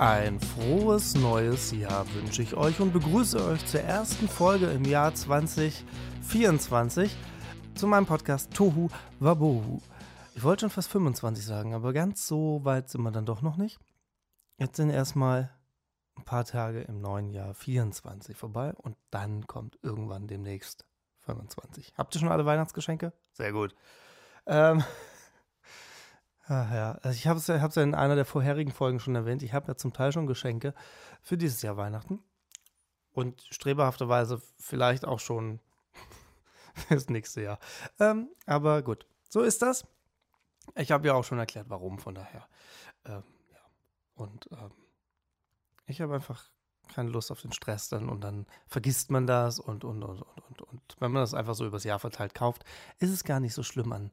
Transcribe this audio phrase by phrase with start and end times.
[0.00, 5.14] Ein frohes neues Jahr wünsche ich euch und begrüße euch zur ersten Folge im Jahr
[5.14, 7.14] 2024
[7.74, 8.88] zu meinem Podcast Tohu
[9.18, 9.82] Wabohu.
[10.34, 13.58] Ich wollte schon fast 25 sagen, aber ganz so weit sind wir dann doch noch
[13.58, 13.78] nicht.
[14.56, 15.50] Jetzt sind erstmal
[16.16, 20.86] ein paar Tage im neuen Jahr 24 vorbei und dann kommt irgendwann demnächst
[21.26, 21.92] 25.
[21.98, 23.12] Habt ihr schon alle Weihnachtsgeschenke?
[23.34, 23.74] Sehr gut.
[24.46, 24.82] Ähm,
[26.50, 29.42] ach ja, also ich habe es ja, ja in einer der vorherigen Folgen schon erwähnt.
[29.42, 30.74] Ich habe ja zum Teil schon Geschenke
[31.22, 32.22] für dieses Jahr Weihnachten
[33.12, 35.60] und strebehafterweise vielleicht auch schon
[36.74, 37.58] fürs nächste Jahr.
[38.00, 39.86] Ähm, aber gut, so ist das.
[40.74, 42.46] Ich habe ja auch schon erklärt, warum, von daher.
[43.04, 43.60] Ähm, ja.
[44.14, 44.72] Und ähm,
[45.86, 46.50] ich habe einfach
[46.88, 50.40] keine Lust auf den Stress dann und dann vergisst man das und, und, und, und,
[50.48, 50.96] und, und.
[50.98, 52.64] Wenn man das einfach so übers Jahr verteilt kauft,
[52.98, 54.10] ist es gar nicht so schlimm an,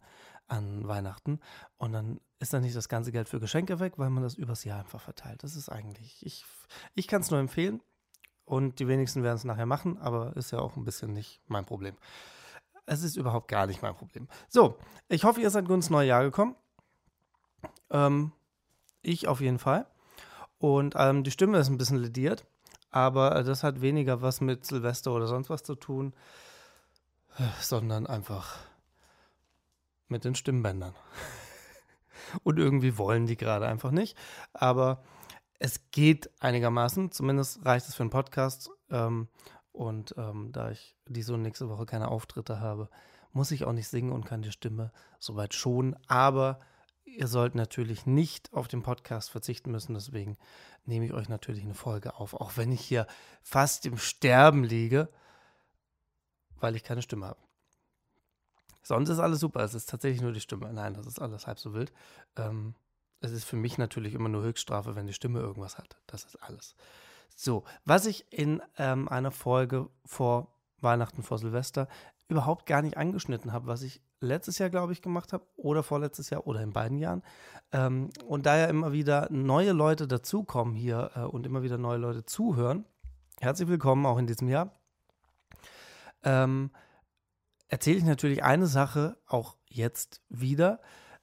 [0.47, 1.39] an Weihnachten.
[1.77, 4.63] Und dann ist dann nicht das ganze Geld für Geschenke weg, weil man das übers
[4.63, 5.43] Jahr einfach verteilt.
[5.43, 6.45] Das ist eigentlich, ich,
[6.95, 7.81] ich kann es nur empfehlen
[8.45, 11.65] und die wenigsten werden es nachher machen, aber ist ja auch ein bisschen nicht mein
[11.65, 11.95] Problem.
[12.85, 14.27] Es ist überhaupt gar nicht mein Problem.
[14.47, 14.77] So,
[15.09, 16.55] ich hoffe, ihr seid gut ins neue Jahr gekommen.
[17.89, 18.31] Ähm,
[19.01, 19.87] ich auf jeden Fall.
[20.59, 22.45] Und ähm, die Stimme ist ein bisschen lediert,
[22.89, 26.13] aber das hat weniger was mit Silvester oder sonst was zu tun,
[27.59, 28.57] sondern einfach
[30.09, 30.95] mit den Stimmbändern.
[32.43, 34.17] Und irgendwie wollen die gerade einfach nicht.
[34.53, 35.03] Aber
[35.59, 38.69] es geht einigermaßen, zumindest reicht es für einen Podcast.
[38.89, 39.27] Ähm,
[39.71, 42.89] und ähm, da ich diese und nächste Woche keine Auftritte habe,
[43.31, 45.95] muss ich auch nicht singen und kann die Stimme soweit schon.
[46.07, 46.59] Aber
[47.05, 49.93] ihr sollt natürlich nicht auf den Podcast verzichten müssen.
[49.93, 50.37] Deswegen
[50.85, 53.07] nehme ich euch natürlich eine Folge auf, auch wenn ich hier
[53.41, 55.09] fast im Sterben liege,
[56.59, 57.46] weil ich keine Stimme habe.
[58.87, 59.59] Sonst ist alles super.
[59.65, 60.71] Es ist tatsächlich nur die Stimme.
[60.71, 61.91] Nein, das ist alles halb so wild.
[62.37, 62.73] Ähm,
[63.19, 65.97] es ist für mich natürlich immer nur Höchststrafe, wenn die Stimme irgendwas hat.
[66.07, 66.73] Das ist alles.
[67.35, 71.89] So, was ich in ähm, einer Folge vor Weihnachten, vor Silvester
[72.29, 76.29] überhaupt gar nicht angeschnitten habe, was ich letztes Jahr, glaube ich, gemacht habe oder vorletztes
[76.29, 77.23] Jahr oder in beiden Jahren.
[77.73, 81.97] Ähm, und da ja immer wieder neue Leute dazukommen hier äh, und immer wieder neue
[81.97, 82.85] Leute zuhören,
[83.41, 84.71] herzlich willkommen auch in diesem Jahr.
[86.23, 86.71] Ähm,
[87.67, 90.79] erzähle ich natürlich eine Sache auch jetzt wieder,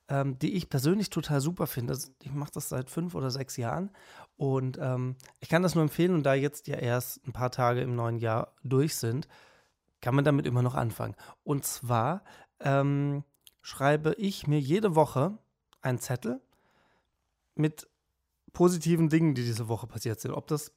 [0.09, 1.97] ähm, die ich persönlich total super finde.
[2.23, 3.91] Ich mache das seit fünf oder sechs Jahren
[4.37, 6.15] und ähm, ich kann das nur empfehlen.
[6.15, 9.29] Und da jetzt ja erst ein paar Tage im neuen Jahr durch sind,
[10.01, 11.15] kann man damit immer noch anfangen.
[11.43, 12.23] Und zwar
[12.61, 13.25] ähm,
[13.63, 15.39] schreibe ich mir jede Woche
[15.81, 16.41] einen Zettel
[17.55, 17.89] mit
[18.53, 20.33] positiven Dingen, die diese Woche passiert sind.
[20.33, 20.73] Ob das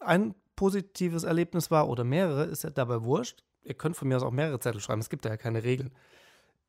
[0.00, 3.44] ein positives Erlebnis war oder mehrere, ist ja dabei wurscht.
[3.64, 5.00] Ihr könnt von mir aus auch mehrere Zettel schreiben.
[5.00, 5.90] Es gibt ja keine Regeln.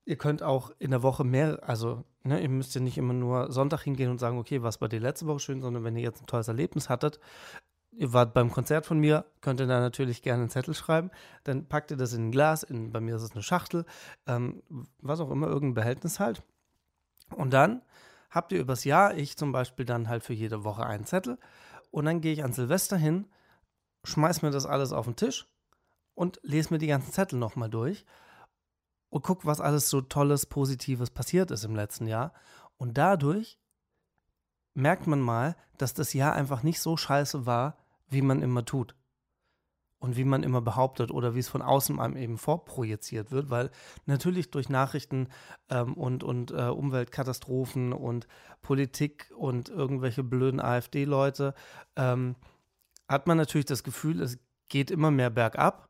[0.06, 3.51] Ihr könnt auch in der Woche mehr, also ne, ihr müsst ja nicht immer nur
[3.51, 6.22] Sonntag hingehen und sagen, okay, was war die letzte Woche schön, sondern wenn ihr jetzt
[6.22, 7.19] ein tolles Erlebnis hattet,
[7.91, 11.09] ihr wart beim Konzert von mir, könnt ihr da natürlich gerne einen Zettel schreiben.
[11.44, 13.85] Dann packt ihr das in ein Glas, in, bei mir ist es eine Schachtel,
[14.27, 14.62] ähm,
[15.01, 16.44] was auch immer, irgendein Behältnis halt.
[17.35, 17.81] Und dann
[18.29, 21.39] habt ihr übers Jahr, ich zum Beispiel dann halt für jede Woche einen Zettel.
[21.89, 23.25] Und dann gehe ich an Silvester hin,
[24.03, 25.47] schmeiß mir das alles auf den Tisch
[26.15, 28.05] und lese mir die ganzen Zettel nochmal durch
[29.09, 32.33] und guck, was alles so Tolles, Positives passiert ist im letzten Jahr.
[32.77, 33.59] Und dadurch
[34.73, 37.77] merkt man mal, dass das Jahr einfach nicht so scheiße war,
[38.09, 38.95] wie man immer tut.
[39.99, 43.71] Und wie man immer behauptet oder wie es von außen einem eben vorprojiziert wird, weil
[44.05, 45.29] natürlich durch Nachrichten
[45.69, 48.27] ähm, und, und äh, Umweltkatastrophen und
[48.61, 51.55] Politik und irgendwelche blöden AfD-Leute
[51.95, 52.35] ähm,
[53.07, 54.37] hat man natürlich das Gefühl, es
[54.67, 55.89] geht immer mehr bergab.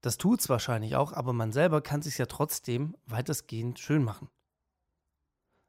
[0.00, 4.28] Das tut es wahrscheinlich auch, aber man selber kann sich ja trotzdem weitestgehend schön machen.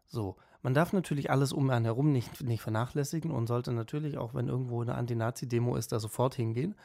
[0.06, 4.34] So, man darf natürlich alles um einen herum nicht, nicht vernachlässigen und sollte natürlich auch,
[4.34, 6.76] wenn irgendwo eine Anti-Nazi-Demo ist, da sofort hingehen.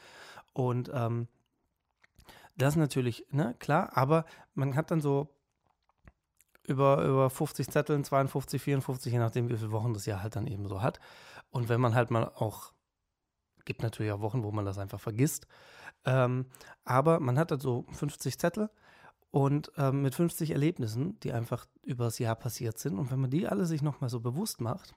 [0.53, 1.27] Und ähm,
[2.57, 5.29] das natürlich, ne, klar, aber man hat dann so
[6.63, 10.47] über, über 50 Zetteln, 52, 54, je nachdem, wie viele Wochen das Jahr halt dann
[10.47, 10.99] eben so hat.
[11.49, 12.73] Und wenn man halt mal auch,
[13.67, 15.45] gibt natürlich auch Wochen, wo man das einfach vergisst.
[16.05, 16.47] Ähm,
[16.85, 18.71] aber man hat dann so 50 Zettel
[19.29, 22.97] und ähm, mit 50 Erlebnissen, die einfach übers Jahr passiert sind.
[22.97, 24.95] Und wenn man die alle sich nochmal so bewusst macht,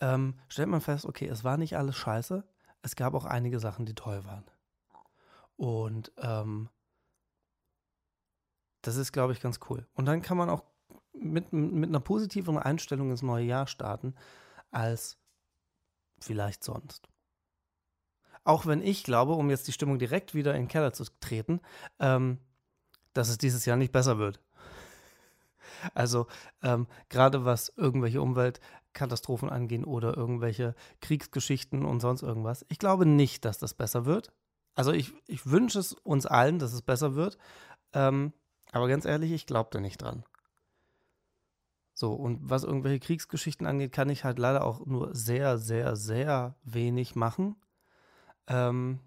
[0.00, 2.44] ähm, stellt man fest, okay, es war nicht alles scheiße.
[2.82, 4.44] Es gab auch einige Sachen, die toll waren.
[5.56, 6.68] Und ähm,
[8.82, 9.86] das ist, glaube ich, ganz cool.
[9.94, 10.64] Und dann kann man auch
[11.12, 14.16] mit, mit einer positiven Einstellung ins neue Jahr starten,
[14.72, 15.21] als
[16.22, 17.08] vielleicht sonst.
[18.44, 21.60] Auch wenn ich glaube, um jetzt die Stimmung direkt wieder in den Keller zu treten,
[22.00, 22.38] ähm,
[23.12, 24.40] dass es dieses Jahr nicht besser wird.
[25.94, 26.28] Also
[26.62, 28.60] ähm, gerade was irgendwelche Umwelt,
[28.92, 32.64] Katastrophen angehen oder irgendwelche Kriegsgeschichten und sonst irgendwas.
[32.68, 34.32] Ich glaube nicht, dass das besser wird.
[34.74, 37.36] Also ich, ich wünsche es uns allen, dass es besser wird.
[37.94, 38.32] Ähm,
[38.70, 40.24] aber ganz ehrlich, ich glaube da nicht dran.
[42.02, 46.56] So, und was irgendwelche Kriegsgeschichten angeht, kann ich halt leider auch nur sehr, sehr, sehr
[46.64, 47.54] wenig machen.
[48.48, 48.98] Ähm,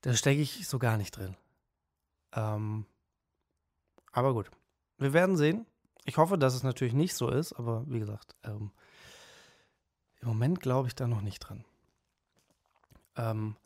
[0.00, 1.36] da stecke ich so gar nicht drin.
[2.32, 2.86] Ähm,
[4.12, 4.50] aber gut,
[4.96, 5.66] wir werden sehen.
[6.06, 8.70] Ich hoffe, dass es natürlich nicht so ist, aber wie gesagt, ähm,
[10.22, 11.66] im Moment glaube ich da noch nicht dran.
[13.16, 13.56] Ähm,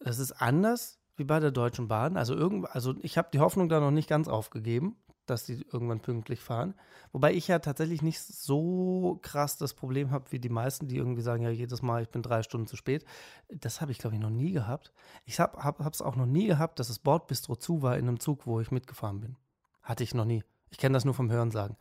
[0.00, 2.16] es ist anders wie bei der Deutschen Bahn.
[2.16, 4.96] Also, irgend, also ich habe die Hoffnung da noch nicht ganz aufgegeben,
[5.26, 6.74] dass die irgendwann pünktlich fahren.
[7.12, 11.22] Wobei ich ja tatsächlich nicht so krass das Problem habe wie die meisten, die irgendwie
[11.22, 13.04] sagen, ja, jedes Mal, ich bin drei Stunden zu spät.
[13.48, 14.92] Das habe ich, glaube ich, noch nie gehabt.
[15.24, 18.20] Ich habe es hab, auch noch nie gehabt, dass das Bordbistro zu war in einem
[18.20, 19.36] Zug, wo ich mitgefahren bin.
[19.82, 20.42] Hatte ich noch nie.
[20.70, 21.76] Ich kenne das nur vom Hörensagen.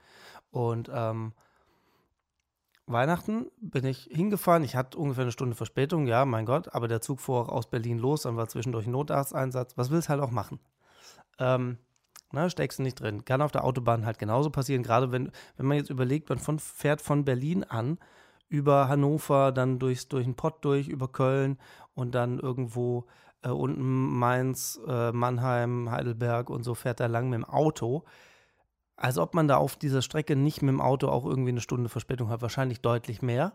[0.51, 1.33] Und ähm,
[2.87, 4.63] Weihnachten bin ich hingefahren.
[4.63, 7.69] Ich hatte ungefähr eine Stunde Verspätung, ja, mein Gott, aber der Zug fuhr auch aus
[7.69, 9.77] Berlin los, dann war zwischendurch ein Notarzteinsatz.
[9.77, 10.59] Was willst du halt auch machen?
[11.39, 11.77] Ähm,
[12.31, 13.25] na, steckst du nicht drin.
[13.25, 16.59] Kann auf der Autobahn halt genauso passieren, gerade wenn, wenn man jetzt überlegt, man von,
[16.59, 17.97] fährt von Berlin an
[18.49, 21.57] über Hannover, dann durchs, durch den Pott durch, über Köln
[21.93, 23.05] und dann irgendwo
[23.43, 23.81] äh, unten
[24.19, 28.03] Mainz, äh, Mannheim, Heidelberg und so fährt er lang mit dem Auto
[29.01, 31.89] als ob man da auf dieser Strecke nicht mit dem Auto auch irgendwie eine Stunde
[31.89, 32.43] Verspätung hat.
[32.43, 33.53] Wahrscheinlich deutlich mehr.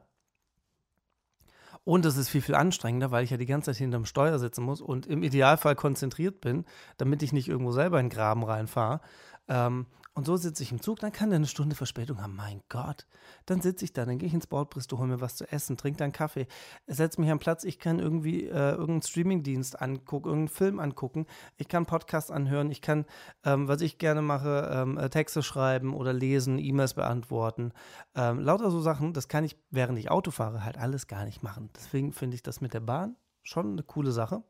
[1.86, 4.64] Und es ist viel, viel anstrengender, weil ich ja die ganze Zeit hinterm Steuer sitzen
[4.64, 6.64] muss und im Idealfall konzentriert bin,
[6.96, 9.00] damit ich nicht irgendwo selber in den Graben reinfahre.
[9.46, 12.34] Ähm, und so sitze ich im Zug, dann kann der eine Stunde Verspätung haben.
[12.34, 13.06] Mein Gott.
[13.44, 15.98] Dann sitze ich da, dann gehe ich ins Bordbistro, hole mir was zu essen, trinke
[15.98, 16.46] dann Kaffee,
[16.86, 21.26] setze mich am Platz, ich kann irgendwie äh, irgendeinen Streamingdienst angucken, irgendeinen Film angucken,
[21.58, 23.04] ich kann Podcasts anhören, ich kann,
[23.44, 27.72] ähm, was ich gerne mache, ähm, äh, Texte schreiben oder lesen, E-Mails beantworten.
[28.14, 31.42] Ähm, lauter so Sachen, das kann ich, während ich Auto fahre, halt alles gar nicht
[31.42, 31.68] machen.
[31.76, 34.42] Deswegen finde ich das mit der Bahn schon eine coole Sache.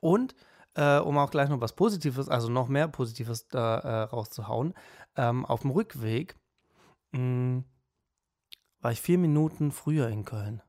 [0.00, 0.34] Und
[0.74, 4.74] äh, um auch gleich noch was Positives, also noch mehr Positives da äh, rauszuhauen,
[5.16, 6.36] ähm, auf dem Rückweg
[7.12, 7.64] mh, hm,
[8.80, 10.62] war ich vier Minuten früher in Köln.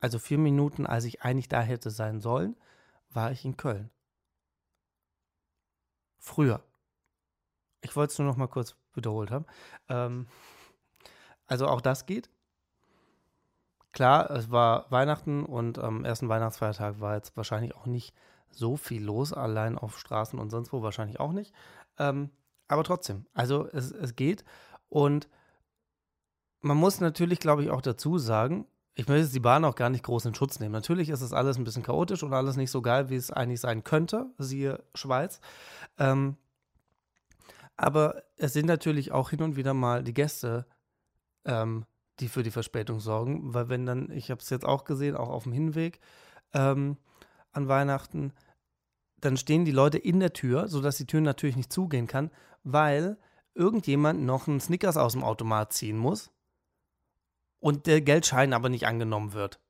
[0.00, 2.56] Also vier Minuten, als ich eigentlich da hätte sein sollen,
[3.08, 3.90] war ich in Köln.
[6.18, 6.62] Früher.
[7.80, 9.46] Ich wollte es nur noch mal kurz wiederholt haben.
[9.88, 10.26] Ähm,
[11.46, 12.30] also auch das geht.
[13.94, 18.12] Klar, es war Weihnachten und am ersten Weihnachtsfeiertag war jetzt wahrscheinlich auch nicht
[18.50, 21.54] so viel los, allein auf Straßen und sonst wo wahrscheinlich auch nicht.
[21.98, 22.30] Ähm,
[22.66, 24.44] aber trotzdem, also es, es geht.
[24.88, 25.28] Und
[26.60, 29.90] man muss natürlich, glaube ich, auch dazu sagen, ich möchte jetzt die Bahn auch gar
[29.90, 30.72] nicht groß in Schutz nehmen.
[30.72, 33.60] Natürlich ist es alles ein bisschen chaotisch und alles nicht so geil, wie es eigentlich
[33.60, 35.40] sein könnte, siehe Schweiz.
[35.98, 36.36] Ähm,
[37.76, 40.66] aber es sind natürlich auch hin und wieder mal die Gäste
[41.44, 41.86] ähm,
[42.20, 43.54] die für die Verspätung sorgen.
[43.54, 46.00] Weil wenn dann, ich habe es jetzt auch gesehen, auch auf dem Hinweg
[46.52, 46.96] ähm,
[47.52, 48.32] an Weihnachten,
[49.18, 52.30] dann stehen die Leute in der Tür, sodass die Tür natürlich nicht zugehen kann,
[52.62, 53.16] weil
[53.54, 56.30] irgendjemand noch einen Snickers aus dem Automat ziehen muss
[57.60, 59.60] und der Geldschein aber nicht angenommen wird.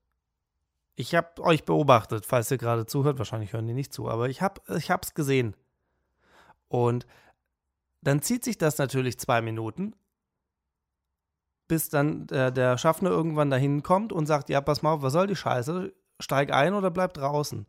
[0.96, 4.42] Ich habe euch beobachtet, falls ihr gerade zuhört, wahrscheinlich hören die nicht zu, aber ich
[4.42, 5.54] habe es gesehen.
[6.68, 7.06] Und
[8.00, 9.94] dann zieht sich das natürlich zwei Minuten
[11.68, 15.12] bis dann äh, der Schaffner irgendwann dahin kommt und sagt, ja, pass mal auf, was
[15.12, 15.92] soll die Scheiße?
[16.20, 17.66] Steig ein oder bleib draußen.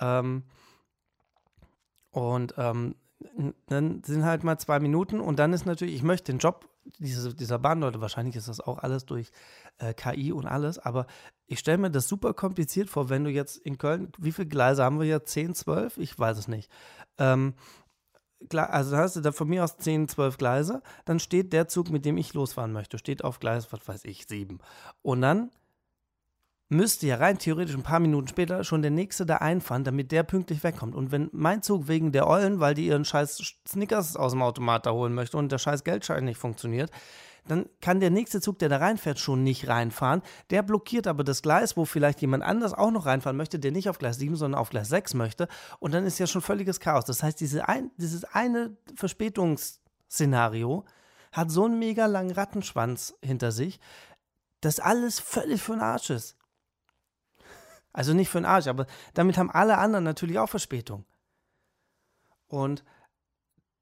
[0.00, 0.44] Ähm,
[2.10, 2.94] und ähm,
[3.66, 7.34] dann sind halt mal zwei Minuten und dann ist natürlich, ich möchte den Job diese,
[7.34, 9.30] dieser Bahnleute, wahrscheinlich ist das auch alles durch
[9.78, 11.06] äh, KI und alles, aber
[11.46, 14.82] ich stelle mir das super kompliziert vor, wenn du jetzt in Köln, wie viele Gleise
[14.82, 15.24] haben wir hier?
[15.24, 15.98] 10, 12?
[15.98, 16.70] Ich weiß es nicht.
[17.18, 17.54] Ähm,
[18.54, 22.04] also hast du da von mir aus 10, 12 Gleise, dann steht der Zug, mit
[22.04, 24.58] dem ich losfahren möchte, steht auf Gleis, was weiß ich, 7.
[25.02, 25.50] Und dann
[26.72, 30.22] müsste ja rein theoretisch ein paar Minuten später schon der nächste da einfahren, damit der
[30.22, 30.94] pünktlich wegkommt.
[30.94, 34.86] Und wenn mein Zug wegen der Eulen, weil die ihren scheiß Snickers aus dem Automat
[34.86, 36.90] da holen möchte und der scheiß Geldschein nicht funktioniert,
[37.48, 40.22] dann kann der nächste Zug, der da reinfährt, schon nicht reinfahren.
[40.50, 43.88] Der blockiert aber das Gleis, wo vielleicht jemand anders auch noch reinfahren möchte, der nicht
[43.88, 45.48] auf Gleis 7, sondern auf Gleis 6 möchte.
[45.80, 47.04] Und dann ist ja schon völliges Chaos.
[47.04, 50.84] Das heißt, diese ein, dieses eine Verspätungsszenario
[51.32, 53.80] hat so einen mega langen Rattenschwanz hinter sich,
[54.60, 56.36] dass alles völlig für den Arsch ist.
[57.92, 61.04] Also nicht für den Arsch, aber damit haben alle anderen natürlich auch Verspätung.
[62.46, 62.84] Und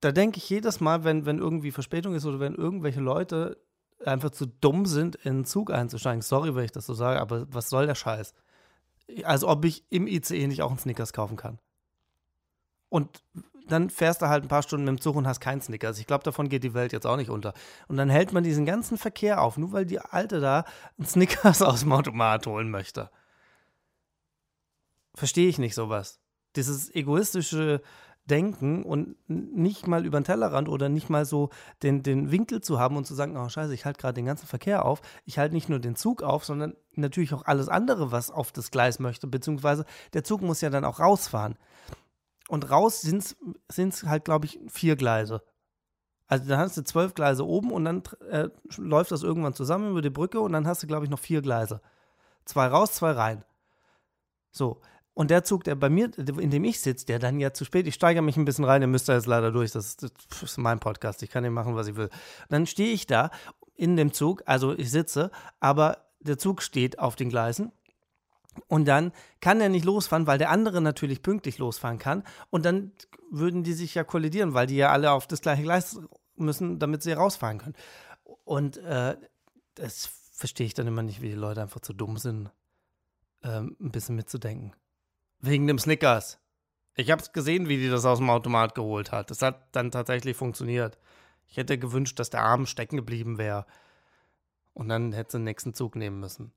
[0.01, 3.59] da denke ich jedes Mal, wenn, wenn irgendwie Verspätung ist oder wenn irgendwelche Leute
[4.05, 6.23] einfach zu dumm sind, in einen Zug einzusteigen.
[6.23, 8.35] Sorry, wenn ich das so sage, aber was soll der Scheiß?
[9.25, 11.59] Als ob ich im ICE nicht auch einen Snickers kaufen kann.
[12.89, 13.23] Und
[13.69, 15.99] dann fährst du halt ein paar Stunden mit dem Zug und hast keinen Snickers.
[15.99, 17.53] Ich glaube, davon geht die Welt jetzt auch nicht unter.
[17.89, 20.65] Und dann hält man diesen ganzen Verkehr auf, nur weil die Alte da
[20.99, 23.11] einen Snickers aus dem Automat holen möchte.
[25.15, 26.21] Verstehe ich nicht sowas.
[26.57, 27.81] Dieses egoistische
[28.31, 31.51] Denken und nicht mal über den Tellerrand oder nicht mal so
[31.83, 34.47] den, den Winkel zu haben und zu sagen, oh scheiße, ich halte gerade den ganzen
[34.47, 35.03] Verkehr auf.
[35.25, 38.71] Ich halte nicht nur den Zug auf, sondern natürlich auch alles andere, was auf das
[38.71, 41.57] Gleis möchte, beziehungsweise der Zug muss ja dann auch rausfahren.
[42.49, 43.37] Und raus sind
[43.69, 45.43] es halt, glaube ich, vier Gleise.
[46.27, 50.01] Also dann hast du zwölf Gleise oben und dann äh, läuft das irgendwann zusammen über
[50.01, 51.81] die Brücke und dann hast du, glaube ich, noch vier Gleise.
[52.45, 53.45] Zwei raus, zwei rein.
[54.53, 54.81] So,
[55.21, 57.87] und der Zug, der bei mir, in dem ich sitze, der dann ja zu spät,
[57.87, 60.57] ich steigere mich ein bisschen rein, der müsste jetzt leider durch, das ist, das ist
[60.57, 62.09] mein Podcast, ich kann hier machen, was ich will.
[62.49, 63.31] Dann stehe ich da
[63.77, 67.71] in dem Zug, also ich sitze, aber der Zug steht auf den Gleisen
[68.67, 69.13] und dann
[69.43, 72.25] kann er nicht losfahren, weil der andere natürlich pünktlich losfahren kann.
[72.49, 72.93] Und dann
[73.31, 76.01] würden die sich ja kollidieren, weil die ja alle auf das gleiche Gleis
[76.37, 77.77] müssen, damit sie rausfahren können.
[78.45, 79.19] Und äh,
[79.75, 82.51] das verstehe ich dann immer nicht, wie die Leute einfach zu dumm sind,
[83.43, 84.73] ähm, ein bisschen mitzudenken.
[85.41, 86.39] Wegen dem Snickers.
[86.97, 89.31] Ich habe es gesehen, wie die das aus dem Automat geholt hat.
[89.31, 90.99] Das hat dann tatsächlich funktioniert.
[91.49, 93.65] Ich hätte gewünscht, dass der Arm stecken geblieben wäre.
[94.75, 96.53] Und dann hätte sie den nächsten Zug nehmen müssen.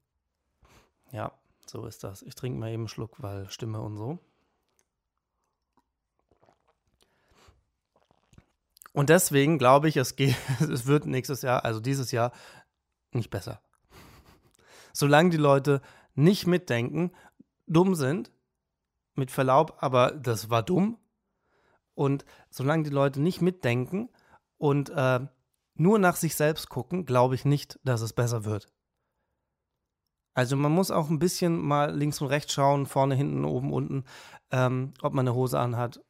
[1.11, 1.31] Ja,
[1.65, 2.23] so ist das.
[2.23, 4.19] Ich trinke mal eben einen Schluck, weil Stimme und so.
[8.91, 12.31] Und deswegen glaube ich, es, geht, es wird nächstes Jahr, also dieses Jahr,
[13.11, 13.61] nicht besser.
[14.91, 15.81] Solange die Leute
[16.15, 17.11] nicht mitdenken,
[17.65, 18.32] dumm sind
[19.15, 20.97] mit Verlaub, aber das war dumm.
[21.95, 24.09] Und solange die Leute nicht mitdenken
[24.57, 25.19] und äh,
[25.75, 28.71] nur nach sich selbst gucken, glaube ich nicht, dass es besser wird.
[30.33, 34.05] Also man muss auch ein bisschen mal links und rechts schauen, vorne, hinten, oben, unten,
[34.51, 36.01] ähm, ob man eine Hose anhat.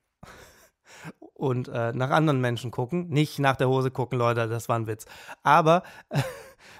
[1.33, 3.09] Und äh, nach anderen Menschen gucken.
[3.09, 5.05] Nicht nach der Hose gucken, Leute, das war ein Witz.
[5.41, 5.83] Aber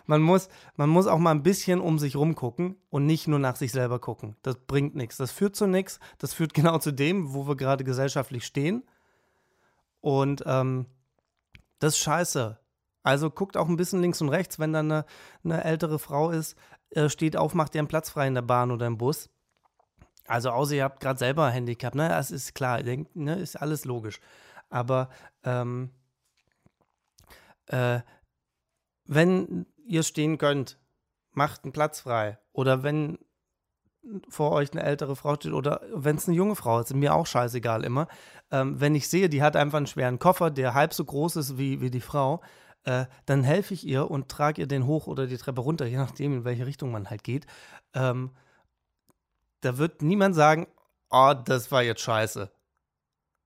[0.06, 3.40] man muss, man muss auch mal ein bisschen um sich rum gucken und nicht nur
[3.40, 4.36] nach sich selber gucken.
[4.42, 5.18] Das bringt nichts.
[5.18, 6.00] Das führt zu nichts.
[6.18, 8.84] Das führt genau zu dem, wo wir gerade gesellschaftlich stehen.
[10.02, 10.88] Und ähm,
[11.80, 12.60] das ist scheiße.
[13.04, 15.06] Also guckt auch ein bisschen links und rechts, wenn da eine,
[15.44, 16.58] eine ältere Frau ist,
[16.92, 19.30] äh, steht auf, macht ihr einen Platz frei in der Bahn oder im Bus.
[20.26, 22.08] Also außer ihr habt gerade selber ein Handicap, ne?
[22.08, 23.36] Das ist klar, denkt, ne?
[23.36, 24.22] ist alles logisch.
[24.70, 25.10] Aber
[25.44, 25.92] ähm,
[27.68, 28.00] äh,
[29.06, 30.80] wenn ihr stehen könnt,
[31.32, 32.38] macht einen Platz frei.
[32.52, 33.18] Oder wenn
[34.28, 37.26] vor euch eine ältere Frau steht oder wenn es eine junge Frau ist, mir auch
[37.26, 38.08] scheißegal immer.
[38.52, 41.58] Ähm, wenn ich sehe, die hat einfach einen schweren Koffer, der halb so groß ist
[41.58, 42.42] wie, wie die Frau,
[42.84, 45.98] äh, dann helfe ich ihr und trage ihr den hoch oder die Treppe runter, je
[45.98, 47.46] nachdem, in welche Richtung man halt geht.
[47.94, 48.32] Ähm,
[49.62, 50.68] da wird niemand sagen,
[51.10, 52.52] oh, das war jetzt scheiße.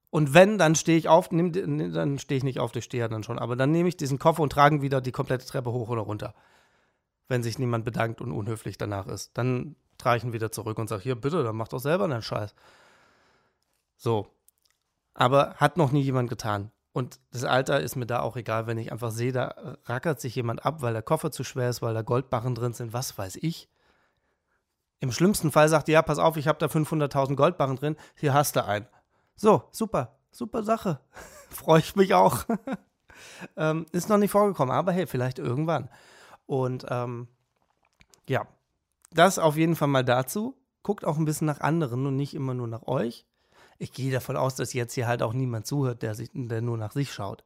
[0.10, 1.52] Und wenn, dann stehe ich auf, nehm,
[1.94, 4.20] dann stehe ich nicht auf, ich stehe ja dann schon, aber dann nehme ich diesen
[4.20, 6.34] Koffer und trage wieder die komplette Treppe hoch oder runter.
[7.28, 9.38] Wenn sich niemand bedankt und unhöflich danach ist.
[9.38, 12.22] Dann trage ich ihn wieder zurück und sage, hier, bitte, dann mach doch selber einen
[12.22, 12.56] Scheiß.
[13.98, 14.28] So.
[15.14, 16.72] Aber hat noch nie jemand getan.
[16.94, 20.36] Und das Alter ist mir da auch egal, wenn ich einfach sehe, da rackert sich
[20.36, 23.36] jemand ab, weil der Koffer zu schwer ist, weil da Goldbarren drin sind, was weiß
[23.36, 23.70] ich.
[25.00, 28.34] Im schlimmsten Fall sagt ihr, ja, pass auf, ich habe da 500.000 Goldbarren drin, hier
[28.34, 28.88] hast du einen.
[29.38, 31.00] So, super, super Sache.
[31.50, 32.46] Freue ich mich auch.
[33.56, 35.90] ähm, ist noch nicht vorgekommen, aber hey, vielleicht irgendwann.
[36.48, 37.28] Und ähm,
[38.28, 38.48] ja,
[39.12, 40.58] das auf jeden Fall mal dazu.
[40.84, 43.26] Guckt auch ein bisschen nach anderen und nicht immer nur nach euch.
[43.78, 46.78] Ich gehe davon aus, dass jetzt hier halt auch niemand zuhört, der, sich, der nur
[46.78, 47.44] nach sich schaut.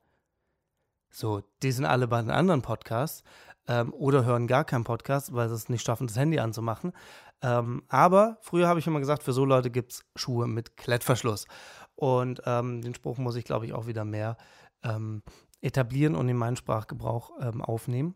[1.09, 3.23] So, die sind alle bei den anderen Podcasts
[3.67, 6.93] ähm, oder hören gar keinen Podcast, weil sie es nicht schaffen, das Handy anzumachen.
[7.41, 11.47] Ähm, aber früher habe ich immer gesagt, für so Leute gibt es Schuhe mit Klettverschluss.
[11.95, 14.37] Und ähm, den Spruch muss ich, glaube ich, auch wieder mehr
[14.83, 15.21] ähm,
[15.61, 18.15] etablieren und in meinen Sprachgebrauch ähm, aufnehmen.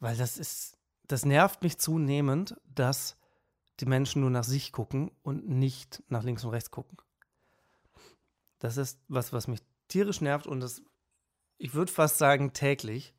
[0.00, 3.16] Weil das ist, das nervt mich zunehmend, dass
[3.80, 6.98] die Menschen nur nach sich gucken und nicht nach links und rechts gucken.
[8.58, 10.82] Das ist was, was mich tierisch nervt und das,
[11.58, 13.14] ich würde fast sagen, täglich.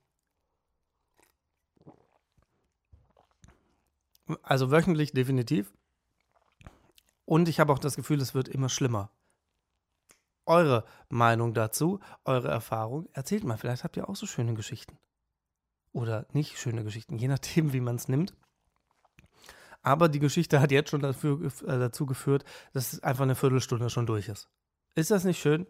[4.44, 5.74] Also wöchentlich definitiv.
[7.30, 9.12] Und ich habe auch das Gefühl, es wird immer schlimmer.
[10.48, 13.56] Eure Meinung dazu, eure Erfahrung, erzählt mal.
[13.56, 14.98] Vielleicht habt ihr auch so schöne Geschichten.
[15.92, 18.36] Oder nicht schöne Geschichten, je nachdem, wie man es nimmt.
[19.84, 24.08] Aber die Geschichte hat jetzt schon dafür, äh, dazu geführt, dass einfach eine Viertelstunde schon
[24.08, 24.50] durch ist.
[24.96, 25.68] Ist das nicht schön?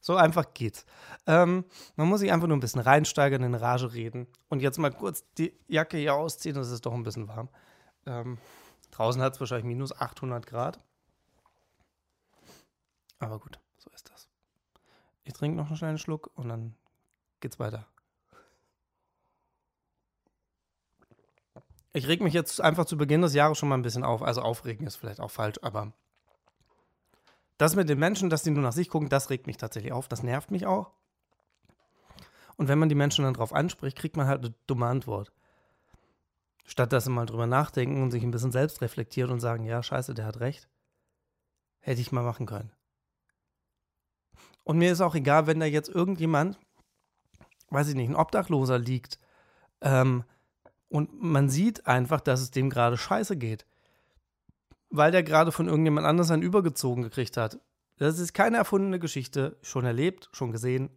[0.00, 0.86] So einfach geht's.
[1.26, 4.92] Ähm, man muss sich einfach nur ein bisschen reinsteigern, in Rage reden und jetzt mal
[4.92, 7.50] kurz die Jacke hier ausziehen, es ist doch ein bisschen warm.
[8.06, 8.38] Ähm,
[8.96, 10.80] Draußen hat es wahrscheinlich minus 800 Grad.
[13.18, 14.26] Aber gut, so ist das.
[15.24, 16.74] Ich trinke noch einen kleinen Schluck und dann
[17.40, 17.86] geht's weiter.
[21.92, 24.22] Ich reg mich jetzt einfach zu Beginn des Jahres schon mal ein bisschen auf.
[24.22, 25.92] Also aufregen ist vielleicht auch falsch, aber
[27.58, 30.08] das mit den Menschen, dass die nur nach sich gucken, das regt mich tatsächlich auf.
[30.08, 30.90] Das nervt mich auch.
[32.56, 35.32] Und wenn man die Menschen dann drauf anspricht, kriegt man halt eine dumme Antwort.
[36.66, 39.82] Statt dass sie mal drüber nachdenken und sich ein bisschen selbst reflektiert und sagen, ja,
[39.82, 40.68] scheiße, der hat recht.
[41.78, 42.72] Hätte ich mal machen können.
[44.64, 46.58] Und mir ist auch egal, wenn da jetzt irgendjemand,
[47.70, 49.20] weiß ich nicht, ein Obdachloser liegt
[49.80, 50.24] ähm,
[50.88, 53.64] und man sieht einfach, dass es dem gerade scheiße geht,
[54.90, 57.60] weil der gerade von irgendjemand anders einen übergezogen gekriegt hat.
[57.98, 60.90] Das ist keine erfundene Geschichte, schon erlebt, schon gesehen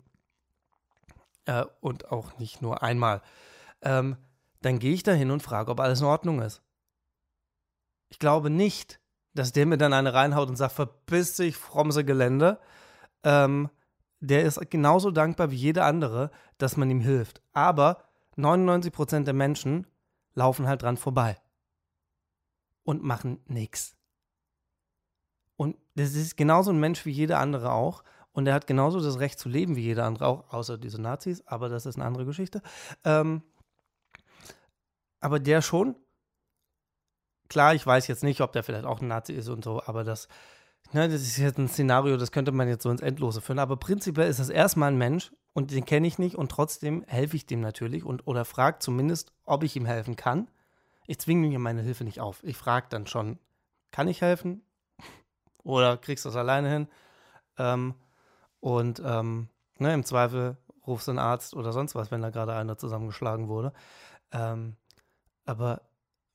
[1.46, 3.22] äh, und auch nicht nur einmal.
[3.82, 4.18] Ähm,
[4.62, 6.62] dann gehe ich da hin und frage, ob alles in Ordnung ist.
[8.10, 9.00] Ich glaube nicht,
[9.34, 12.60] dass der mir dann eine reinhaut und sagt, verpiss dich, frommse Gelände,
[13.24, 13.70] ähm,
[14.20, 17.42] der ist genauso dankbar wie jeder andere, dass man ihm hilft.
[17.54, 18.04] Aber
[18.38, 19.88] 99% der Menschen
[20.34, 21.38] laufen halt dran vorbei
[22.84, 23.96] und machen nichts.
[25.56, 28.04] Und das ist genauso ein Mensch wie jeder andere auch.
[28.32, 31.46] Und er hat genauso das Recht zu leben wie jeder andere auch, außer diese Nazis,
[31.46, 32.62] aber das ist eine andere Geschichte.
[33.04, 33.44] Ähm,
[35.20, 35.96] aber der schon.
[37.48, 40.04] Klar, ich weiß jetzt nicht, ob der vielleicht auch ein Nazi ist und so, aber
[40.04, 40.28] das,
[40.92, 43.60] Ne, das ist jetzt ein Szenario, das könnte man jetzt so ins Endlose führen.
[43.60, 47.36] Aber prinzipiell ist das erstmal ein Mensch und den kenne ich nicht und trotzdem helfe
[47.36, 50.50] ich dem natürlich und oder frage zumindest, ob ich ihm helfen kann.
[51.06, 52.44] Ich zwinge mir meine Hilfe nicht auf.
[52.44, 53.38] Ich frage dann schon,
[53.92, 54.64] kann ich helfen?
[55.64, 56.88] Oder kriegst du das alleine hin?
[57.58, 57.94] Ähm,
[58.60, 60.58] und ähm, ne, im Zweifel
[60.88, 63.74] rufst du einen Arzt oder sonst was, wenn da gerade einer zusammengeschlagen wurde.
[64.32, 64.76] Ähm,
[65.50, 65.82] aber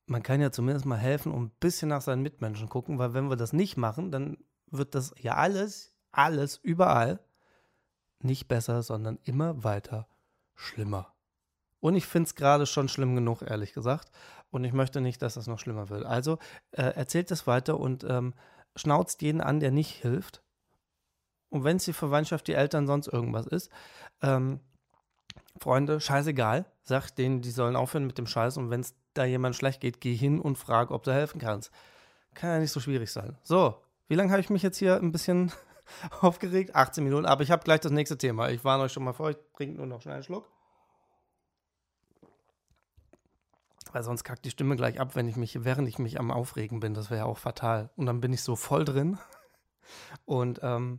[0.07, 3.31] man kann ja zumindest mal helfen und ein bisschen nach seinen Mitmenschen gucken, weil wenn
[3.31, 7.21] wir das nicht machen, dann wird das ja alles, alles, überall
[8.21, 10.09] nicht besser, sondern immer weiter
[10.55, 11.15] schlimmer.
[11.81, 14.11] Und ich finde es gerade schon schlimm genug, ehrlich gesagt.
[14.51, 16.05] Und ich möchte nicht, dass das noch schlimmer wird.
[16.05, 16.39] Also
[16.73, 18.35] äh, erzählt es weiter und ähm,
[18.75, 20.43] schnauzt jeden an, der nicht hilft.
[21.51, 23.71] Und wenn es die Verwandtschaft, die Eltern, sonst irgendwas ist,
[24.23, 24.61] ähm,
[25.61, 29.57] Freunde, scheißegal, sagt denen, die sollen aufhören mit dem Scheiß und wenn es da jemand
[29.57, 31.71] schlecht geht, geh hin und frag, ob du helfen kannst.
[32.35, 33.37] Kann ja nicht so schwierig sein.
[33.43, 33.77] So,
[34.09, 35.53] wie lange habe ich mich jetzt hier ein bisschen
[36.21, 36.75] aufgeregt?
[36.75, 38.51] 18 Minuten, aber ich habe gleich das nächste Thema.
[38.51, 40.51] Ich warne euch schon mal vor, ich trinke nur noch schnell einen Schluck.
[43.93, 46.81] Weil sonst kackt die Stimme gleich ab, wenn ich mich, während ich mich am Aufregen
[46.81, 46.95] bin.
[46.95, 47.91] Das wäre ja auch fatal.
[47.95, 49.19] Und dann bin ich so voll drin.
[50.25, 50.99] Und ähm,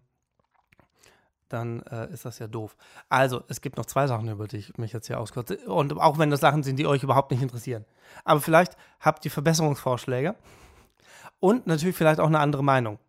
[1.49, 2.75] dann äh, ist das ja doof.
[3.10, 5.58] Also, es gibt noch zwei Sachen, über die ich mich jetzt hier auskürze.
[5.67, 7.86] Und auch wenn das Sachen sind, die euch überhaupt nicht interessieren.
[8.23, 10.36] Aber vielleicht habt ihr Verbesserungsvorschläge
[11.39, 12.99] und natürlich vielleicht auch eine andere Meinung.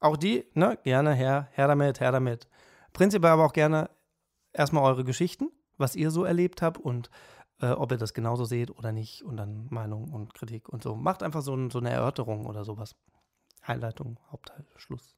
[0.00, 2.48] Auch die, ne, gerne her, her damit, her damit.
[2.92, 3.90] Prinzipiell aber auch gerne
[4.52, 7.10] erstmal eure Geschichten, was ihr so erlebt habt und
[7.60, 10.94] äh, ob ihr das genauso seht oder nicht und dann Meinung und Kritik und so.
[10.94, 12.94] Macht einfach so, so eine Erörterung oder sowas.
[13.62, 15.14] Einleitung, Hauptteil, Schluss.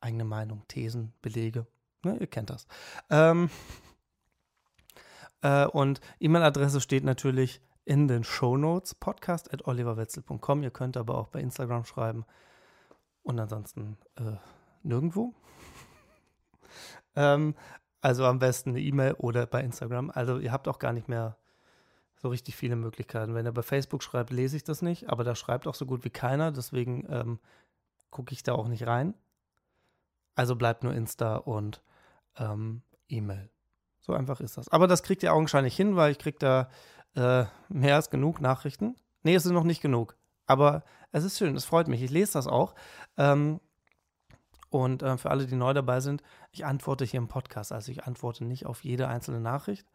[0.00, 1.66] Eigene Meinung, Thesen, Belege.
[2.06, 2.68] Ne, ihr kennt das.
[3.10, 3.50] Ähm,
[5.42, 10.62] äh, und E-Mail-Adresse steht natürlich in den Show Notes, podcast at oliverwetzel.com.
[10.62, 12.24] Ihr könnt aber auch bei Instagram schreiben
[13.24, 14.36] und ansonsten äh,
[14.84, 15.34] nirgendwo.
[17.16, 17.56] ähm,
[18.00, 20.12] also am besten eine E-Mail oder bei Instagram.
[20.14, 21.36] Also ihr habt auch gar nicht mehr
[22.14, 23.34] so richtig viele Möglichkeiten.
[23.34, 26.04] Wenn ihr bei Facebook schreibt, lese ich das nicht, aber da schreibt auch so gut
[26.04, 27.40] wie keiner, deswegen ähm,
[28.10, 29.14] gucke ich da auch nicht rein.
[30.36, 31.82] Also bleibt nur Insta und
[32.38, 33.50] ähm, E-Mail.
[34.00, 34.68] So einfach ist das.
[34.68, 36.68] Aber das kriegt ihr augenscheinlich hin, weil ich kriege da
[37.14, 38.96] äh, mehr als genug Nachrichten.
[39.22, 40.16] Nee, es sind noch nicht genug.
[40.46, 42.02] Aber es ist schön, es freut mich.
[42.02, 42.74] Ich lese das auch.
[43.16, 43.60] Ähm,
[44.70, 46.22] und äh, für alle, die neu dabei sind,
[46.52, 47.72] ich antworte hier im Podcast.
[47.72, 49.86] Also ich antworte nicht auf jede einzelne Nachricht.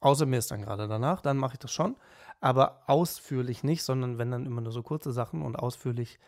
[0.00, 1.96] Außer mir ist dann gerade danach, dann mache ich das schon.
[2.40, 6.18] Aber ausführlich nicht, sondern wenn dann immer nur so kurze Sachen und ausführlich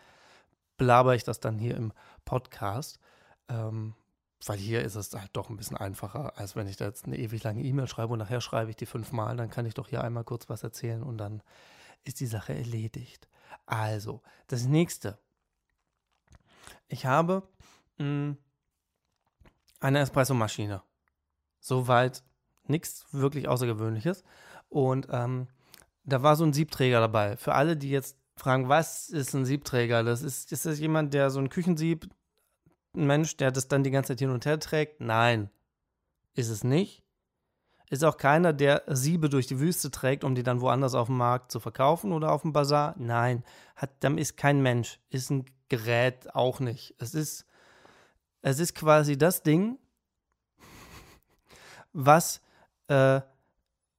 [0.76, 1.92] belaber ich das dann hier im
[2.24, 2.98] Podcast.
[3.48, 3.94] Ähm,
[4.46, 7.18] weil hier ist es halt doch ein bisschen einfacher, als wenn ich da jetzt eine
[7.18, 10.02] ewig lange E-Mail schreibe und nachher schreibe ich die fünfmal, dann kann ich doch hier
[10.02, 11.42] einmal kurz was erzählen und dann
[12.04, 13.28] ist die Sache erledigt.
[13.66, 15.18] Also, das nächste.
[16.88, 17.48] Ich habe
[17.98, 18.36] mh, hm,
[19.80, 20.82] eine Espresso-Maschine.
[21.60, 22.22] Soweit
[22.66, 24.24] nichts wirklich Außergewöhnliches.
[24.68, 25.48] Und ähm,
[26.04, 27.36] da war so ein Siebträger dabei.
[27.36, 30.02] Für alle, die jetzt fragen, was ist ein Siebträger?
[30.02, 32.08] Das ist, ist das jemand, der so ein Küchensieb
[32.94, 35.00] ein Mensch, der das dann die ganze Zeit hin und her trägt?
[35.00, 35.50] Nein,
[36.34, 37.02] ist es nicht.
[37.90, 41.18] Ist auch keiner, der Siebe durch die Wüste trägt, um die dann woanders auf dem
[41.18, 42.94] Markt zu verkaufen oder auf dem Bazar?
[42.98, 43.44] Nein,
[43.76, 44.98] hat, dann ist kein Mensch.
[45.10, 46.94] Ist ein Gerät auch nicht.
[46.98, 47.44] Es ist,
[48.40, 49.78] es ist quasi das Ding,
[51.92, 52.40] was,
[52.88, 53.20] äh,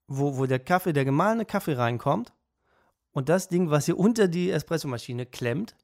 [0.08, 2.34] wo, wo der Kaffee, der gemahlene Kaffee reinkommt
[3.12, 5.76] und das Ding, was hier unter die Espressomaschine klemmt,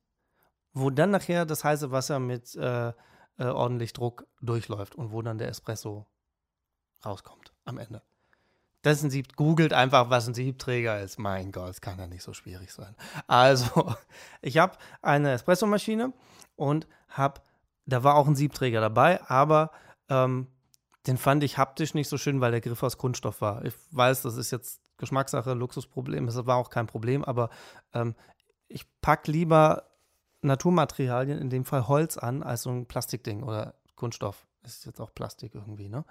[0.74, 5.38] wo dann nachher das heiße Wasser mit äh, äh, ordentlich Druck durchläuft und wo dann
[5.38, 6.06] der Espresso
[7.06, 8.02] rauskommt am Ende.
[8.82, 9.36] Das ist ein Sieb.
[9.36, 11.20] Googelt einfach, was ein Siebträger ist.
[11.20, 12.96] Mein Gott, es kann ja nicht so schwierig sein.
[13.28, 13.94] Also,
[14.42, 16.14] ich habe eine Espressomaschine
[16.56, 17.42] und habe,
[17.86, 19.72] da war auch ein Siebträger dabei, aber
[20.08, 20.48] ähm,
[21.08, 23.66] den fand ich haptisch nicht so schön, weil der Griff aus Kunststoff war.
[23.66, 27.50] Ich weiß, das ist jetzt Geschmackssache, Luxusproblem, das war auch kein Problem, aber
[27.94, 28.16] ähm,
[28.68, 29.89] ich packe lieber
[30.42, 34.46] Naturmaterialien, in dem Fall Holz an, als so ein Plastikding oder Kunststoff.
[34.64, 36.04] Ist jetzt auch Plastik irgendwie, ne?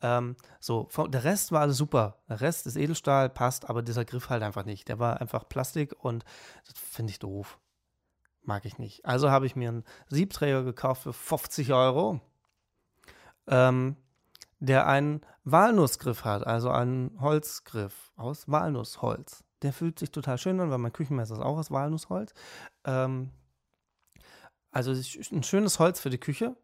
[0.00, 2.18] Ähm, so, der Rest war alles super.
[2.28, 4.88] Der Rest ist Edelstahl, passt, aber dieser Griff halt einfach nicht.
[4.88, 6.24] Der war einfach Plastik und
[6.66, 7.58] das finde ich doof.
[8.42, 9.06] Mag ich nicht.
[9.06, 12.20] Also habe ich mir einen Siebträger gekauft für 50 Euro.
[13.46, 13.96] Ähm,
[14.58, 19.44] der einen Walnussgriff hat, also einen Holzgriff aus Walnussholz.
[19.62, 22.34] Der fühlt sich total schön an, weil mein Küchenmesser ist auch aus Walnussholz.
[22.84, 23.30] Ähm,
[24.72, 26.56] also ein schönes Holz für die Küche,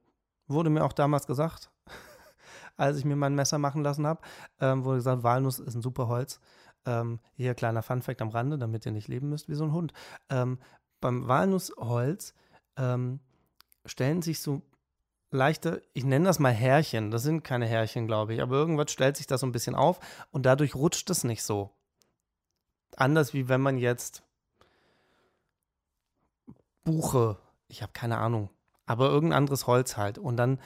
[0.48, 1.70] wurde mir auch damals gesagt,
[2.76, 4.22] als ich mir mein Messer machen lassen habe.
[4.60, 6.40] Ähm, wurde gesagt, Walnuss ist ein super Holz.
[6.86, 9.92] Ähm, hier kleiner Funfact am Rande, damit ihr nicht leben müsst wie so ein Hund.
[10.30, 10.58] Ähm,
[11.00, 12.34] beim Walnussholz
[12.76, 13.20] ähm,
[13.84, 14.62] stellen sich so
[15.30, 19.16] leichte, ich nenne das mal Härchen, das sind keine Härchen, glaube ich, aber irgendwas stellt
[19.16, 21.70] sich da so ein bisschen auf und dadurch rutscht es nicht so.
[22.96, 24.22] Anders wie wenn man jetzt
[26.84, 27.36] Buche,
[27.68, 28.50] ich habe keine Ahnung,
[28.86, 30.58] aber irgendein anderes Holz halt und dann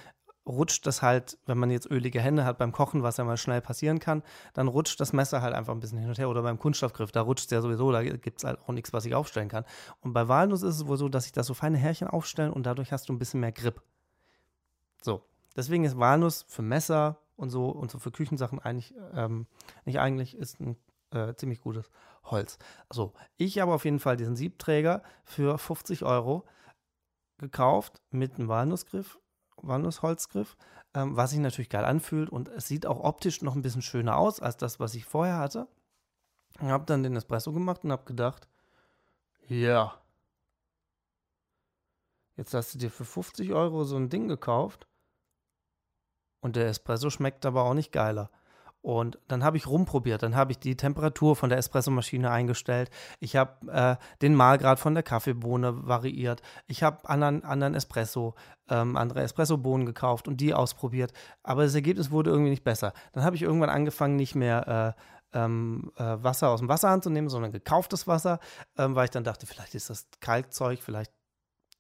[0.47, 3.61] rutscht das halt, wenn man jetzt ölige Hände hat beim Kochen, was ja mal schnell
[3.61, 4.23] passieren kann,
[4.55, 6.29] dann rutscht das Messer halt einfach ein bisschen hin und her.
[6.29, 9.05] Oder beim Kunststoffgriff, da rutscht es ja sowieso, da gibt es halt auch nichts, was
[9.05, 9.65] ich aufstellen kann.
[10.01, 12.65] Und bei Walnuss ist es wohl so, dass sich da so feine Härchen aufstellen und
[12.65, 13.83] dadurch hast du ein bisschen mehr Grip.
[15.01, 15.25] So,
[15.57, 19.47] deswegen ist Walnuss für Messer und so und so für Küchensachen eigentlich, ähm,
[19.85, 20.77] nicht eigentlich, ist ein
[21.13, 21.91] äh, ziemlich gutes
[22.25, 22.59] Holz.
[22.91, 26.45] So, ich habe auf jeden Fall diesen Siebträger für 50 Euro
[27.43, 29.19] gekauft mit einem Walnussgriff,
[29.57, 30.57] Walnussholzgriff,
[30.95, 34.17] ähm, was sich natürlich geil anfühlt und es sieht auch optisch noch ein bisschen schöner
[34.17, 35.69] aus als das, was ich vorher hatte.
[36.55, 38.49] Ich habe dann den Espresso gemacht und habe gedacht,
[39.49, 40.01] ja,
[42.37, 44.87] jetzt hast du dir für 50 Euro so ein Ding gekauft
[46.41, 48.31] und der Espresso schmeckt aber auch nicht geiler.
[48.83, 52.91] Und dann habe ich rumprobiert, dann habe ich die Temperatur von der Espressomaschine eingestellt,
[53.21, 58.35] ich habe äh, den Mahlgrad von der Kaffeebohne variiert, ich habe anderen, anderen Espresso,
[58.69, 61.13] ähm, andere Espressobohnen gekauft und die ausprobiert,
[61.45, 62.93] aber das Ergebnis wurde irgendwie nicht besser.
[63.13, 67.11] Dann habe ich irgendwann angefangen, nicht mehr äh, ähm, äh, Wasser aus dem Wasserhahn zu
[67.11, 68.41] nehmen, sondern gekauftes Wasser,
[68.77, 71.13] ähm, weil ich dann dachte, vielleicht ist das Kalkzeug, vielleicht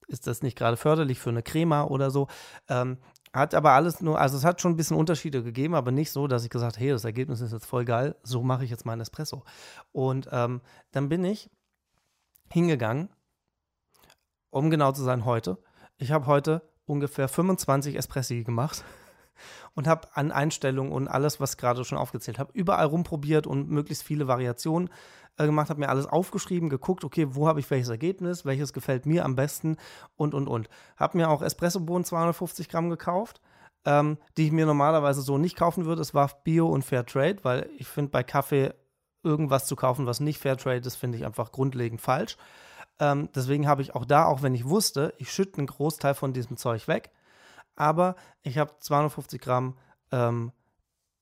[0.09, 2.29] ist das nicht gerade förderlich für eine Crema oder so.
[2.69, 2.99] Ähm,
[3.33, 6.27] hat aber alles nur, also es hat schon ein bisschen Unterschiede gegeben, aber nicht so,
[6.27, 9.01] dass ich gesagt hey, das Ergebnis ist jetzt voll geil, so mache ich jetzt meinen
[9.01, 9.43] Espresso.
[9.93, 11.51] Und ähm, dann bin ich
[12.51, 13.09] hingegangen,
[14.51, 15.59] um genau zu sein, heute.
[15.97, 18.85] Ich habe heute ungefähr 25 Espressi gemacht
[19.75, 24.03] und habe an Einstellungen und alles, was gerade schon aufgezählt habe, überall rumprobiert und möglichst
[24.03, 24.91] viele Variationen
[25.39, 29.07] äh, gemacht, habe mir alles aufgeschrieben, geguckt, okay, wo habe ich welches Ergebnis, welches gefällt
[29.07, 29.77] mir am besten
[30.17, 30.69] und, und, und.
[30.97, 33.41] Habe mir auch Espressobohnen 250 Gramm gekauft,
[33.85, 36.03] ähm, die ich mir normalerweise so nicht kaufen würde.
[36.03, 38.75] Es war Bio und Fair Trade, weil ich finde, bei Kaffee
[39.23, 42.37] irgendwas zu kaufen, was nicht Fair Trade ist, finde ich einfach grundlegend falsch.
[42.99, 46.33] Ähm, deswegen habe ich auch da, auch wenn ich wusste, ich schütte einen Großteil von
[46.33, 47.11] diesem Zeug weg,
[47.75, 49.77] aber ich habe 250 Gramm
[50.11, 50.53] ähm,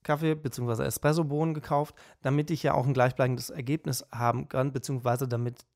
[0.02, 0.84] Kaffee bzw.
[0.84, 5.66] Espressobohnen gekauft, damit ich ja auch ein gleichbleibendes Ergebnis haben kann, beziehungsweise damit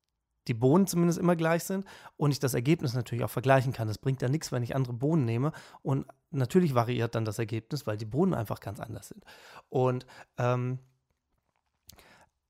[0.48, 3.88] die Bohnen zumindest immer gleich sind und ich das Ergebnis natürlich auch vergleichen kann.
[3.88, 7.86] Das bringt ja nichts, wenn ich andere Bohnen nehme und natürlich variiert dann das Ergebnis,
[7.86, 9.24] weil die Bohnen einfach ganz anders sind.
[9.68, 10.06] Und
[10.36, 10.78] ähm,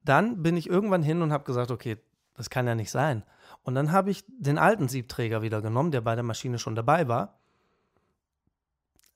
[0.02, 1.96] dann bin ich irgendwann hin und habe gesagt, okay,
[2.34, 3.22] das kann ja nicht sein.
[3.62, 7.08] Und dann habe ich den alten Siebträger wieder genommen, der bei der Maschine schon dabei
[7.08, 7.38] war,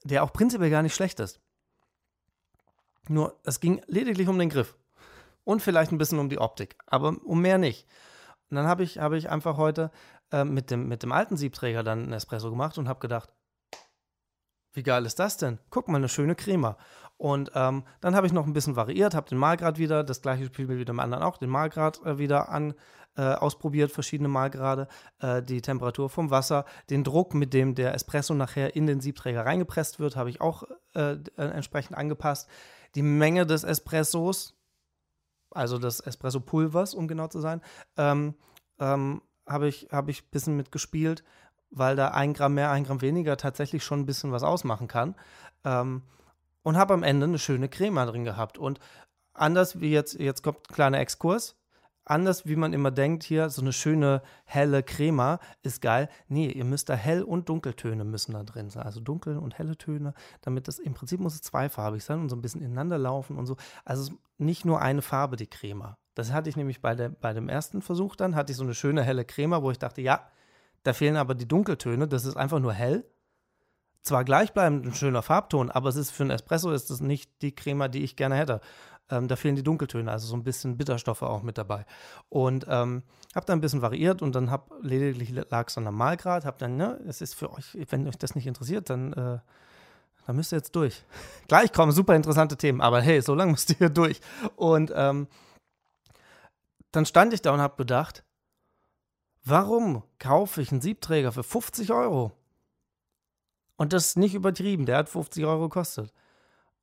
[0.04, 1.40] der auch prinzipiell gar nicht schlecht ist.
[3.08, 4.76] Nur es ging lediglich um den Griff
[5.44, 7.86] und vielleicht ein bisschen um die Optik, aber um mehr nicht.
[8.50, 9.90] Und dann habe ich, hab ich einfach heute
[10.32, 13.30] äh, mit, dem, mit dem alten Siebträger dann einen Espresso gemacht und habe gedacht,
[14.72, 15.58] wie geil ist das denn?
[15.70, 16.76] Guck mal, eine schöne Crema.
[17.16, 20.46] Und ähm, dann habe ich noch ein bisschen variiert, habe den Malgrad wieder, das gleiche
[20.46, 22.74] Spiel wie dem anderen auch, den Malgrad äh, wieder an,
[23.16, 24.86] äh, ausprobiert, verschiedene Malgrade,
[25.18, 29.44] äh, die Temperatur vom Wasser, den Druck, mit dem der Espresso nachher in den Siebträger
[29.44, 30.62] reingepresst wird, habe ich auch
[30.94, 32.48] äh, äh, entsprechend angepasst
[32.94, 34.54] die Menge des Espressos,
[35.50, 37.62] also des Espresso-Pulvers, um genau zu sein,
[37.96, 38.34] ähm,
[38.78, 41.24] ähm, habe ich, hab ich ein bisschen mitgespielt
[41.70, 45.14] weil da ein Gramm mehr, ein Gramm weniger tatsächlich schon ein bisschen was ausmachen kann.
[45.64, 46.02] Ähm,
[46.62, 48.58] und habe am Ende eine schöne Crema drin gehabt.
[48.58, 48.78] Und
[49.32, 51.56] anders wie jetzt, jetzt kommt ein kleiner Exkurs,
[52.10, 56.08] anders wie man immer denkt, hier so eine schöne helle Crema ist geil.
[56.28, 58.84] Nee, ihr müsst da hell und dunkeltöne müssen da drin sein.
[58.84, 62.36] Also dunkel und helle Töne, damit das im Prinzip muss es zweifarbig sein und so
[62.36, 63.56] ein bisschen ineinander laufen und so.
[63.84, 65.98] Also nicht nur eine Farbe, die Crema.
[66.14, 68.74] Das hatte ich nämlich bei, der, bei dem ersten Versuch dann, hatte ich so eine
[68.74, 70.28] schöne helle Crema, wo ich dachte, ja,
[70.82, 73.04] da fehlen aber die Dunkeltöne, das ist einfach nur hell.
[74.02, 77.54] Zwar gleichbleibend ein schöner Farbton, aber es ist für einen Espresso ist das nicht die
[77.54, 78.60] Crema, die ich gerne hätte.
[79.10, 81.86] Ähm, da fehlen die Dunkeltöne, also so ein bisschen Bitterstoffe auch mit dabei.
[82.28, 83.02] Und ähm,
[83.34, 86.58] habe dann ein bisschen variiert und dann habe lediglich lag es an der Malgrad, habe
[86.58, 89.38] dann, ne, es ist für euch, wenn euch das nicht interessiert, dann, äh,
[90.26, 91.04] dann müsst ihr jetzt durch.
[91.48, 94.20] Gleich kommen super interessante Themen, aber hey, so lange müsst ihr hier durch.
[94.56, 95.28] Und ähm,
[96.92, 98.24] dann stand ich da und habe gedacht,
[99.44, 102.32] warum kaufe ich einen Siebträger für 50 Euro?
[103.76, 106.12] Und das ist nicht übertrieben, der hat 50 Euro gekostet.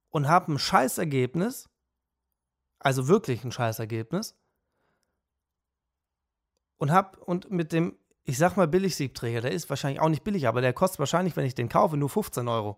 [0.09, 1.69] Und habe ein Scheißergebnis,
[2.85, 4.35] also wirklich ein Scheißergebnis.
[6.77, 10.47] Und hab, und mit dem, ich sag mal Billig-Siebträger, der ist wahrscheinlich auch nicht billig,
[10.47, 12.77] aber der kostet wahrscheinlich, wenn ich den kaufe, nur 15 Euro.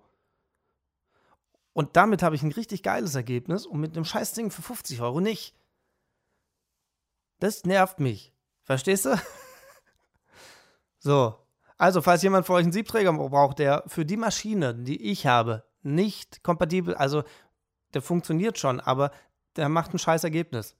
[1.73, 5.19] Und damit habe ich ein richtig geiles Ergebnis und mit dem Scheißding für 50 Euro
[5.19, 5.53] nicht.
[7.39, 8.33] Das nervt mich.
[8.63, 9.21] Verstehst du?
[10.99, 11.35] so.
[11.77, 15.65] Also, falls jemand von euch einen Siebträger braucht, der für die Maschine, die ich habe,
[15.81, 17.23] nicht kompatibel, also
[17.93, 19.11] der funktioniert schon, aber
[19.57, 20.75] der macht ein scheiß Ergebnis.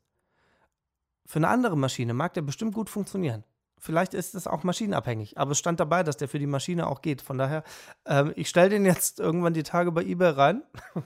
[1.26, 3.44] Für eine andere Maschine mag der bestimmt gut funktionieren.
[3.80, 7.02] Vielleicht ist es auch maschinenabhängig, aber es stand dabei, dass der für die Maschine auch
[7.02, 7.22] geht.
[7.22, 7.64] Von daher,
[8.06, 10.64] ähm, ich stelle den jetzt irgendwann die Tage bei eBay rein,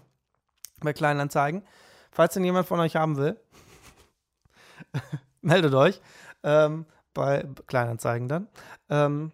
[0.80, 1.64] bei Kleinanzeigen.
[2.12, 3.40] Falls den jemand von euch haben will,
[5.42, 6.02] meldet euch
[6.44, 8.48] ähm, bei Kleinanzeigen dann.
[8.90, 9.32] Ähm,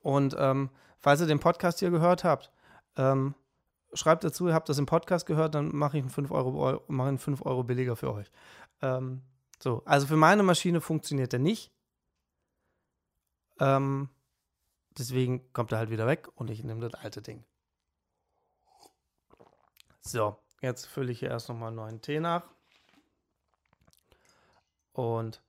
[0.00, 2.52] und ähm, falls ihr den Podcast hier gehört habt,
[2.96, 3.34] ähm,
[3.96, 7.08] schreibt dazu, ihr habt das im Podcast gehört, dann mache ich einen 5 Euro, mache
[7.08, 8.30] einen 5 Euro billiger für euch.
[8.82, 9.22] Ähm,
[9.58, 11.72] so, also für meine Maschine funktioniert der nicht.
[13.58, 14.10] Ähm,
[14.98, 17.44] deswegen kommt er halt wieder weg und ich nehme das alte Ding.
[20.00, 22.44] So, jetzt fülle ich hier erst nochmal einen neuen Tee nach.
[24.92, 25.42] Und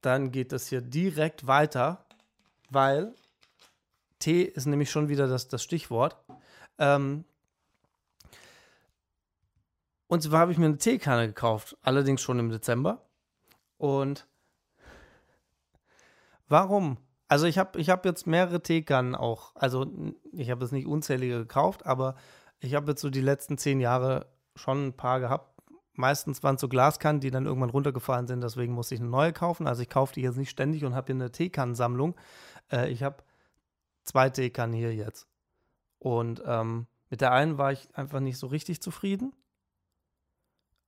[0.00, 2.04] dann geht das hier direkt weiter,
[2.68, 3.14] weil
[4.18, 6.16] Tee ist nämlich schon wieder das, das Stichwort.
[6.78, 7.24] Ähm,
[10.12, 13.00] und zwar habe ich mir eine Teekanne gekauft, allerdings schon im Dezember.
[13.78, 14.28] Und
[16.48, 16.98] warum?
[17.28, 19.56] Also ich habe ich hab jetzt mehrere Teekannen auch.
[19.56, 19.86] Also
[20.32, 22.16] ich habe jetzt nicht unzählige gekauft, aber
[22.60, 25.58] ich habe jetzt so die letzten zehn Jahre schon ein paar gehabt.
[25.94, 29.32] Meistens waren es so Glaskannen, die dann irgendwann runtergefallen sind, deswegen musste ich eine neue
[29.32, 29.66] kaufen.
[29.66, 32.16] Also ich kaufe die jetzt nicht ständig und habe hier eine Teekannensammlung.
[32.70, 33.24] Äh, ich habe
[34.04, 35.26] zwei Teekannen hier jetzt.
[35.98, 39.32] Und ähm, mit der einen war ich einfach nicht so richtig zufrieden.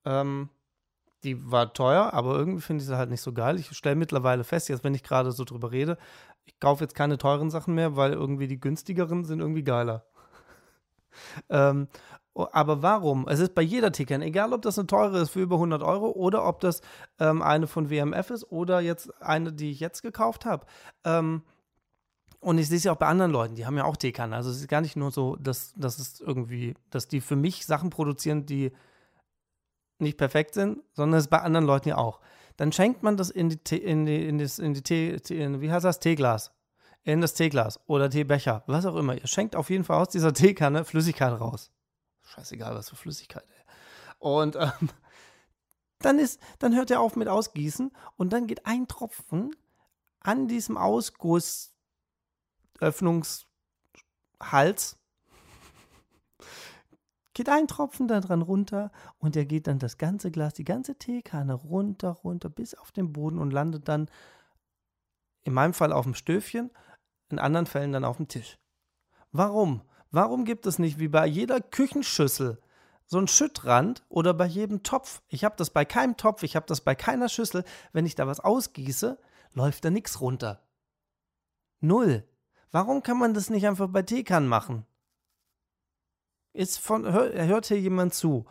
[0.04, 0.48] Ähm,
[1.24, 3.58] die war teuer, aber irgendwie finde ich sie halt nicht so geil.
[3.58, 5.96] Ich stelle mittlerweile fest, jetzt wenn ich gerade so drüber rede,
[6.44, 10.04] ich kaufe jetzt keine teuren Sachen mehr, weil irgendwie die günstigeren sind irgendwie geiler.
[11.48, 11.88] ähm,
[12.34, 13.28] aber warum?
[13.28, 16.10] Es ist bei jeder Tickern, egal ob das eine teure ist für über 100 Euro
[16.10, 16.80] oder ob das
[17.20, 20.66] ähm, eine von WMF ist oder jetzt eine, die ich jetzt gekauft habe.
[21.04, 21.42] Ähm,
[22.40, 24.34] und ich sehe es ja auch bei anderen Leuten, die haben ja auch Teekannen.
[24.34, 27.64] Also es ist gar nicht nur so, dass, dass es irgendwie, dass die für mich
[27.64, 28.72] Sachen produzieren, die
[30.04, 32.20] nicht perfekt sind, sondern es bei anderen Leuten ja auch.
[32.56, 35.72] Dann schenkt man das in die, Tee, in die, in das, in die Tee, wie
[35.72, 36.52] heißt das, Teeglas.
[37.02, 39.14] In das Teeglas oder Teebecher, was auch immer.
[39.14, 41.70] Ihr schenkt auf jeden Fall aus dieser Teekanne Flüssigkeit raus.
[42.22, 43.64] Scheißegal, was für Flüssigkeit, ey.
[44.18, 44.88] Und ähm,
[45.98, 49.54] dann, ist, dann hört er auf mit Ausgießen und dann geht ein Tropfen
[50.20, 51.74] an diesem Ausguss
[52.80, 53.46] Öffnungshals
[57.34, 60.96] geht ein Tropfen da dran runter und der geht dann das ganze Glas, die ganze
[60.96, 64.08] Teekanne runter, runter bis auf den Boden und landet dann
[65.42, 66.70] in meinem Fall auf dem Stöfchen,
[67.28, 68.58] in anderen Fällen dann auf dem Tisch.
[69.32, 69.82] Warum?
[70.10, 72.60] Warum gibt es nicht wie bei jeder Küchenschüssel
[73.04, 75.22] so einen Schüttrand oder bei jedem Topf?
[75.28, 77.64] Ich habe das bei keinem Topf, ich habe das bei keiner Schüssel.
[77.92, 79.18] Wenn ich da was ausgieße,
[79.52, 80.62] läuft da nichts runter.
[81.80, 82.24] Null.
[82.70, 84.86] Warum kann man das nicht einfach bei Tekan machen?
[86.54, 88.46] Ist von, hör, hört hier jemand zu,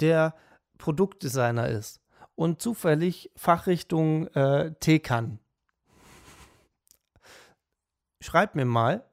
[0.00, 0.34] der
[0.76, 2.00] Produktdesigner ist
[2.34, 5.40] und zufällig Fachrichtung äh, Tekan?
[8.20, 9.04] Schreibt mir mal.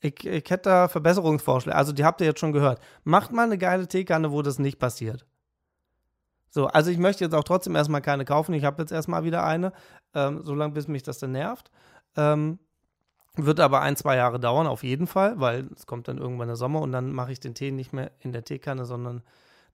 [0.00, 1.74] Ich, ich hätte da Verbesserungsvorschläge.
[1.74, 2.78] Also, die habt ihr jetzt schon gehört.
[3.04, 5.26] Macht mal eine geile Teekanne, wo das nicht passiert.
[6.50, 8.52] So, also ich möchte jetzt auch trotzdem erstmal keine kaufen.
[8.52, 9.72] Ich habe jetzt erstmal wieder eine,
[10.14, 11.70] ähm, solange bis mich das dann nervt.
[12.16, 12.60] Ähm,
[13.36, 16.56] Wird aber ein, zwei Jahre dauern, auf jeden Fall, weil es kommt dann irgendwann der
[16.56, 19.22] Sommer und dann mache ich den Tee nicht mehr in der Teekanne, sondern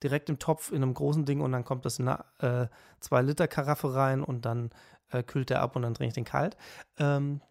[0.02, 2.70] direkt im Topf in einem großen Ding und dann kommt das in eine
[3.02, 4.70] 2-Liter-Karaffe äh, rein und dann
[5.10, 6.56] äh, kühlt der ab und dann trinke ich den kalt.
[6.98, 7.42] Ähm,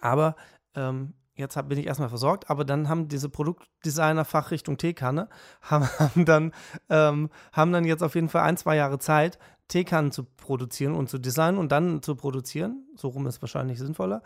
[0.00, 0.36] aber
[0.74, 5.28] ähm, jetzt hab, bin ich erstmal versorgt, aber dann haben diese Produktdesigner Fachrichtung Teekanne,
[5.62, 6.52] haben, haben, dann,
[6.88, 9.38] ähm, haben dann jetzt auf jeden Fall ein, zwei Jahre Zeit,
[9.68, 14.22] Teekannen zu produzieren und zu designen und dann zu produzieren, so rum ist wahrscheinlich sinnvoller,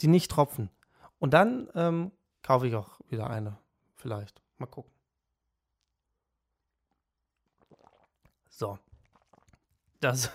[0.00, 0.70] die nicht tropfen.
[1.18, 3.58] Und dann ähm, kaufe ich auch wieder eine,
[3.96, 4.42] vielleicht.
[4.58, 4.92] Mal gucken.
[8.48, 8.78] So.
[10.00, 10.30] Das,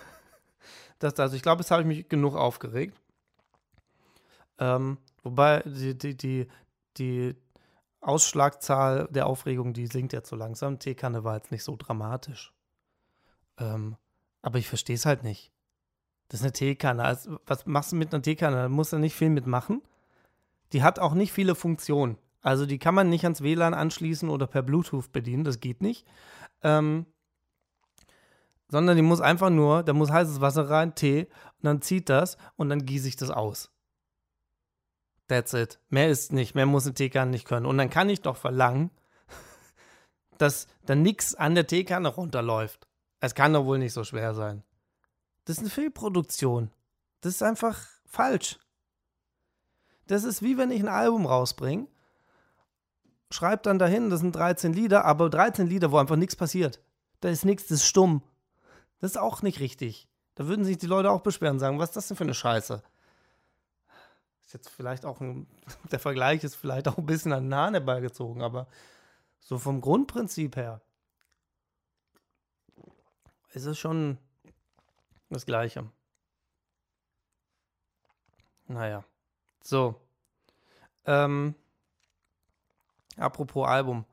[0.98, 3.00] das, also ich glaube, jetzt habe ich mich genug aufgeregt.
[4.58, 6.48] Ähm, wobei die, die, die,
[6.96, 7.36] die
[8.00, 10.78] Ausschlagzahl der Aufregung, die sinkt jetzt so langsam.
[10.78, 12.52] Teekanne war jetzt nicht so dramatisch.
[13.58, 13.96] Ähm,
[14.42, 15.52] aber ich verstehe es halt nicht.
[16.28, 17.04] Das ist eine Teekanne.
[17.04, 18.56] Also, was machst du mit einer Teekanne?
[18.56, 19.82] Da musst du nicht viel mitmachen.
[20.72, 22.18] Die hat auch nicht viele Funktionen.
[22.42, 25.42] Also die kann man nicht ans WLAN anschließen oder per Bluetooth bedienen.
[25.42, 26.06] Das geht nicht.
[26.62, 27.06] Ähm,
[28.68, 31.26] sondern die muss einfach nur, da muss heißes Wasser rein, Tee,
[31.58, 33.70] und dann zieht das und dann gieße ich das aus.
[35.28, 35.80] That's it.
[35.88, 37.66] Mehr ist nicht, mehr muss eine Teekanne nicht können.
[37.66, 38.90] Und dann kann ich doch verlangen,
[40.38, 42.86] dass dann nichts an der Teekanne runterläuft.
[43.18, 44.62] Es kann doch wohl nicht so schwer sein.
[45.46, 46.70] Das ist eine Fehlproduktion.
[47.22, 48.58] Das ist einfach falsch.
[50.06, 51.86] Das ist wie wenn ich ein Album rausbringe,
[53.30, 56.80] schreibe dann dahin, das sind 13 Lieder, aber 13 Lieder, wo einfach nichts passiert.
[57.20, 58.22] Da ist nichts, das ist stumm.
[58.98, 60.08] Das ist auch nicht richtig.
[60.34, 62.34] Da würden sich die Leute auch beschweren und sagen, was ist das denn für eine
[62.34, 62.82] Scheiße?
[64.44, 65.46] Ist jetzt vielleicht auch ein,
[65.92, 68.66] der Vergleich ist vielleicht auch ein bisschen an den Haaren herbeigezogen, aber
[69.38, 70.80] so vom Grundprinzip her
[73.52, 74.18] ist es schon
[75.36, 75.88] das Gleiche.
[78.68, 79.04] Naja.
[79.62, 80.00] So.
[81.04, 81.54] Ähm,
[83.16, 84.06] apropos Album.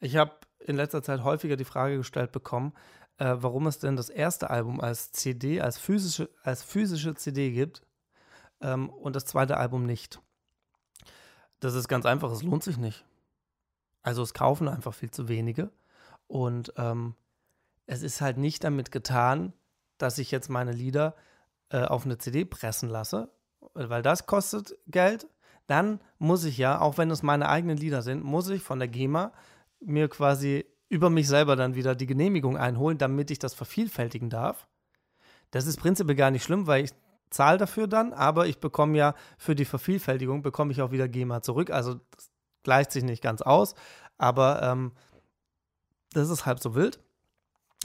[0.00, 2.72] Ich habe in letzter Zeit häufiger die Frage gestellt bekommen,
[3.18, 7.82] äh, warum es denn das erste Album als CD, als physische, als physische CD gibt
[8.60, 10.20] ähm, und das zweite Album nicht.
[11.58, 13.04] Das ist ganz einfach, es lohnt sich nicht.
[14.02, 15.72] Also es kaufen einfach viel zu wenige.
[16.28, 17.16] Und ähm,
[17.86, 19.52] es ist halt nicht damit getan,
[19.98, 21.14] dass ich jetzt meine Lieder
[21.70, 23.30] äh, auf eine CD pressen lasse,
[23.74, 25.26] weil das kostet Geld.
[25.66, 28.88] Dann muss ich ja, auch wenn es meine eigenen Lieder sind, muss ich von der
[28.88, 29.32] GEMA
[29.80, 34.66] mir quasi über mich selber dann wieder die Genehmigung einholen, damit ich das vervielfältigen darf.
[35.50, 36.92] Das ist prinzipiell gar nicht schlimm, weil ich
[37.30, 41.42] zahle dafür dann, aber ich bekomme ja für die Vervielfältigung bekomme ich auch wieder GEMA
[41.42, 41.70] zurück.
[41.70, 42.30] Also das
[42.62, 43.74] gleicht sich nicht ganz aus,
[44.16, 44.92] aber ähm,
[46.12, 47.00] das ist halb so wild.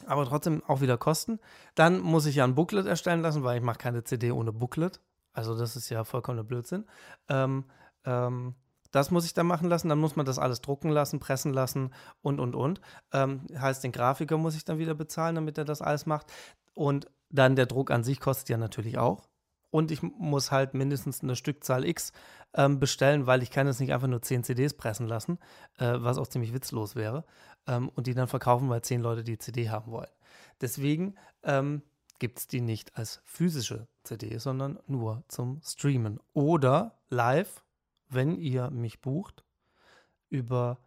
[0.06, 1.39] Aber trotzdem auch wieder Kosten.
[1.75, 4.99] Dann muss ich ja ein Booklet erstellen lassen, weil ich mache keine CD ohne Booklet.
[5.34, 6.86] Also das ist ja vollkommener Blödsinn.
[7.29, 7.65] Ähm,
[8.06, 8.56] ähm,
[8.91, 11.91] das muss ich dann machen lassen, dann muss man das alles drucken lassen, pressen lassen
[12.21, 12.79] und, und, und.
[13.12, 16.32] Ähm, heißt, den Grafiker muss ich dann wieder bezahlen, damit er das alles macht.
[16.75, 19.23] Und dann der Druck an sich kostet ja natürlich auch.
[19.73, 22.12] Und ich muss halt mindestens eine Stückzahl X
[22.53, 25.39] ähm, bestellen, weil ich kann jetzt nicht einfach nur 10 CDs pressen lassen,
[25.79, 27.25] äh, was auch ziemlich witzlos wäre.
[27.65, 30.12] Ähm, und die dann verkaufen, weil 10 Leute die CD haben wollen.
[30.62, 31.81] Deswegen ähm,
[32.19, 36.19] gibt es die nicht als physische CD, sondern nur zum Streamen.
[36.33, 37.63] Oder live
[38.09, 39.43] wenn ihr mich bucht
[40.29, 40.77] über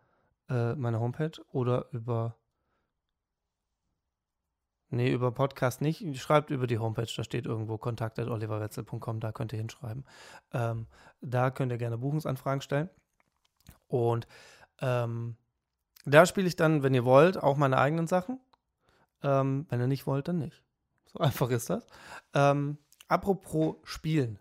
[0.48, 2.36] äh, meine Homepage oder über
[4.88, 6.16] Nee, über Podcast nicht.
[6.18, 10.04] Schreibt über die Homepage, da steht irgendwo kontakt.oliverwetzel.com, da könnt ihr hinschreiben.
[10.52, 10.86] Ähm,
[11.20, 12.88] da könnt ihr gerne Buchungsanfragen stellen.
[13.88, 14.28] Und
[14.80, 15.36] ähm,
[16.04, 18.38] da spiele ich dann, wenn ihr wollt, auch meine eigenen Sachen.
[19.22, 20.62] Ähm, wenn ihr nicht wollt, dann nicht.
[21.06, 21.84] So einfach ist das.
[22.32, 24.38] Ähm, apropos Spielen.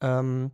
[0.00, 0.52] Ähm,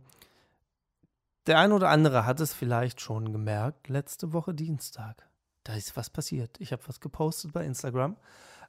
[1.45, 5.28] der ein oder andere hat es vielleicht schon gemerkt, letzte Woche Dienstag.
[5.69, 6.59] Da ist was passiert.
[6.59, 8.17] Ich habe was gepostet bei Instagram.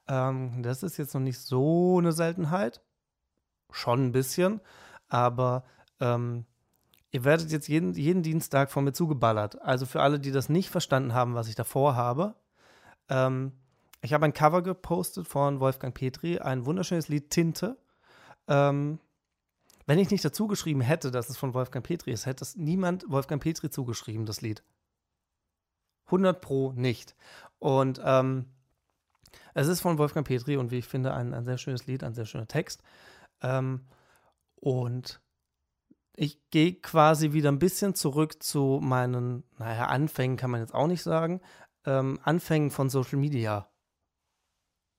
[0.06, 2.82] Ähm, das ist jetzt noch nicht so eine Seltenheit.
[3.70, 4.60] Schon ein bisschen.
[5.08, 5.64] Aber
[5.98, 6.44] ähm,
[7.10, 9.62] ihr werdet jetzt jeden, jeden Dienstag von mir zugeballert.
[9.62, 12.34] Also für alle, die das nicht verstanden haben, was ich davor habe.
[13.08, 13.52] Ähm,
[14.02, 17.78] ich habe ein Cover gepostet von Wolfgang Petri, ein wunderschönes Lied Tinte.
[18.46, 18.98] Ähm,
[19.86, 23.06] wenn ich nicht dazu geschrieben hätte, dass es von Wolfgang Petri ist, hätte es niemand
[23.08, 24.62] Wolfgang Petri zugeschrieben, das Lied.
[26.10, 27.14] 100 Pro nicht.
[27.58, 28.46] Und ähm,
[29.54, 32.14] es ist von Wolfgang Petri und wie ich finde, ein, ein sehr schönes Lied, ein
[32.14, 32.82] sehr schöner Text.
[33.42, 33.86] Ähm,
[34.56, 35.20] und
[36.16, 40.86] ich gehe quasi wieder ein bisschen zurück zu meinen, naja, Anfängen kann man jetzt auch
[40.86, 41.40] nicht sagen,
[41.86, 43.70] ähm, Anfängen von Social Media,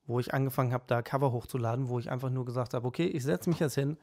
[0.05, 3.23] wo ich angefangen habe, da Cover hochzuladen, wo ich einfach nur gesagt habe, okay, ich
[3.23, 3.97] setze mich jetzt hin,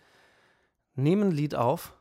[0.94, 1.97] nehme ein Lied auf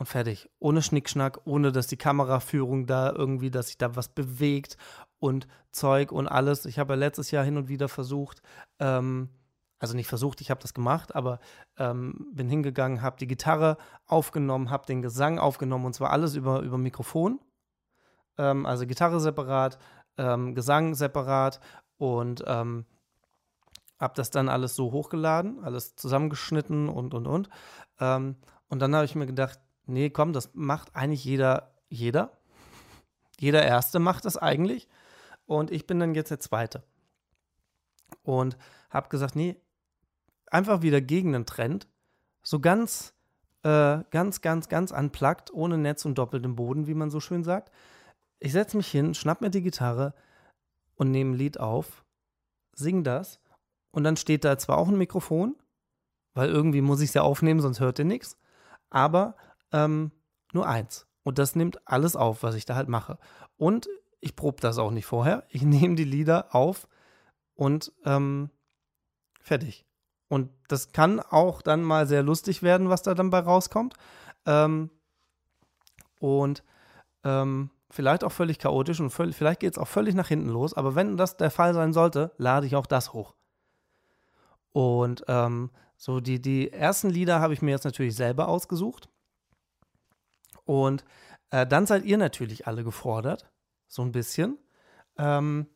[0.00, 0.48] und fertig.
[0.58, 4.78] Ohne Schnickschnack, ohne dass die Kameraführung da irgendwie, dass sich da was bewegt
[5.18, 6.64] und Zeug und alles.
[6.64, 8.40] Ich habe ja letztes Jahr hin und wieder versucht,
[8.78, 9.28] ähm,
[9.78, 11.38] also nicht versucht, ich habe das gemacht, aber
[11.76, 13.76] ähm, bin hingegangen, habe die Gitarre
[14.06, 17.38] aufgenommen, habe den Gesang aufgenommen und zwar alles über, über Mikrofon.
[18.38, 19.78] Ähm, also Gitarre separat,
[20.16, 21.60] ähm, Gesang separat
[21.98, 22.86] und ähm,
[23.98, 27.50] habe das dann alles so hochgeladen, alles zusammengeschnitten und und und.
[27.98, 28.36] Ähm,
[28.68, 32.32] und dann habe ich mir gedacht, nee, komm, das macht eigentlich jeder, jeder.
[33.38, 34.88] Jeder Erste macht das eigentlich.
[35.46, 36.82] Und ich bin dann jetzt der Zweite.
[38.22, 38.56] Und
[38.90, 39.56] habe gesagt, nee,
[40.46, 41.88] einfach wieder gegen den Trend.
[42.42, 43.14] So ganz,
[43.62, 47.72] äh, ganz, ganz, ganz unplugged, ohne Netz und doppeltem Boden, wie man so schön sagt.
[48.38, 50.14] Ich setze mich hin, schnapp mir die Gitarre
[50.96, 52.04] und nehme ein Lied auf,
[52.74, 53.40] sing das.
[53.90, 55.56] Und dann steht da zwar auch ein Mikrofon,
[56.34, 58.38] weil irgendwie muss ich es ja aufnehmen, sonst hört ihr nichts.
[58.88, 59.36] Aber
[59.72, 60.12] ähm,
[60.52, 61.06] nur eins.
[61.22, 63.18] Und das nimmt alles auf, was ich da halt mache.
[63.56, 63.88] Und
[64.20, 65.46] ich probe das auch nicht vorher.
[65.50, 66.88] Ich nehme die Lieder auf
[67.54, 68.50] und ähm,
[69.40, 69.86] fertig.
[70.28, 73.94] Und das kann auch dann mal sehr lustig werden, was da dann bei rauskommt.
[74.46, 74.90] Ähm,
[76.20, 76.62] und
[77.24, 80.74] ähm, vielleicht auch völlig chaotisch und völlig, vielleicht geht es auch völlig nach hinten los.
[80.74, 83.34] Aber wenn das der Fall sein sollte, lade ich auch das hoch.
[84.72, 89.09] Und ähm, so die, die ersten Lieder habe ich mir jetzt natürlich selber ausgesucht.
[90.64, 91.04] Und
[91.50, 93.50] äh, dann seid ihr natürlich alle gefordert,
[93.88, 94.58] so ein bisschen.
[95.18, 95.66] Ähm,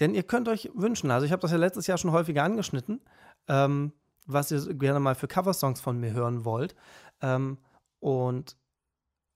[0.00, 3.00] denn ihr könnt euch wünschen, also ich habe das ja letztes Jahr schon häufiger angeschnitten,
[3.48, 3.92] ähm,
[4.26, 6.74] was ihr gerne mal für Coversongs von mir hören wollt.
[7.20, 7.58] Ähm,
[8.00, 8.56] und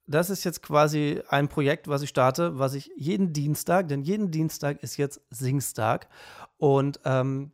[0.07, 4.31] das ist jetzt quasi ein Projekt, was ich starte, was ich jeden Dienstag, denn jeden
[4.31, 6.09] Dienstag ist jetzt Singstag.
[6.59, 7.53] Und ähm,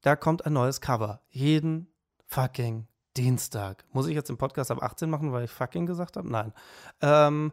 [0.00, 1.20] da kommt ein neues Cover.
[1.30, 1.88] Jeden
[2.26, 2.86] fucking
[3.16, 3.84] Dienstag.
[3.92, 6.28] Muss ich jetzt im Podcast ab 18 machen, weil ich fucking gesagt habe?
[6.28, 6.52] Nein.
[7.00, 7.52] Ähm,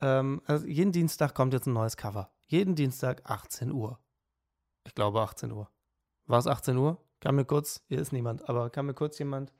[0.00, 2.30] ähm, also jeden Dienstag kommt jetzt ein neues Cover.
[2.46, 3.98] Jeden Dienstag 18 Uhr.
[4.86, 5.70] Ich glaube 18 Uhr.
[6.26, 7.02] War es 18 Uhr?
[7.20, 9.52] Kann mir kurz, hier ist niemand, aber kann mir kurz jemand.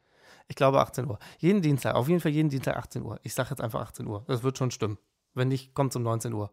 [0.46, 1.18] Ich glaube 18 Uhr.
[1.38, 3.18] Jeden Dienstag, auf jeden Fall jeden Dienstag 18 Uhr.
[3.22, 4.24] Ich sage jetzt einfach 18 Uhr.
[4.26, 4.98] Das wird schon stimmen.
[5.34, 6.52] Wenn nicht, kommt es um 19 Uhr.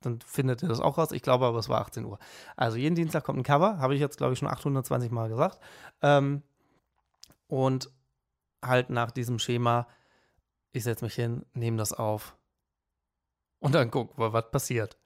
[0.00, 1.12] Dann findet ihr das auch raus.
[1.12, 2.18] Ich glaube aber, es war 18 Uhr.
[2.56, 3.78] Also jeden Dienstag kommt ein Cover.
[3.78, 5.60] Habe ich jetzt, glaube ich, schon 820 Mal gesagt.
[6.02, 6.42] Ähm,
[7.52, 7.92] und
[8.64, 9.86] halt nach diesem Schema,
[10.72, 12.34] ich setze mich hin, nehme das auf
[13.58, 14.96] und dann guck, was passiert.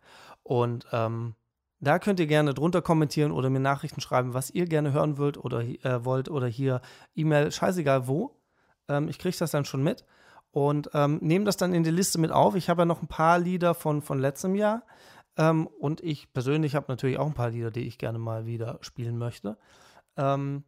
[0.45, 1.35] Und ähm,
[1.81, 5.39] da könnt ihr gerne drunter kommentieren oder mir Nachrichten schreiben, was ihr gerne hören wollt
[5.39, 6.83] oder, äh, wollt oder hier
[7.17, 8.41] E-Mail, scheißegal wo.
[8.89, 10.05] Ähm, ich kriege das dann schon mit
[10.53, 12.55] und ähm, nehme das dann in die Liste mit auf.
[12.55, 14.85] Ich habe ja noch ein paar Lieder von, von letztem Jahr
[15.37, 18.79] ähm, und ich persönlich habe natürlich auch ein paar Lieder, die ich gerne mal wieder
[18.83, 19.59] spielen möchte.
[20.17, 20.63] Ähm,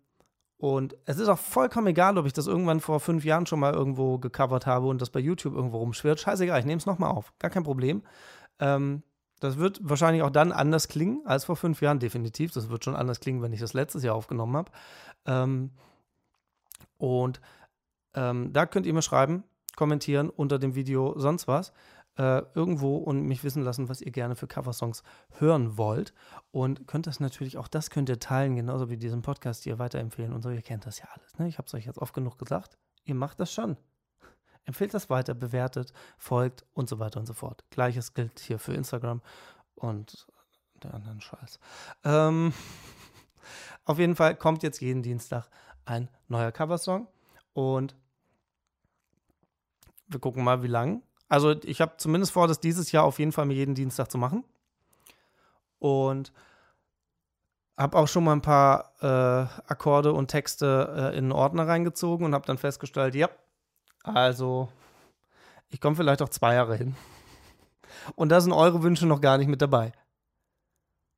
[0.59, 3.73] und es ist auch vollkommen egal, ob ich das irgendwann vor fünf Jahren schon mal
[3.73, 6.19] irgendwo gecovert habe und das bei YouTube irgendwo rumschwirrt.
[6.19, 7.33] Scheißegal, ich nehme es nochmal auf.
[7.39, 8.03] Gar kein Problem.
[8.59, 9.05] Ähm,
[9.39, 12.51] das wird wahrscheinlich auch dann anders klingen als vor fünf Jahren, definitiv.
[12.51, 14.73] Das wird schon anders klingen, wenn ich das letztes Jahr aufgenommen habe.
[15.27, 15.71] Ähm,
[16.97, 17.41] und
[18.15, 19.45] ähm, da könnt ihr mir schreiben,
[19.77, 21.73] kommentieren unter dem Video, sonst was
[22.19, 25.03] äh, irgendwo und mich wissen lassen, was ihr gerne für Coversongs
[25.39, 26.13] hören wollt.
[26.51, 30.33] Und könnt das natürlich, auch das könnt ihr teilen, genauso wie diesen Podcast hier weiterempfehlen
[30.33, 30.51] und so.
[30.51, 31.39] Ihr kennt das ja alles.
[31.39, 31.49] Ne?
[31.49, 32.77] Ich habe es euch jetzt oft genug gesagt.
[33.05, 33.77] Ihr macht das schon.
[34.65, 37.65] Empfehlt das weiter, bewertet, folgt und so weiter und so fort.
[37.71, 39.23] Gleiches gilt hier für Instagram
[39.77, 40.27] und
[40.83, 41.61] der anderen Scheiß.
[42.05, 42.53] Ähm,
[43.85, 45.49] auf jeden Fall kommt jetzt jeden Dienstag
[45.85, 47.07] ein neuer Coversong
[47.53, 47.95] und
[50.09, 53.33] wir gucken mal, wie lang also ich habe zumindest vor, das dieses Jahr auf jeden
[53.33, 54.45] Fall mir jeden Dienstag zu machen.
[55.79, 56.33] Und
[57.77, 62.27] habe auch schon mal ein paar äh, Akkorde und Texte äh, in einen Ordner reingezogen
[62.27, 63.29] und habe dann festgestellt, ja,
[64.03, 64.69] also
[65.69, 66.97] ich komme vielleicht auch zwei Jahre hin.
[68.17, 69.93] Und da sind eure Wünsche noch gar nicht mit dabei.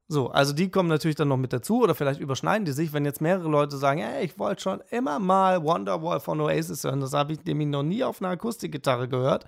[0.08, 3.04] So, also die kommen natürlich dann noch mit dazu oder vielleicht überschneiden die sich, wenn
[3.04, 7.12] jetzt mehrere Leute sagen, hey, ich wollte schon immer mal Wonderwall von Oasis hören, das
[7.12, 9.46] habe ich nämlich noch nie auf einer Akustikgitarre gehört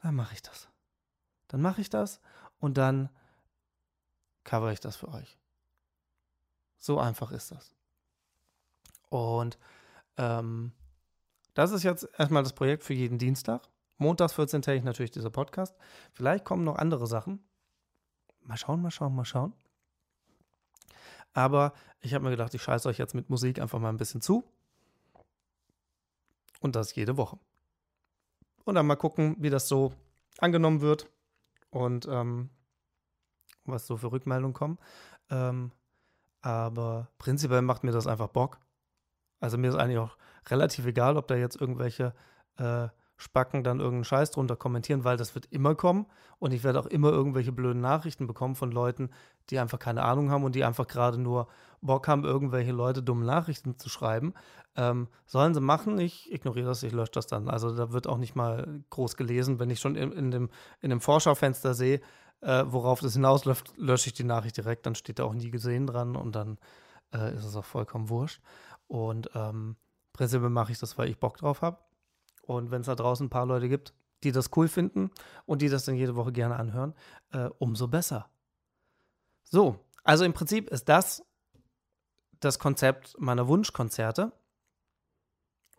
[0.00, 0.68] dann mache ich das.
[1.48, 2.20] Dann mache ich das
[2.58, 3.10] und dann
[4.44, 5.38] cover ich das für euch.
[6.78, 7.74] So einfach ist das.
[9.08, 9.58] Und
[10.16, 10.72] ähm,
[11.54, 13.68] das ist jetzt erstmal das Projekt für jeden Dienstag.
[13.98, 15.76] Montags 14 täglich natürlich dieser Podcast.
[16.12, 17.44] Vielleicht kommen noch andere Sachen.
[18.42, 19.52] Mal schauen, mal schauen, mal schauen.
[21.32, 24.22] Aber ich habe mir gedacht, ich scheiße euch jetzt mit Musik einfach mal ein bisschen
[24.22, 24.44] zu.
[26.60, 27.38] Und das jede Woche
[28.70, 29.92] und dann mal gucken, wie das so
[30.38, 31.10] angenommen wird
[31.70, 32.50] und ähm,
[33.64, 34.78] was so für Rückmeldungen kommen.
[35.28, 35.72] Ähm,
[36.40, 38.58] aber prinzipiell macht mir das einfach Bock.
[39.40, 40.16] Also mir ist eigentlich auch
[40.48, 42.14] relativ egal, ob da jetzt irgendwelche
[42.56, 42.88] äh,
[43.20, 46.06] Spacken dann irgendeinen Scheiß drunter kommentieren, weil das wird immer kommen
[46.38, 49.10] und ich werde auch immer irgendwelche blöden Nachrichten bekommen von Leuten,
[49.50, 51.46] die einfach keine Ahnung haben und die einfach gerade nur
[51.82, 54.32] Bock haben, irgendwelche Leute dumme Nachrichten zu schreiben.
[54.74, 57.48] Ähm, sollen sie machen, ich ignoriere das, ich lösche das dann.
[57.48, 59.58] Also da wird auch nicht mal groß gelesen.
[59.58, 60.48] Wenn ich schon in, in dem,
[60.80, 62.00] in dem Vorschaufenster sehe,
[62.40, 65.86] äh, worauf das hinausläuft, lösche ich die Nachricht direkt, dann steht da auch nie gesehen
[65.86, 66.58] dran und dann
[67.12, 68.40] äh, ist es auch vollkommen wurscht.
[68.88, 69.76] Und ähm,
[70.14, 71.76] prinzipiell mache ich das, weil ich Bock drauf habe.
[72.50, 73.94] Und wenn es da draußen ein paar Leute gibt,
[74.24, 75.12] die das cool finden
[75.46, 76.94] und die das dann jede Woche gerne anhören,
[77.30, 78.28] äh, umso besser.
[79.44, 81.22] So, also im Prinzip ist das
[82.40, 84.32] das Konzept meiner Wunschkonzerte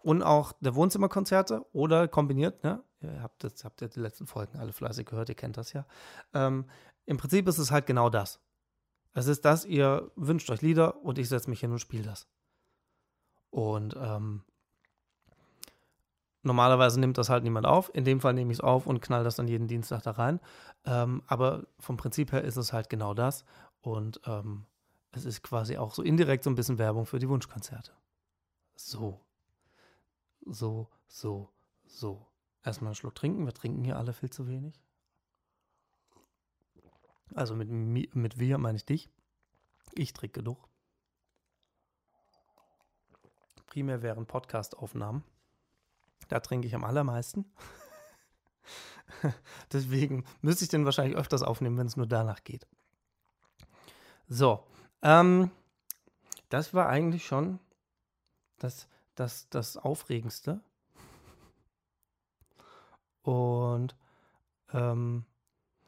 [0.01, 2.82] und auch der Wohnzimmerkonzerte oder kombiniert, ne?
[3.01, 5.86] Ihr habt, das, habt ihr die letzten Folgen alle fleißig gehört, ihr kennt das ja.
[6.34, 6.69] Ähm,
[7.05, 8.39] Im Prinzip ist es halt genau das.
[9.13, 12.30] Es ist das, ihr wünscht euch Lieder und ich setze mich hin und spiele das.
[13.49, 14.45] Und ähm,
[16.43, 17.93] Normalerweise nimmt das halt niemand auf.
[17.93, 20.39] In dem Fall nehme ich es auf und knall das dann jeden Dienstag da rein.
[20.85, 23.45] Ähm, aber vom Prinzip her ist es halt genau das.
[23.81, 24.65] Und ähm,
[25.11, 27.91] es ist quasi auch so indirekt so ein bisschen Werbung für die Wunschkonzerte.
[28.75, 29.21] So.
[30.45, 31.49] So, so,
[31.85, 32.25] so.
[32.63, 33.45] Erstmal einen Schluck trinken.
[33.45, 34.81] Wir trinken hier alle viel zu wenig.
[37.35, 39.09] Also mit, mit wir meine ich dich.
[39.93, 40.67] Ich trinke genug.
[43.67, 45.23] Primär wären Podcast-Aufnahmen.
[46.32, 47.43] Da trinke ich am allermeisten.
[49.73, 52.65] Deswegen müsste ich den wahrscheinlich öfters aufnehmen, wenn es nur danach geht.
[54.29, 54.65] So,
[55.01, 55.51] ähm,
[56.47, 57.59] das war eigentlich schon
[58.59, 60.61] das, das, das Aufregendste.
[63.23, 63.93] Und
[64.71, 65.25] ähm,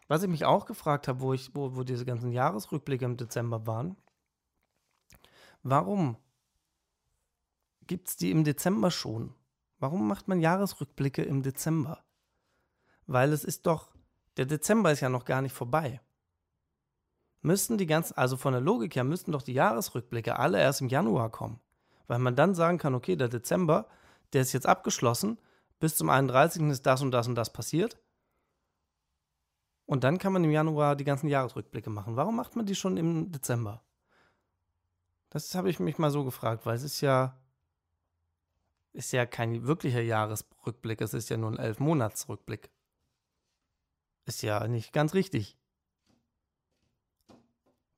[0.09, 3.95] was ich mich auch gefragt habe, wo, wo, wo diese ganzen Jahresrückblicke im Dezember waren,
[5.61, 6.17] warum
[7.87, 9.33] gibt es die im Dezember schon?
[9.83, 12.05] Warum macht man Jahresrückblicke im Dezember?
[13.05, 13.93] Weil es ist doch,
[14.37, 15.99] der Dezember ist ja noch gar nicht vorbei.
[17.41, 20.87] Müssten die ganzen, also von der Logik her, müssten doch die Jahresrückblicke alle erst im
[20.87, 21.59] Januar kommen.
[22.07, 23.89] Weil man dann sagen kann, okay, der Dezember,
[24.31, 25.37] der ist jetzt abgeschlossen,
[25.81, 26.61] bis zum 31.
[26.69, 27.99] ist das und das und das passiert.
[29.85, 32.15] Und dann kann man im Januar die ganzen Jahresrückblicke machen.
[32.15, 33.83] Warum macht man die schon im Dezember?
[35.29, 37.37] Das habe ich mich mal so gefragt, weil es ist ja
[38.93, 42.69] ist ja kein wirklicher Jahresrückblick, es ist ja nur ein Elf-Monats-Rückblick.
[44.25, 45.57] Ist ja nicht ganz richtig.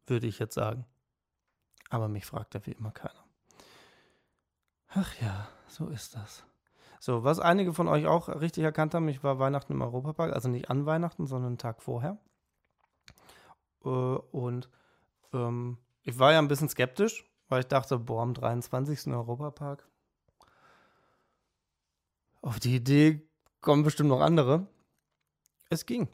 [0.08, 0.86] Würde ich jetzt sagen.
[1.89, 3.24] Aber mich fragt ja wie immer keiner.
[4.88, 6.43] Ach ja, so ist das.
[7.00, 10.50] So, was einige von euch auch richtig erkannt haben, ich war Weihnachten im Europapark, also
[10.50, 12.18] nicht an Weihnachten, sondern einen Tag vorher.
[13.84, 14.70] Äh, und
[15.34, 19.08] ähm, ich war ja ein bisschen skeptisch, weil ich dachte, boah, am 23.
[19.14, 19.88] Europapark,
[22.46, 23.28] auf die Idee
[23.62, 24.68] kommen bestimmt noch andere.
[25.70, 26.08] Es ging.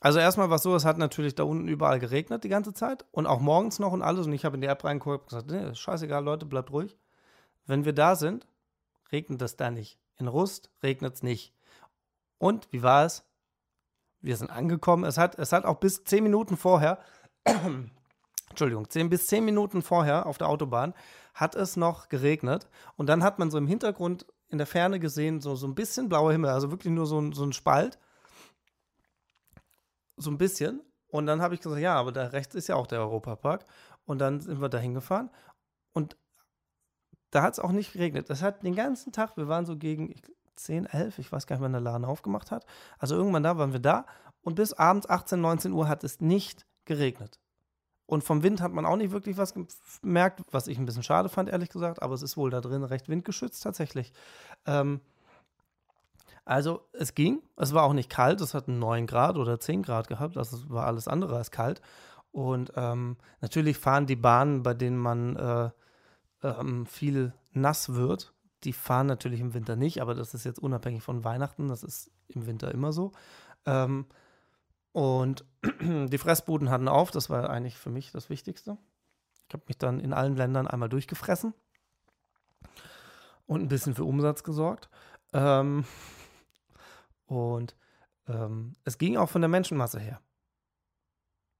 [0.00, 3.06] Also erstmal war es so, es hat natürlich da unten überall geregnet die ganze Zeit
[3.10, 4.26] und auch morgens noch und alles.
[4.26, 6.98] Und ich habe in die App reingeguckt und gesagt, nee, ist scheißegal, Leute, bleibt ruhig.
[7.64, 8.46] Wenn wir da sind,
[9.12, 9.98] regnet es da nicht.
[10.18, 11.54] In Rust regnet es nicht.
[12.38, 13.24] Und wie war es?
[14.20, 15.04] Wir sind angekommen.
[15.04, 16.98] Es hat, es hat auch bis zehn Minuten vorher,
[18.50, 20.92] Entschuldigung, zehn bis zehn Minuten vorher auf der Autobahn
[21.34, 22.68] hat es noch geregnet.
[22.96, 26.10] Und dann hat man so im Hintergrund in der Ferne gesehen, so, so ein bisschen
[26.10, 27.98] blauer Himmel, also wirklich nur so ein, so ein Spalt.
[30.18, 30.82] So ein bisschen.
[31.08, 33.64] Und dann habe ich gesagt, ja, aber da rechts ist ja auch der Europapark.
[34.04, 35.30] Und dann sind wir da hingefahren.
[35.94, 36.18] Und
[37.30, 38.28] da hat es auch nicht geregnet.
[38.28, 40.14] Es hat den ganzen Tag, wir waren so gegen
[40.56, 42.66] 10, 11, ich weiß gar nicht, wann der Laden aufgemacht hat.
[42.98, 44.04] Also irgendwann da waren wir da.
[44.42, 47.40] Und bis abends 18, 19 Uhr hat es nicht geregnet.
[48.06, 49.54] Und vom Wind hat man auch nicht wirklich was
[50.02, 52.02] gemerkt, was ich ein bisschen schade fand, ehrlich gesagt.
[52.02, 54.12] Aber es ist wohl da drin recht windgeschützt tatsächlich.
[54.66, 55.00] Ähm,
[56.44, 57.40] also es ging.
[57.56, 58.40] Es war auch nicht kalt.
[58.40, 60.36] Es hat 9 Grad oder 10 Grad gehabt.
[60.36, 61.80] Also es war alles andere als kalt.
[62.32, 65.70] Und ähm, natürlich fahren die Bahnen, bei denen man äh,
[66.42, 68.32] ähm, viel nass wird,
[68.64, 70.00] die fahren natürlich im Winter nicht.
[70.00, 71.68] Aber das ist jetzt unabhängig von Weihnachten.
[71.68, 73.12] Das ist im Winter immer so.
[73.66, 74.06] Ähm,
[74.92, 75.44] und
[75.80, 78.76] die Fressbuden hatten auf, das war eigentlich für mich das Wichtigste.
[79.48, 81.54] Ich habe mich dann in allen Ländern einmal durchgefressen
[83.46, 84.88] und ein bisschen für Umsatz gesorgt.
[85.32, 85.84] Ähm,
[87.26, 87.74] und
[88.28, 90.20] ähm, es ging auch von der Menschenmasse her.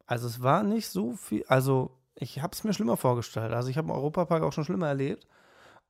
[0.07, 3.53] Also es war nicht so viel, also ich habe es mir schlimmer vorgestellt.
[3.53, 5.27] Also ich habe im Europapark auch schon schlimmer erlebt.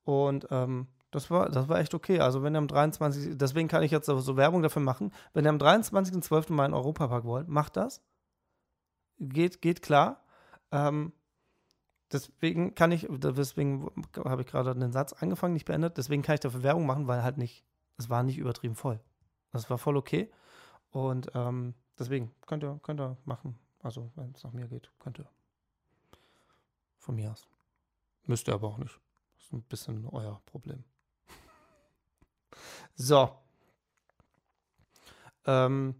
[0.04, 2.18] Und ähm, das war, das war echt okay.
[2.18, 3.38] Also wenn ihr am 23.
[3.38, 5.12] Deswegen kann ich jetzt so Werbung dafür machen.
[5.32, 6.52] Wenn ihr am 23.12.
[6.52, 8.02] mal in Europapark wollt, macht das.
[9.20, 10.24] Geht, geht klar.
[10.72, 11.12] Ähm,
[12.12, 13.90] Deswegen kann ich, deswegen
[14.22, 15.96] habe ich gerade den Satz angefangen, nicht beendet.
[15.96, 17.64] Deswegen kann ich dafür Werbung machen, weil halt nicht,
[17.96, 19.00] es war nicht übertrieben voll.
[19.50, 20.30] Das war voll okay.
[20.90, 23.58] Und ähm, deswegen könnt ihr, könnt ihr machen.
[23.82, 25.28] Also, wenn es nach mir geht, könnt ihr.
[26.98, 27.48] Von mir aus.
[28.26, 29.00] Müsst ihr aber auch nicht.
[29.34, 30.84] Das ist ein bisschen euer Problem.
[32.94, 33.30] So.
[35.44, 35.94] Ähm,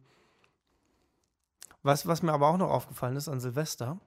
[1.83, 3.99] was, was mir aber auch noch aufgefallen ist an Silvester,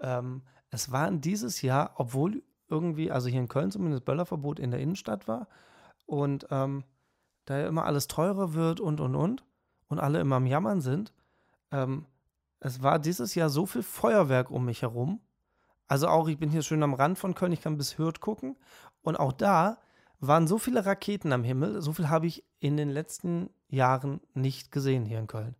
[0.00, 4.80] ähm, es waren dieses Jahr, obwohl irgendwie, also hier in Köln zumindest Böllerverbot in der
[4.80, 5.48] Innenstadt war
[6.06, 6.84] und ähm,
[7.44, 9.44] da ja immer alles teurer wird und und und
[9.88, 11.12] und alle immer am Jammern sind,
[11.70, 12.06] ähm,
[12.60, 15.20] es war dieses Jahr so viel Feuerwerk um mich herum.
[15.86, 18.56] Also auch, ich bin hier schön am Rand von Köln, ich kann bis Hürth gucken.
[19.02, 19.76] Und auch da
[20.20, 24.72] waren so viele Raketen am Himmel, so viel habe ich in den letzten Jahren nicht
[24.72, 25.54] gesehen hier in Köln.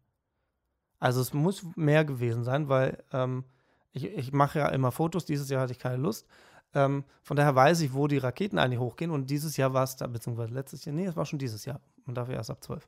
[0.99, 3.45] Also es muss mehr gewesen sein, weil ähm,
[3.93, 6.27] ich, ich mache ja immer Fotos, dieses Jahr hatte ich keine Lust.
[6.75, 9.11] Ähm, von daher weiß ich, wo die Raketen eigentlich hochgehen.
[9.11, 11.81] Und dieses Jahr war es da, beziehungsweise letztes Jahr, nee, es war schon dieses Jahr.
[12.07, 12.87] Darf ja erst ab 12.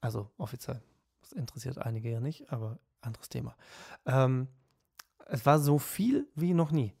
[0.00, 0.80] Also offiziell.
[1.20, 3.56] Das interessiert einige ja nicht, aber anderes Thema.
[4.06, 4.48] Ähm,
[5.26, 6.94] es war so viel wie noch nie.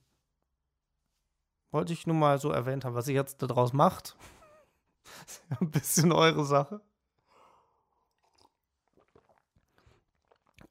[1.70, 4.16] Wollte ich nur mal so erwähnt haben, was ihr jetzt daraus macht.
[5.26, 6.80] ist ja ein bisschen eure Sache.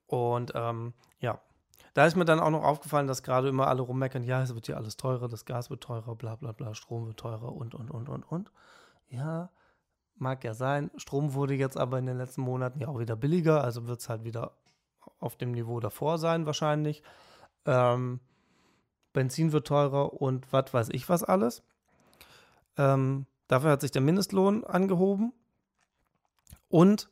[0.08, 1.42] Und ähm, ja,
[1.94, 4.66] da ist mir dann auch noch aufgefallen, dass gerade immer alle rummeckern, ja, es wird
[4.66, 7.90] hier alles teurer, das Gas wird teurer, bla bla bla, Strom wird teurer und, und,
[7.90, 8.52] und, und, und.
[9.08, 9.50] Ja,
[10.16, 10.92] mag ja sein.
[10.98, 14.10] Strom wurde jetzt aber in den letzten Monaten ja auch wieder billiger, also wird es
[14.10, 14.58] halt wieder
[15.20, 17.02] auf dem Niveau davor sein wahrscheinlich.
[17.66, 18.20] Ähm,
[19.16, 21.64] Benzin wird teurer und was weiß ich was alles.
[22.78, 25.34] Ähm, dafür hat sich der Mindestlohn angehoben.
[26.70, 27.10] Und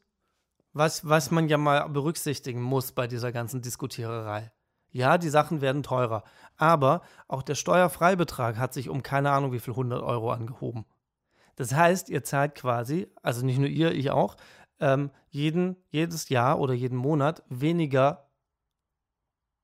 [0.74, 4.52] was, was man ja mal berücksichtigen muss bei dieser ganzen Diskutiererei.
[4.92, 6.24] Ja, die Sachen werden teurer.
[6.58, 10.86] Aber auch der Steuerfreibetrag hat sich um keine Ahnung wie viel 100 Euro angehoben.
[11.56, 14.36] Das heißt, ihr zahlt quasi, also nicht nur ihr, ich auch,
[14.80, 18.28] ähm, jeden, jedes Jahr oder jeden Monat weniger,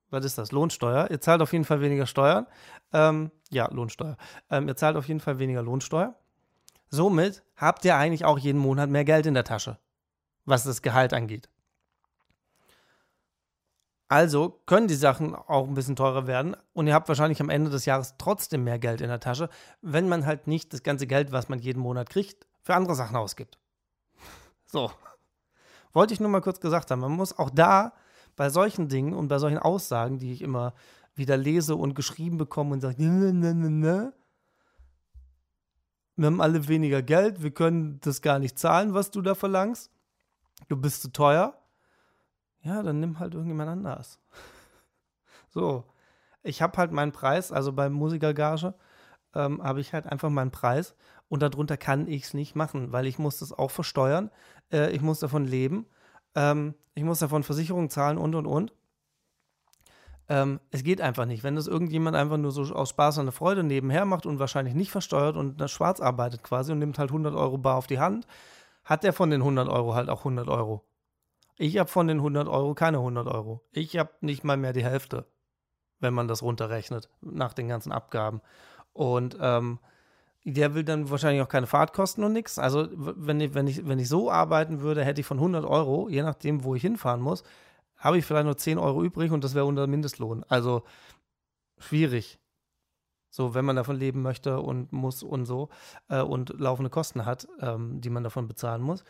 [0.10, 1.10] was ist das, Lohnsteuer.
[1.12, 2.48] Ihr zahlt auf jeden Fall weniger Steuern.
[2.94, 4.18] Ähm, ja, Lohnsteuer.
[4.50, 6.16] Ähm, ihr zahlt auf jeden Fall weniger Lohnsteuer.
[6.90, 9.78] Somit habt ihr eigentlich auch jeden Monat mehr Geld in der Tasche,
[10.46, 11.50] was das Gehalt angeht.
[14.08, 17.70] Also können die Sachen auch ein bisschen teurer werden und ihr habt wahrscheinlich am Ende
[17.70, 19.50] des Jahres trotzdem mehr Geld in der Tasche,
[19.84, 23.16] wenn man halt nicht das ganze Geld, was man jeden Monat kriegt, für andere Sachen
[23.16, 23.60] ausgibt.
[24.66, 24.92] So.
[25.94, 27.02] Wollte ich nur mal kurz gesagt haben.
[27.02, 27.94] Man muss auch da
[28.40, 30.74] bei solchen Dingen und bei solchen Aussagen, die ich immer
[31.14, 34.14] wieder lese und geschrieben bekomme und sage, ne, ne, ne, ne,
[36.16, 39.92] wir haben alle weniger Geld, wir können das gar nicht zahlen, was du da verlangst.
[40.70, 41.54] Du bist zu teuer.
[42.62, 44.22] Ja, dann nimm halt irgendjemand anders.
[45.50, 45.84] so,
[46.42, 48.74] ich habe halt meinen Preis, also beim Musikergage
[49.36, 50.96] ähm, habe ich halt einfach meinen Preis
[51.28, 54.32] und darunter kann ich es nicht machen, weil ich muss das auch versteuern,
[54.72, 55.88] äh, ich muss davon leben,
[56.36, 58.74] ähm, ich muss davon Versicherungen zahlen und und und.
[60.28, 61.44] Ähm, es geht einfach nicht.
[61.44, 64.92] Wenn das irgendjemand einfach nur so aus Spaß und Freude nebenher macht und wahrscheinlich nicht
[64.92, 68.28] versteuert und schwarz arbeitet quasi und nimmt halt 100 Euro bar auf die Hand,
[68.84, 70.84] hat der von den 100 Euro halt auch 100 Euro.
[71.58, 73.62] Ich habe von den 100 Euro keine 100 Euro.
[73.72, 75.26] Ich habe nicht mal mehr die Hälfte,
[76.00, 78.42] wenn man das runterrechnet, nach den ganzen Abgaben.
[78.94, 79.80] Und ähm,
[80.46, 82.60] der will dann wahrscheinlich auch keine Fahrtkosten und nichts.
[82.60, 86.10] Also, wenn ich, wenn, ich, wenn ich so arbeiten würde, hätte ich von 100 Euro,
[86.10, 87.44] je nachdem, wo ich hinfahren muss,
[87.98, 90.44] habe ich vielleicht nur 10 Euro übrig und das wäre unter Mindestlohn.
[90.48, 90.84] Also,
[91.78, 92.40] schwierig.
[93.32, 95.70] So, wenn man davon leben möchte und muss und so
[96.08, 99.04] äh, und laufende Kosten hat, ähm, die man davon bezahlen muss,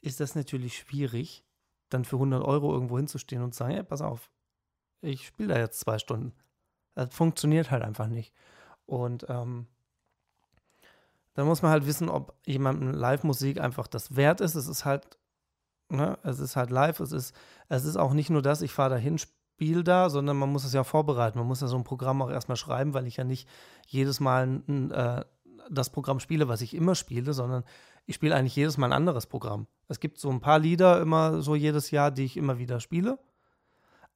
[0.00, 1.44] ist das natürlich schwierig
[1.90, 4.30] dann für 100 Euro irgendwo hinzustehen und zu sagen, hey, pass auf,
[5.02, 6.32] ich spiele da jetzt zwei Stunden.
[6.94, 8.32] Das funktioniert halt einfach nicht.
[8.86, 9.66] Und ähm,
[11.40, 14.56] dann muss man halt wissen, ob jemandem Live-Musik einfach das wert ist.
[14.56, 15.16] Es ist halt,
[15.88, 17.34] ne, es ist halt live, es ist,
[17.70, 20.74] es ist auch nicht nur das, ich fahre dahin, spiele da, sondern man muss es
[20.74, 21.38] ja vorbereiten.
[21.38, 23.48] Man muss ja so ein Programm auch erstmal schreiben, weil ich ja nicht
[23.86, 25.24] jedes Mal äh,
[25.70, 27.64] das Programm spiele, was ich immer spiele, sondern
[28.04, 29.66] ich spiele eigentlich jedes Mal ein anderes Programm.
[29.88, 33.18] Es gibt so ein paar Lieder immer so jedes Jahr, die ich immer wieder spiele.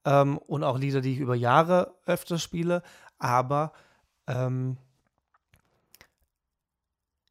[0.05, 2.83] Ähm, und auch Lieder, die ich über Jahre öfter spiele.
[3.17, 3.73] Aber
[4.27, 4.77] ähm,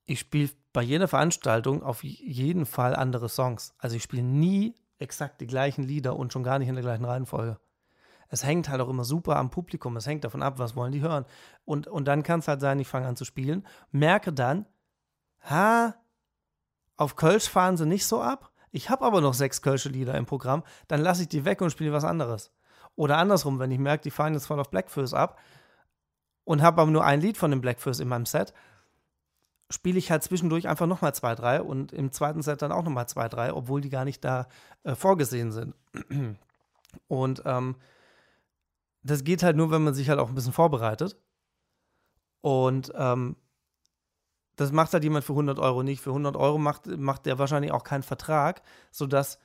[0.07, 3.75] ich spiele bei jeder Veranstaltung auf jeden Fall andere Songs.
[3.79, 7.05] Also ich spiele nie exakt die gleichen Lieder und schon gar nicht in der gleichen
[7.05, 7.59] Reihenfolge.
[8.29, 9.97] Es hängt halt auch immer super am Publikum.
[9.97, 11.25] Es hängt davon ab, was wollen die hören.
[11.65, 14.67] Und, und dann kann es halt sein, ich fange an zu spielen, merke dann,
[15.49, 15.95] ha,
[16.97, 18.51] auf Kölsch fahren sie nicht so ab.
[18.71, 20.65] Ich habe aber noch sechs Kölsche Lieder im Programm.
[20.89, 22.53] Dann lasse ich die weg und spiele was anderes.
[22.97, 25.39] Oder andersrum, wenn ich merke, die fahren jetzt voll auf Blackfills ab,
[26.45, 28.53] und habe aber nur ein Lied von dem Blackfist in meinem Set,
[29.71, 33.09] spiele ich halt zwischendurch einfach nochmal zwei, drei und im zweiten Set dann auch nochmal
[33.09, 34.47] zwei, drei, obwohl die gar nicht da
[34.83, 35.75] äh, vorgesehen sind.
[37.09, 37.77] Und ähm,
[39.03, 41.17] das geht halt nur, wenn man sich halt auch ein bisschen vorbereitet.
[42.41, 43.37] Und ähm,
[44.57, 46.01] das macht halt jemand für 100 Euro nicht.
[46.01, 49.39] Für 100 Euro macht, macht der wahrscheinlich auch keinen Vertrag, sodass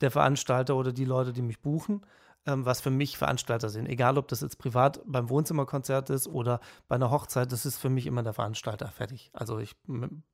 [0.00, 2.04] der Veranstalter oder die Leute, die mich buchen,
[2.46, 3.86] was für mich Veranstalter sind.
[3.86, 7.90] Egal, ob das jetzt privat beim Wohnzimmerkonzert ist oder bei einer Hochzeit, das ist für
[7.90, 9.30] mich immer der Veranstalter fertig.
[9.32, 9.74] Also ich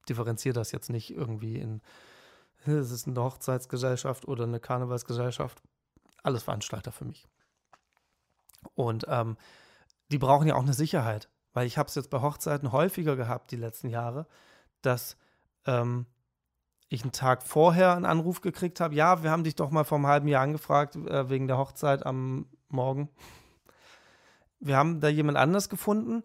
[0.08, 1.80] differenziere das jetzt nicht irgendwie in,
[2.66, 5.62] es ist eine Hochzeitsgesellschaft oder eine Karnevalsgesellschaft.
[6.22, 7.26] Alles Veranstalter für mich.
[8.74, 9.36] Und ähm,
[10.10, 13.50] die brauchen ja auch eine Sicherheit, weil ich habe es jetzt bei Hochzeiten häufiger gehabt
[13.50, 14.26] die letzten Jahre,
[14.82, 15.16] dass
[15.66, 16.06] ähm,
[16.94, 19.98] ich einen Tag vorher einen Anruf gekriegt habe, ja, wir haben dich doch mal vor
[19.98, 23.08] einem halben Jahr angefragt äh, wegen der Hochzeit am Morgen.
[24.60, 26.22] Wir haben da jemand anders gefunden,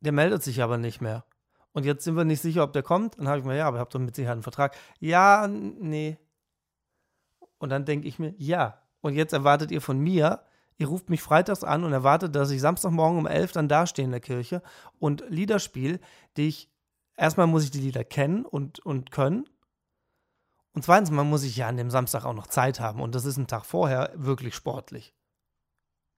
[0.00, 1.24] der meldet sich aber nicht mehr.
[1.72, 3.18] Und jetzt sind wir nicht sicher, ob der kommt.
[3.18, 4.74] Dann habe ich mir, ja, aber ihr habt doch mit Sicherheit einen Vertrag.
[4.98, 6.16] Ja, nee.
[7.58, 8.80] Und dann denke ich mir, ja.
[9.02, 10.42] Und jetzt erwartet ihr von mir,
[10.78, 14.10] ihr ruft mich freitags an und erwartet, dass ich Samstagmorgen um 11 dann dastehe in
[14.10, 14.62] der Kirche
[14.98, 16.00] und Lieder spiele,
[16.36, 16.70] die ich,
[17.16, 19.46] erstmal muss ich die Lieder kennen und, und können.
[20.76, 23.00] Und zweitens, man muss sich ja an dem Samstag auch noch Zeit haben.
[23.00, 25.14] Und das ist ein Tag vorher wirklich sportlich.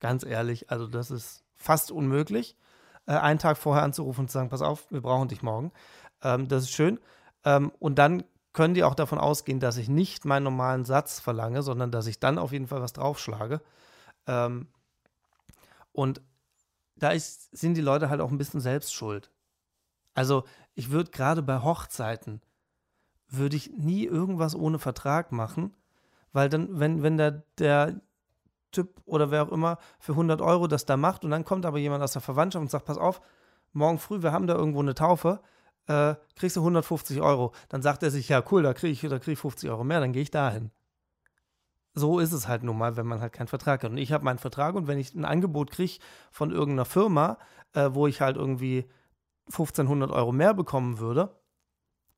[0.00, 2.56] Ganz ehrlich, also das ist fast unmöglich,
[3.06, 5.70] äh, einen Tag vorher anzurufen und zu sagen, pass auf, wir brauchen dich morgen.
[6.22, 6.98] Ähm, das ist schön.
[7.44, 11.62] Ähm, und dann können die auch davon ausgehen, dass ich nicht meinen normalen Satz verlange,
[11.62, 13.60] sondern dass ich dann auf jeden Fall was draufschlage.
[14.26, 14.66] Ähm,
[15.92, 16.20] und
[16.96, 19.30] da ist, sind die Leute halt auch ein bisschen selbst schuld.
[20.14, 20.42] Also
[20.74, 22.42] ich würde gerade bei Hochzeiten,
[23.28, 25.74] würde ich nie irgendwas ohne Vertrag machen,
[26.32, 28.00] weil dann, wenn, wenn der, der
[28.70, 31.78] Typ oder wer auch immer für 100 Euro das da macht und dann kommt aber
[31.78, 33.20] jemand aus der Verwandtschaft und sagt, pass auf,
[33.72, 35.40] morgen früh, wir haben da irgendwo eine Taufe,
[35.86, 37.52] äh, kriegst du 150 Euro.
[37.68, 40.12] Dann sagt er sich, ja cool, da kriege ich, krieg ich 50 Euro mehr, dann
[40.12, 40.70] gehe ich dahin.
[41.94, 43.90] So ist es halt nun mal, wenn man halt keinen Vertrag hat.
[43.90, 45.98] Und ich habe meinen Vertrag und wenn ich ein Angebot kriege
[46.30, 47.38] von irgendeiner Firma,
[47.72, 48.88] äh, wo ich halt irgendwie
[49.46, 51.34] 1500 Euro mehr bekommen würde,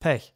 [0.01, 0.35] Pech.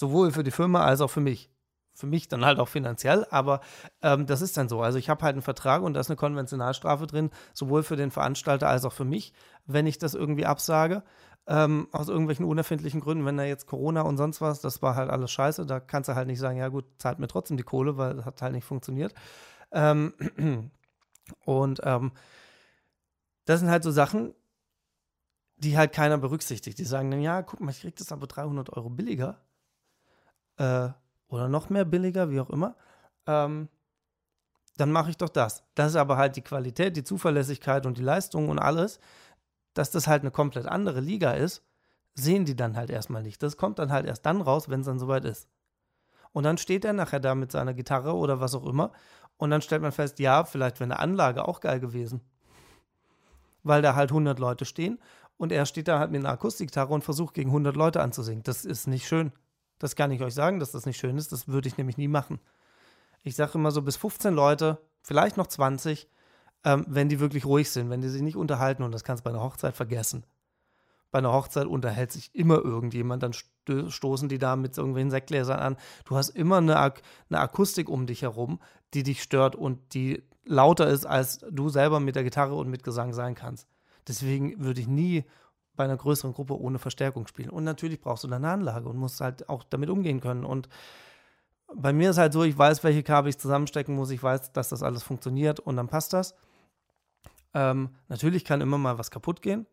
[0.00, 1.50] Sowohl für die Firma als auch für mich.
[1.92, 3.60] Für mich dann halt auch finanziell, aber
[4.00, 4.80] ähm, das ist dann so.
[4.80, 8.10] Also ich habe halt einen Vertrag und da ist eine Konventionalstrafe drin, sowohl für den
[8.10, 9.34] Veranstalter als auch für mich,
[9.66, 11.02] wenn ich das irgendwie absage.
[11.46, 15.10] Ähm, aus irgendwelchen unerfindlichen Gründen, wenn da jetzt Corona und sonst was, das war halt
[15.10, 17.98] alles scheiße, da kannst du halt nicht sagen, ja gut, zahlt mir trotzdem die Kohle,
[17.98, 19.12] weil das hat halt nicht funktioniert.
[19.70, 20.14] Ähm,
[21.44, 22.12] und ähm,
[23.44, 24.32] das sind halt so Sachen,
[25.58, 26.78] die halt keiner berücksichtigt.
[26.78, 29.38] Die sagen dann, ja, guck mal, ich krieg das aber 300 Euro billiger
[30.56, 30.88] äh,
[31.28, 32.76] oder noch mehr billiger, wie auch immer,
[33.26, 33.68] ähm,
[34.76, 35.62] dann mache ich doch das.
[35.74, 38.98] Das ist aber halt die Qualität, die Zuverlässigkeit und die Leistung und alles,
[39.74, 41.62] dass das halt eine komplett andere Liga ist,
[42.14, 43.42] sehen die dann halt erstmal nicht.
[43.42, 45.48] Das kommt dann halt erst dann raus, wenn es dann soweit ist.
[46.32, 48.92] Und dann steht er nachher da mit seiner Gitarre oder was auch immer
[49.40, 52.20] und dann stellt man fest, ja, vielleicht wäre eine Anlage auch geil gewesen.
[53.62, 54.98] Weil da halt 100 Leute stehen
[55.38, 58.42] und er steht da halt mit einer Akustikgitarre und versucht gegen 100 Leute anzusingen.
[58.42, 59.32] Das ist nicht schön.
[59.80, 61.32] Das kann ich euch sagen, dass das nicht schön ist.
[61.32, 62.38] Das würde ich nämlich nie machen.
[63.24, 66.08] Ich sage immer so bis 15 Leute, vielleicht noch 20,
[66.64, 69.24] ähm, wenn die wirklich ruhig sind, wenn die sich nicht unterhalten und das kannst du
[69.24, 70.24] bei einer Hochzeit vergessen.
[71.10, 75.76] Bei einer Hochzeit unterhält sich immer irgendjemand, dann stoßen die da mit irgendwelchen Sektgläsern an.
[76.04, 78.60] Du hast immer eine, Ak eine Akustik um dich herum,
[78.94, 82.84] die dich stört und die lauter ist, als du selber mit der Gitarre und mit
[82.84, 83.66] Gesang sein kannst.
[84.06, 85.24] Deswegen würde ich nie
[85.80, 87.48] bei einer größeren Gruppe ohne Verstärkung spielen.
[87.48, 90.44] Und natürlich brauchst du eine Anlage und musst halt auch damit umgehen können.
[90.44, 90.68] Und
[91.74, 94.68] bei mir ist halt so, ich weiß, welche Kabel ich zusammenstecken muss, ich weiß, dass
[94.68, 96.34] das alles funktioniert und dann passt das.
[97.54, 99.66] Ähm, natürlich kann immer mal was kaputt gehen.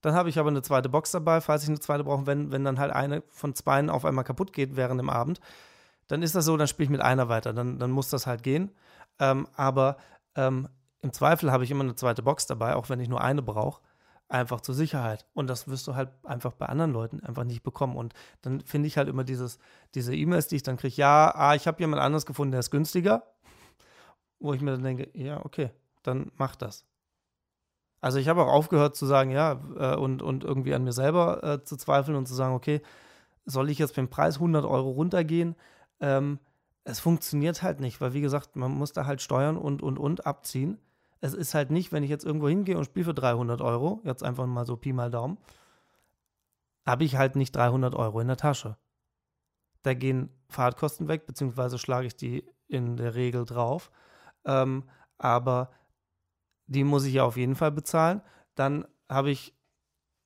[0.00, 2.26] Dann habe ich aber eine zweite Box dabei, falls ich eine zweite brauche.
[2.26, 5.38] Wenn, wenn dann halt eine von zwei auf einmal kaputt geht während dem Abend,
[6.08, 7.52] dann ist das so, dann spiele ich mit einer weiter.
[7.52, 8.72] Dann, dann muss das halt gehen.
[9.20, 9.96] Ähm, aber
[10.34, 10.68] ähm,
[11.02, 13.80] im Zweifel habe ich immer eine zweite Box dabei, auch wenn ich nur eine brauche
[14.28, 15.26] einfach zur Sicherheit.
[15.34, 17.96] Und das wirst du halt einfach bei anderen Leuten einfach nicht bekommen.
[17.96, 19.58] Und dann finde ich halt immer dieses,
[19.94, 22.70] diese E-Mails, die ich dann kriege, ja, ah, ich habe jemand anderes gefunden, der ist
[22.70, 23.22] günstiger.
[24.38, 25.70] Wo ich mir dann denke, ja, okay,
[26.02, 26.84] dann mach das.
[28.00, 31.42] Also ich habe auch aufgehört zu sagen, ja, äh, und, und irgendwie an mir selber
[31.42, 32.82] äh, zu zweifeln und zu sagen, okay,
[33.46, 35.56] soll ich jetzt mit dem Preis 100 Euro runtergehen?
[36.00, 36.38] Ähm,
[36.84, 40.26] es funktioniert halt nicht, weil wie gesagt, man muss da halt steuern und, und, und
[40.26, 40.78] abziehen
[41.26, 44.22] es ist halt nicht, wenn ich jetzt irgendwo hingehe und spiele für 300 Euro, jetzt
[44.22, 45.38] einfach mal so Pi mal Daumen,
[46.86, 48.76] habe ich halt nicht 300 Euro in der Tasche.
[49.82, 53.90] Da gehen Fahrtkosten weg, beziehungsweise schlage ich die in der Regel drauf.
[54.44, 54.84] Ähm,
[55.18, 55.70] aber
[56.66, 58.22] die muss ich ja auf jeden Fall bezahlen.
[58.54, 59.54] dann habe ich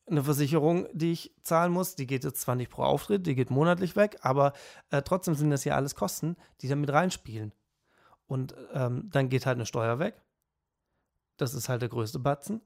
[0.06, 1.94] eine Versicherung, die ich zahlen muss.
[1.94, 4.52] Die geht jetzt zwar nicht pro Auftritt, die geht monatlich weg, aber
[4.90, 7.52] äh, trotzdem sind das ja alles Kosten, die da mit reinspielen.
[8.26, 10.22] Und ähm, dann geht halt eine Steuer weg.
[11.40, 12.60] Das ist halt der größte Batzen.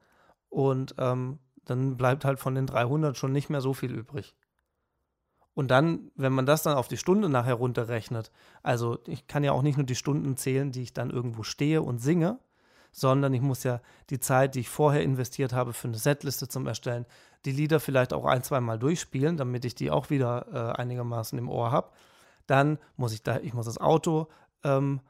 [0.49, 4.37] Und ähm, dann bleibt halt von den 300 schon nicht mehr so viel übrig.
[5.55, 9.53] Und dann, wenn man das dann auf die Stunde nachher runterrechnet, also ich kann ja
[9.53, 12.39] auch nicht nur die Stunden zählen, die ich dann irgendwo stehe und singe,
[12.91, 16.67] sondern ich muss ja die Zeit, die ich vorher investiert habe für eine Setliste zum
[16.67, 17.07] Erstellen,
[17.45, 21.39] die Lieder vielleicht auch ein, zwei Mal durchspielen, damit ich die auch wieder äh, einigermaßen
[21.39, 21.91] im Ohr habe.
[22.47, 24.29] Dann muss ich da, ich muss das Auto
[24.65, 25.01] ähm,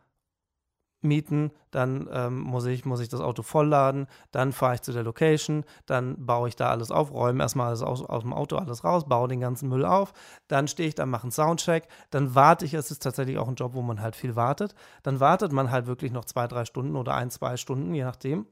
[1.05, 5.03] mieten, dann ähm, muss, ich, muss ich das Auto vollladen, dann fahre ich zu der
[5.03, 8.85] Location, dann baue ich da alles auf, räume erstmal alles aus, aus dem Auto alles
[8.85, 10.13] raus, baue den ganzen Müll auf,
[10.49, 13.55] dann stehe ich da, mache einen Soundcheck, dann warte ich, es ist tatsächlich auch ein
[13.55, 16.97] Job, wo man halt viel wartet, dann wartet man halt wirklich noch zwei, drei Stunden
[16.97, 18.47] oder ein, zwei Stunden, je nachdem.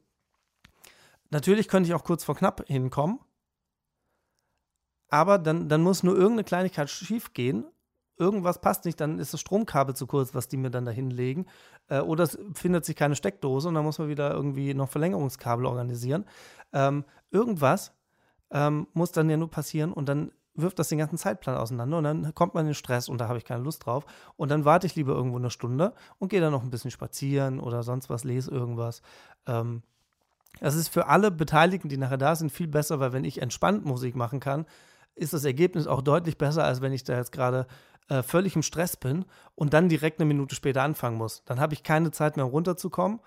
[1.31, 3.19] Natürlich könnte ich auch kurz vor knapp hinkommen,
[5.09, 7.65] aber dann, dann muss nur irgendeine Kleinigkeit schief gehen
[8.17, 11.47] irgendwas passt nicht, dann ist das Stromkabel zu kurz, was die mir dann da hinlegen.
[11.89, 15.67] Äh, oder es findet sich keine Steckdose und dann muss man wieder irgendwie noch Verlängerungskabel
[15.67, 16.25] organisieren.
[16.73, 17.93] Ähm, irgendwas
[18.51, 22.05] ähm, muss dann ja nur passieren und dann wirft das den ganzen Zeitplan auseinander und
[22.05, 24.05] dann kommt man in Stress und da habe ich keine Lust drauf.
[24.37, 27.59] Und dann warte ich lieber irgendwo eine Stunde und gehe dann noch ein bisschen spazieren
[27.59, 29.03] oder sonst was, lese irgendwas.
[29.47, 29.83] Ähm,
[30.61, 33.87] das ist für alle Beteiligten, die nachher da sind, viel besser, weil wenn ich entspannt
[33.87, 34.67] Musik machen kann,
[35.15, 37.67] ist das Ergebnis auch deutlich besser, als wenn ich da jetzt gerade
[38.09, 41.43] äh, völlig im Stress bin und dann direkt eine Minute später anfangen muss.
[41.45, 43.21] Dann habe ich keine Zeit mehr runterzukommen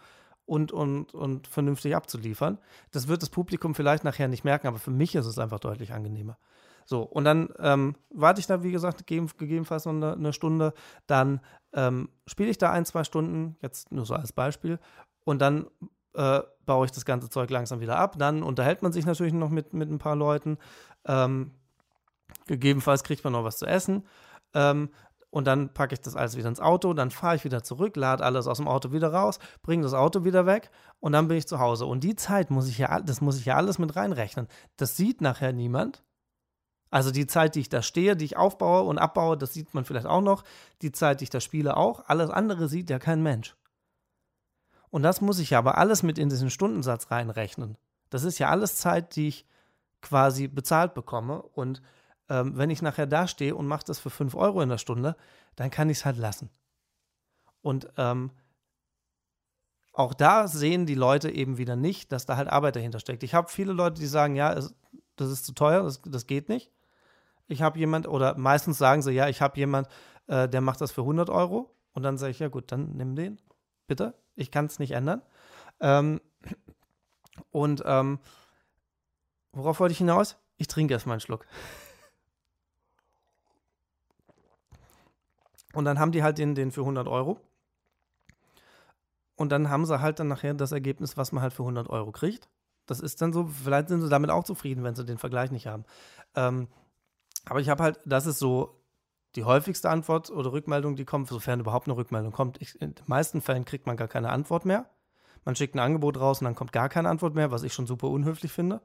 [0.46, 2.58] und, und, und vernünftig abzuliefern.
[2.92, 5.94] Das wird das Publikum vielleicht nachher nicht merken, aber für mich ist es einfach deutlich
[5.94, 6.38] angenehmer.
[6.86, 10.74] So, und dann ähm, warte ich da, wie gesagt, gegebenenfalls noch eine, eine Stunde.
[11.08, 11.42] Dann
[11.74, 14.80] ähm, spiele ich da ein, zwei Stunden, jetzt nur so als Beispiel.
[15.24, 15.66] Und dann
[16.14, 18.18] äh, baue ich das ganze Zeug langsam wieder ab.
[18.20, 20.60] Dann unterhält man sich natürlich noch mit, mit ein paar Leuten.
[21.06, 21.52] Ähm,
[22.48, 24.08] gegebenenfalls kriegt man noch was zu essen.
[24.54, 24.90] Ähm,
[25.36, 28.24] und dann packe ich das alles wieder ins Auto, dann fahre ich wieder zurück, lade
[28.24, 30.72] alles aus dem Auto wieder raus, bringe das Auto wieder weg
[31.02, 31.86] und dann bin ich zu Hause.
[31.86, 34.48] Und die Zeit muss ich ja, das muss ich ja alles mit reinrechnen.
[34.78, 36.04] Das sieht nachher niemand.
[36.90, 39.84] Also die Zeit, die ich da stehe, die ich aufbaue und abbaue, das sieht man
[39.84, 40.46] vielleicht auch noch.
[40.82, 42.08] Die Zeit, die ich da spiele, auch.
[42.08, 43.58] Alles andere sieht ja kein Mensch.
[44.90, 47.78] Und das muss ich ja aber alles mit in diesen Stundensatz reinrechnen.
[48.10, 49.46] Das ist ja alles Zeit, die ich
[50.02, 51.42] quasi bezahlt bekomme.
[51.42, 51.82] Und
[52.30, 55.16] ähm, wenn ich nachher da stehe und mache das für 5 Euro in der Stunde,
[55.56, 56.50] dann kann ich es halt lassen.
[57.62, 58.32] Und ähm,
[59.94, 63.24] auch da sehen die Leute eben wieder nicht, dass da halt Arbeit dahinter steckt.
[63.24, 64.76] Ich habe viele Leute, die sagen, ja, es,
[65.16, 66.72] das ist zu teuer, das, das geht nicht.
[67.48, 69.88] Ich habe jemand, oder meistens sagen sie, ja, ich habe jemand,
[70.28, 71.74] äh, der macht das für 100 Euro.
[71.94, 73.40] Und dann sage ich, ja gut, dann nimm den,
[73.88, 74.16] bitte.
[74.36, 75.22] Ich kann es nicht ändern.
[75.80, 76.20] Ähm,
[77.52, 78.20] und ähm,
[79.54, 80.38] worauf wollte ich hinaus?
[80.58, 81.46] Ich trinke erstmal einen Schluck.
[85.76, 87.40] Und dann haben die halt den, den für 100 Euro.
[89.36, 92.12] Und dann haben sie halt dann nachher das Ergebnis, was man halt für 100 Euro
[92.14, 92.48] kriegt.
[92.86, 95.68] Das ist dann so, vielleicht sind sie damit auch zufrieden, wenn sie den Vergleich nicht
[95.68, 95.84] haben.
[96.36, 96.70] Ähm,
[97.44, 98.80] aber ich habe halt, das ist so
[99.36, 102.62] die häufigste Antwort oder Rückmeldung, die kommt, sofern überhaupt eine Rückmeldung kommt.
[102.62, 104.86] Ich, in den meisten Fällen kriegt man gar keine Antwort mehr.
[105.44, 107.86] Man schickt ein Angebot raus und dann kommt gar keine Antwort mehr, was ich schon
[107.86, 108.82] super unhöflich finde.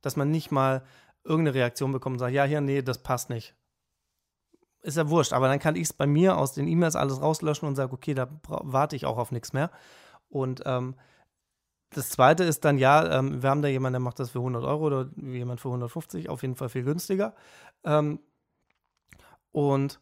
[0.00, 0.82] Dass man nicht mal
[1.24, 3.54] irgendeine Reaktion bekommt und sagt, ja, hier, nee, das passt nicht
[4.82, 7.68] ist ja wurscht, aber dann kann ich es bei mir aus den E-Mails alles rauslöschen
[7.68, 9.70] und sage, okay, da warte ich auch auf nichts mehr.
[10.28, 10.94] Und ähm,
[11.90, 14.64] das zweite ist dann, ja, ähm, wir haben da jemanden, der macht das für 100
[14.64, 17.34] Euro oder jemand für 150, auf jeden Fall viel günstiger.
[17.84, 18.20] Ähm,
[19.52, 20.00] und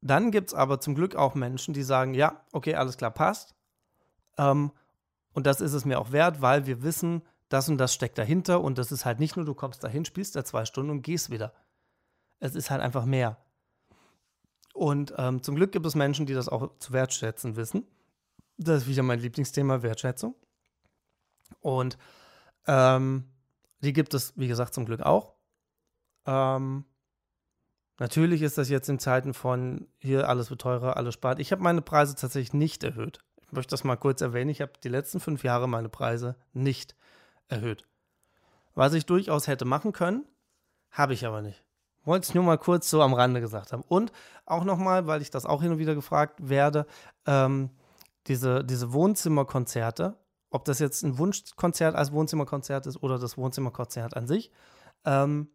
[0.00, 3.54] dann gibt es aber zum Glück auch Menschen, die sagen, ja, okay, alles klar, passt.
[4.38, 4.70] Ähm,
[5.32, 8.60] und das ist es mir auch wert, weil wir wissen, das und das steckt dahinter
[8.60, 11.30] und das ist halt nicht nur, du kommst dahin, spielst da zwei Stunden und gehst
[11.30, 11.52] wieder.
[12.44, 13.38] Es ist halt einfach mehr.
[14.74, 17.86] Und ähm, zum Glück gibt es Menschen, die das auch zu wertschätzen wissen.
[18.58, 20.34] Das ist wieder mein Lieblingsthema, Wertschätzung.
[21.60, 21.96] Und
[22.66, 23.24] ähm,
[23.80, 25.32] die gibt es, wie gesagt, zum Glück auch.
[26.26, 26.84] Ähm,
[27.98, 31.40] natürlich ist das jetzt in Zeiten von hier alles wird teurer, alles spart.
[31.40, 33.20] Ich habe meine Preise tatsächlich nicht erhöht.
[33.46, 34.50] Ich möchte das mal kurz erwähnen.
[34.50, 36.94] Ich habe die letzten fünf Jahre meine Preise nicht
[37.48, 37.88] erhöht.
[38.74, 40.26] Was ich durchaus hätte machen können,
[40.90, 41.63] habe ich aber nicht.
[42.04, 43.84] Wollte ich nur mal kurz so am Rande gesagt haben.
[43.88, 44.12] Und
[44.46, 46.86] auch nochmal, weil ich das auch hin und wieder gefragt werde,
[47.26, 47.70] ähm,
[48.26, 50.16] diese, diese Wohnzimmerkonzerte,
[50.50, 54.50] ob das jetzt ein Wunschkonzert als Wohnzimmerkonzert ist oder das Wohnzimmerkonzert an sich,
[55.04, 55.48] ähm,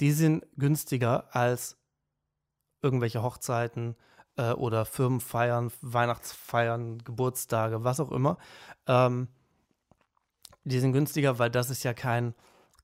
[0.00, 1.78] die sind günstiger als
[2.82, 3.96] irgendwelche Hochzeiten
[4.36, 8.38] äh, oder Firmenfeiern, Weihnachtsfeiern, Geburtstage, was auch immer.
[8.86, 9.28] Ähm,
[10.64, 12.34] die sind günstiger, weil das ist ja kein,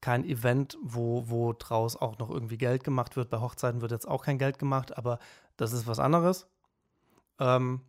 [0.02, 3.30] kein Event, wo, wo draus auch noch irgendwie Geld gemacht wird.
[3.30, 5.18] Bei Hochzeiten wird jetzt auch kein Geld gemacht, aber
[5.56, 6.46] das ist was anderes.
[7.38, 7.80] Ähm,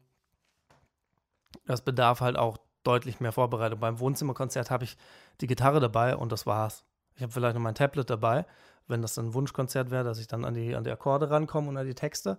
[1.66, 3.80] das bedarf halt auch deutlich mehr Vorbereitung.
[3.80, 4.95] Beim Wohnzimmerkonzert habe ich
[5.41, 6.86] die Gitarre dabei und das war's.
[7.16, 8.45] Ich habe vielleicht noch mein Tablet dabei,
[8.88, 11.78] wenn das ein Wunschkonzert wäre, dass ich dann an die, an die Akkorde rankomme und
[11.78, 12.38] an die Texte.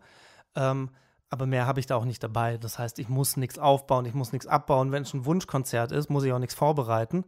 [0.55, 0.91] Ähm,
[1.31, 2.59] aber mehr habe ich da auch nicht dabei.
[2.59, 4.93] Das heißt, ich muss nichts aufbauen, ich muss nichts abbauen.
[4.93, 7.25] Wenn es ein Wunschkonzert ist, muss ich auch nichts vorbereiten.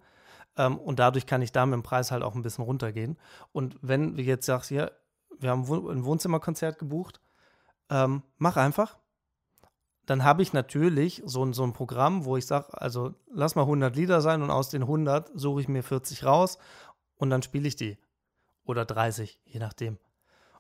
[0.57, 3.19] Ähm, und dadurch kann ich da mit dem Preis halt auch ein bisschen runtergehen.
[3.53, 4.93] Und wenn du jetzt sagst, hier,
[5.39, 7.21] wir haben ein Wohnzimmerkonzert gebucht,
[7.91, 8.97] ähm, mach einfach.
[10.07, 13.97] Dann habe ich natürlich so, so ein Programm, wo ich sage, also lass mal 100
[13.97, 16.59] Lieder sein und aus den 100 suche ich mir 40 raus
[17.17, 17.99] und dann spiele ich die.
[18.65, 19.99] Oder 30, je nachdem.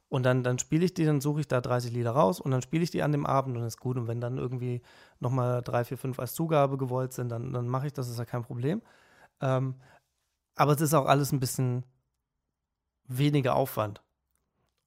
[0.09, 2.63] Und dann, dann spiele ich die, dann suche ich da 30 Lieder raus und dann
[2.63, 3.97] spiele ich die an dem Abend und ist gut.
[3.97, 4.83] Und wenn dann irgendwie
[5.19, 8.25] nochmal drei, vier, fünf als Zugabe gewollt sind, dann, dann mache ich das, ist ja
[8.25, 8.83] kein Problem.
[9.41, 9.81] Ähm,
[10.55, 11.85] aber es ist auch alles ein bisschen
[13.05, 14.03] weniger Aufwand.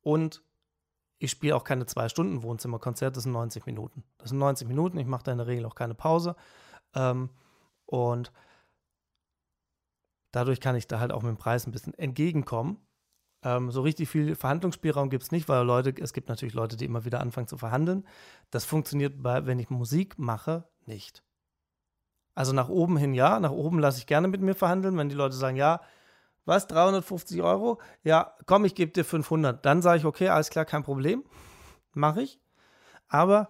[0.01, 0.43] Und
[1.19, 4.03] ich spiele auch keine zwei Stunden Wohnzimmerkonzert, das sind 90 Minuten.
[4.17, 6.35] Das sind 90 Minuten, ich mache da in der Regel auch keine Pause.
[6.95, 7.29] Ähm,
[7.85, 8.31] und
[10.31, 12.77] dadurch kann ich da halt auch mit dem Preis ein bisschen entgegenkommen.
[13.43, 16.85] Ähm, so richtig viel Verhandlungsspielraum gibt es nicht, weil Leute, es gibt natürlich Leute, die
[16.85, 18.07] immer wieder anfangen zu verhandeln.
[18.49, 21.23] Das funktioniert bei, wenn ich Musik mache, nicht.
[22.39, 25.15] Also nach oben hin ja, nach oben lasse ich gerne mit mir verhandeln, wenn die
[25.15, 25.81] Leute sagen, ja,
[26.45, 27.81] was, 350 Euro?
[28.01, 29.65] Ja, komm, ich gebe dir 500.
[29.65, 31.25] Dann sage ich, okay, alles klar, kein Problem,
[31.93, 32.39] mache ich.
[33.09, 33.49] Aber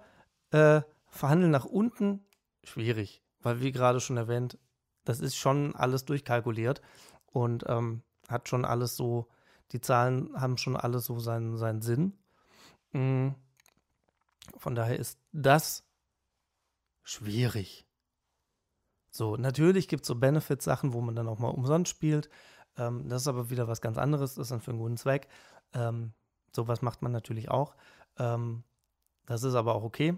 [0.50, 2.26] äh, verhandeln nach unten,
[2.64, 4.58] schwierig, weil wie gerade schon erwähnt,
[5.06, 6.82] das ist schon alles durchkalkuliert
[7.28, 9.28] und ähm, hat schon alles so
[9.72, 12.18] die Zahlen haben schon alle so seinen, seinen Sinn.
[12.94, 13.36] Mhm.
[14.58, 15.84] Von daher ist das
[17.04, 17.86] schwierig.
[19.12, 22.30] So, natürlich gibt es so Benefits-Sachen, wo man dann auch mal umsonst spielt.
[22.78, 25.28] Ähm, das ist aber wieder was ganz anderes, das ist dann für einen guten Zweck.
[25.74, 26.14] Ähm,
[26.56, 27.76] sowas macht man natürlich auch.
[28.18, 28.64] Ähm,
[29.26, 30.18] das ist aber auch okay.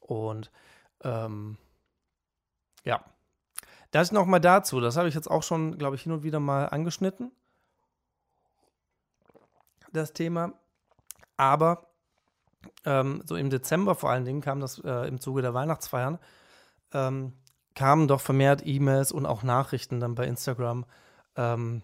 [0.00, 0.50] Und
[1.02, 1.56] ähm,
[2.84, 3.04] ja,
[3.90, 4.80] das nochmal dazu.
[4.80, 7.30] Das habe ich jetzt auch schon, glaube ich, hin und wieder mal angeschnitten
[9.94, 10.52] das Thema.
[11.36, 11.86] Aber
[12.84, 16.18] ähm, so im Dezember vor allen Dingen kam das äh, im Zuge der Weihnachtsfeiern,
[16.94, 17.34] ähm,
[17.74, 20.86] kamen doch vermehrt E-Mails und auch Nachrichten dann bei Instagram,
[21.36, 21.82] ähm,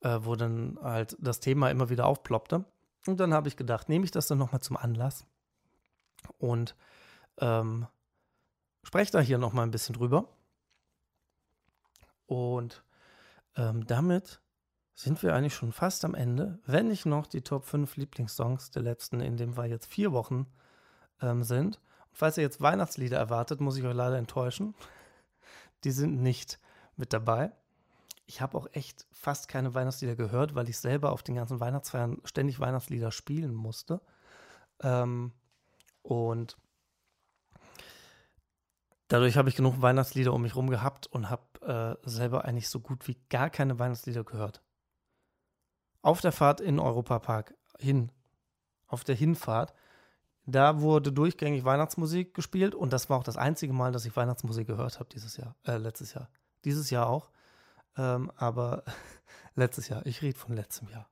[0.00, 2.64] äh, wo dann halt das Thema immer wieder aufploppte.
[3.06, 5.24] Und dann habe ich gedacht, nehme ich das dann nochmal zum Anlass
[6.38, 6.74] und
[7.38, 7.86] ähm,
[8.82, 10.28] spreche da hier nochmal ein bisschen drüber.
[12.26, 12.82] Und
[13.56, 14.42] ähm, damit
[14.94, 18.82] sind wir eigentlich schon fast am Ende, wenn nicht noch die Top 5 Lieblingssongs der
[18.82, 20.46] letzten, in dem wir jetzt vier Wochen
[21.22, 21.80] ähm, sind.
[22.18, 24.74] Falls ihr jetzt Weihnachtslieder erwartet, muss ich euch leider enttäuschen.
[25.84, 26.58] Die sind nicht
[26.96, 27.52] mit dabei.
[28.26, 32.20] Ich habe auch echt fast keine Weihnachtslieder gehört, weil ich selber auf den ganzen Weihnachtsfeiern
[32.24, 34.00] ständig Weihnachtslieder spielen musste.
[34.82, 35.32] Ähm,
[36.02, 36.56] und
[39.06, 42.80] dadurch habe ich genug Weihnachtslieder um mich rum gehabt und habe äh, selber eigentlich so
[42.80, 44.60] gut wie gar keine Weihnachtslieder gehört
[46.02, 48.10] auf der Fahrt in Europapark hin,
[48.86, 49.74] auf der Hinfahrt,
[50.50, 54.66] da wurde durchgängig Weihnachtsmusik gespielt und das war auch das einzige Mal, dass ich Weihnachtsmusik
[54.66, 56.28] gehört habe dieses Jahr, äh, letztes Jahr.
[56.64, 57.30] Dieses Jahr auch,
[57.96, 58.84] ähm, aber
[59.54, 61.08] letztes Jahr, ich rede von letztem Jahr.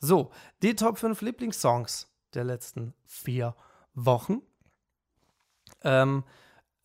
[0.00, 0.30] So,
[0.62, 3.54] die Top 5 Lieblingssongs der letzten vier
[3.94, 4.40] Wochen.
[5.82, 6.24] Ähm,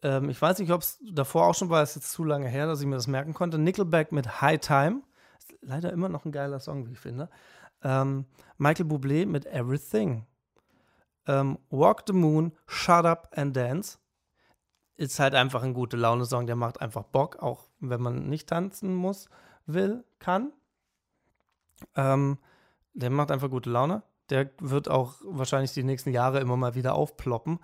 [0.04, 2.50] ähm, ich weiß nicht, ob es davor auch schon war, es ist jetzt zu lange
[2.50, 3.58] her, dass ich mir das merken konnte.
[3.58, 5.02] Nickelback mit High Time
[5.62, 7.30] leider immer noch ein geiler Song, wie ich finde.
[7.84, 8.26] Ähm,
[8.58, 10.26] Michael Bublé mit Everything.
[11.28, 14.00] Ähm, Walk the Moon, Shut Up and Dance.
[14.96, 18.96] Ist halt einfach ein gute Laune-Song, der macht einfach Bock, auch wenn man nicht tanzen
[18.96, 19.30] muss,
[19.66, 20.52] will, kann.
[21.96, 22.40] Ähm,
[22.94, 24.02] der macht einfach gute Laune.
[24.30, 27.60] Der wird auch wahrscheinlich die nächsten Jahre immer mal wieder aufploppen.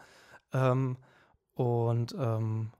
[0.53, 0.97] Ähm,
[1.55, 2.71] und ähm,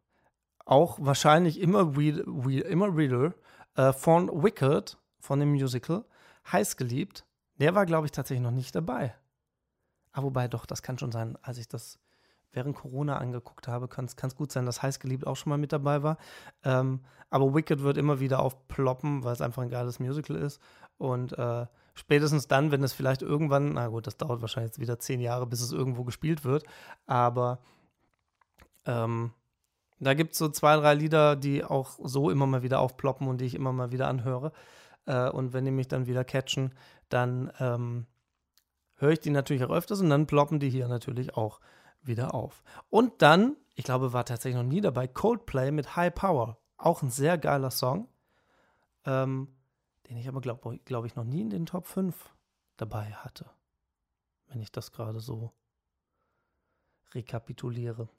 [0.66, 3.34] auch wahrscheinlich immer, re re immer Reader
[3.76, 6.06] äh, von Wicked von dem Musical,
[6.52, 7.26] heiß geliebt,
[7.56, 9.16] der war, glaube ich, tatsächlich noch nicht dabei.
[10.14, 12.00] Ah, wobei doch, das kann schon sein, als ich das
[12.52, 15.72] während Corona angeguckt habe, kann es gut sein, dass heiß geliebt auch schon mal mit
[15.72, 16.18] dabei war.
[16.64, 20.62] Ähm, aber Wicked wird immer wieder aufploppen, weil es einfach ein geiles Musical ist.
[20.98, 25.00] Und äh, spätestens dann, wenn es vielleicht irgendwann, na gut, das dauert wahrscheinlich jetzt wieder
[25.00, 26.64] zehn Jahre, bis es irgendwo gespielt wird,
[27.08, 27.60] aber
[28.86, 29.32] ähm,
[30.00, 33.40] da gibt es so zwei, drei Lieder, die auch so immer mal wieder aufploppen und
[33.40, 34.52] die ich immer mal wieder anhöre.
[35.06, 36.74] Äh, und wenn die mich dann wieder catchen,
[37.10, 38.06] dann ähm,
[38.96, 41.60] höre ich die natürlich auch öfters und dann ploppen die hier natürlich auch
[42.02, 42.64] wieder auf.
[42.90, 46.58] Und dann, ich glaube, war tatsächlich noch nie dabei, Coldplay mit High Power.
[46.78, 48.10] Auch ein sehr geiler Song,
[49.06, 49.56] ähm,
[50.10, 52.34] den ich aber, glaube glaub ich, noch nie in den Top 5
[52.78, 53.50] dabei hatte.
[54.48, 55.52] Wenn ich das gerade so
[57.14, 58.10] rekapituliere.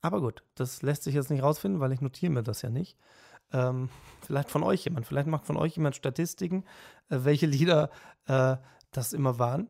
[0.00, 2.96] Aber gut, das lässt sich jetzt nicht rausfinden, weil ich notiere mir das ja nicht.
[3.52, 3.88] Ähm,
[4.22, 6.64] vielleicht von euch jemand, vielleicht macht von euch jemand Statistiken,
[7.08, 7.90] äh, welche Lieder
[8.26, 8.56] äh,
[8.96, 9.68] das immer waren.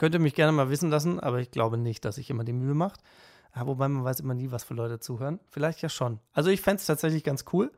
[0.00, 2.74] Ihr mich gerne mal wissen lassen, aber ich glaube nicht, dass sich immer die Mühe
[2.74, 3.00] macht.
[3.54, 5.40] Wobei man weiß immer nie, was für Leute zuhören.
[5.48, 6.20] Vielleicht ja schon.
[6.32, 7.72] Also ich fände es tatsächlich ganz cool.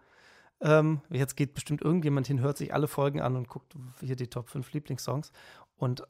[0.60, 4.26] Ähm, jetzt geht bestimmt irgendjemand hin, hört sich alle Folgen an und guckt hier die
[4.26, 5.30] Top 5 Lieblingssongs
[5.76, 6.02] und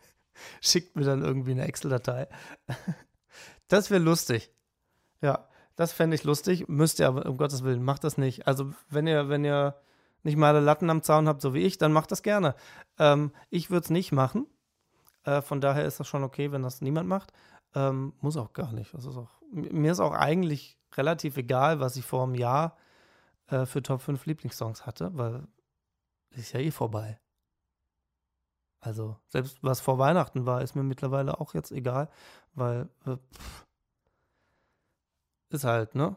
[0.60, 2.28] schickt mir dann irgendwie eine Excel-Datei.
[3.68, 4.50] das wäre lustig.
[5.22, 6.68] Ja, das fände ich lustig.
[6.68, 8.46] Müsst ihr aber, um Gottes Willen, macht das nicht.
[8.46, 9.76] Also, wenn ihr, wenn ihr
[10.22, 12.54] nicht mal Latten am Zaun habt, so wie ich, dann macht das gerne.
[12.98, 14.46] Ähm, ich würde es nicht machen.
[15.24, 17.32] Äh, von daher ist das schon okay, wenn das niemand macht.
[17.74, 18.94] Ähm, muss auch gar nicht.
[18.94, 22.76] Ist auch, mir ist auch eigentlich relativ egal, was ich vor einem Jahr
[23.48, 25.46] äh, für Top 5 Lieblingssongs hatte, weil
[26.30, 27.18] ist ja eh vorbei.
[28.80, 32.08] Also, selbst was vor Weihnachten war, ist mir mittlerweile auch jetzt egal,
[32.54, 33.16] weil äh,
[35.50, 36.16] ist halt, ne?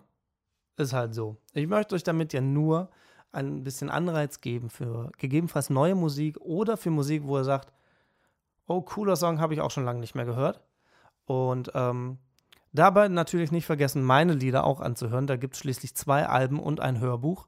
[0.78, 1.38] Ist halt so.
[1.54, 2.90] Ich möchte euch damit ja nur
[3.32, 7.72] ein bisschen Anreiz geben für gegebenenfalls neue Musik oder für Musik, wo er sagt,
[8.68, 10.62] oh, cooler Song, habe ich auch schon lange nicht mehr gehört.
[11.26, 12.18] Und ähm,
[12.74, 15.28] dabei natürlich nicht vergessen, meine Lieder auch anzuhören.
[15.28, 17.48] Da gibt es schließlich zwei Alben und ein Hörbuch,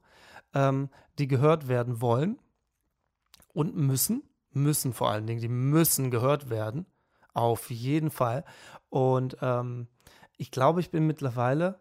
[0.54, 2.38] ähm, die gehört werden wollen
[3.52, 4.22] und müssen.
[4.54, 6.86] Müssen vor allen Dingen, die müssen gehört werden.
[7.32, 8.44] Auf jeden Fall.
[8.90, 9.88] Und ähm,
[10.36, 11.80] ich glaube, ich bin mittlerweile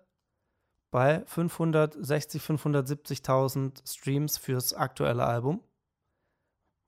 [0.91, 5.61] bei 560, 570.000 Streams fürs aktuelle Album.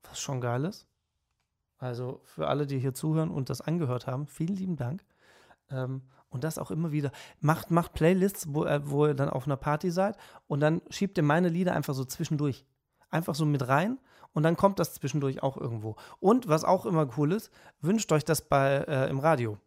[0.04, 0.86] Was schon geil ist.
[1.78, 5.04] Also für alle, die hier zuhören und das angehört haben, vielen lieben Dank.
[5.70, 7.12] Ähm, und das auch immer wieder.
[7.40, 11.18] Macht, macht Playlists, wo, äh, wo ihr dann auf einer Party seid und dann schiebt
[11.18, 12.66] ihr meine Lieder einfach so zwischendurch.
[13.10, 14.00] Einfach so mit rein
[14.34, 15.96] und dann kommt das zwischendurch auch irgendwo.
[16.20, 17.52] Und was auch immer cool ist,
[17.82, 19.58] wünscht euch das bei, äh, im Radio.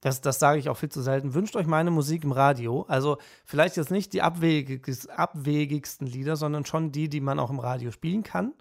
[0.00, 1.34] Das, das sage ich auch viel zu selten.
[1.34, 2.84] Wünscht euch meine Musik im Radio.
[2.88, 7.90] Also vielleicht jetzt nicht die abwegigsten Lieder, sondern schon die, die man auch im Radio
[7.90, 8.54] spielen kann.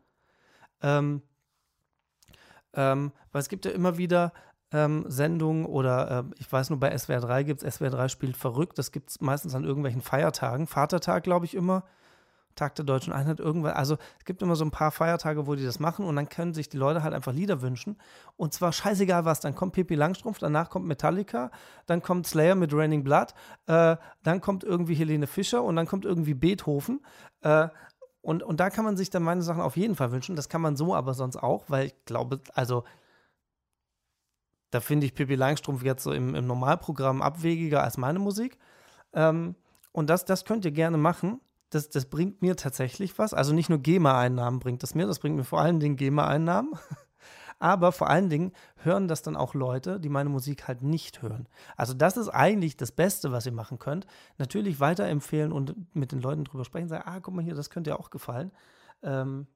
[0.81, 1.21] Ähm,
[2.73, 4.33] ähm, weil es gibt ja immer wieder
[4.71, 8.37] ähm, Sendungen oder äh, ich weiß nur, bei SWR 3 gibt es, SWR 3 spielt
[8.37, 10.67] verrückt, das gibt es meistens an irgendwelchen Feiertagen.
[10.67, 11.83] Vatertag, glaube ich, immer.
[12.55, 13.73] Tag der Deutschen Einheit, irgendwann.
[13.73, 16.53] Also es gibt immer so ein paar Feiertage, wo die das machen und dann können
[16.53, 17.97] sich die Leute halt einfach Lieder wünschen.
[18.35, 19.39] Und zwar scheißegal was.
[19.39, 21.51] Dann kommt Pippi Langstrumpf, danach kommt Metallica,
[21.85, 23.33] dann kommt Slayer mit Raining Blood,
[23.67, 27.01] äh, dann kommt irgendwie Helene Fischer und dann kommt irgendwie Beethoven.
[27.41, 27.69] Äh,
[28.21, 30.35] und, und da kann man sich dann meine Sachen auf jeden Fall wünschen.
[30.35, 32.83] Das kann man so aber sonst auch, weil ich glaube, also
[34.71, 38.57] da finde ich Pippi Langstrumpf jetzt so im, im Normalprogramm abwegiger als meine Musik.
[39.13, 39.55] Ähm,
[39.91, 41.41] und das, das könnt ihr gerne machen.
[41.69, 43.33] Das, das bringt mir tatsächlich was.
[43.33, 46.73] Also nicht nur GEMA-Einnahmen bringt das mir, das bringt mir vor allen Dingen GEMA-Einnahmen.
[47.59, 51.47] Aber vor allen Dingen hören das dann auch Leute, die meine Musik halt nicht hören.
[51.75, 54.07] Also das ist eigentlich das Beste, was ihr machen könnt.
[54.37, 57.91] Natürlich weiterempfehlen und mit den Leuten drüber sprechen, sagen, ah, guck mal hier, das könnte
[57.91, 58.51] dir auch gefallen.
[59.03, 59.47] Ähm,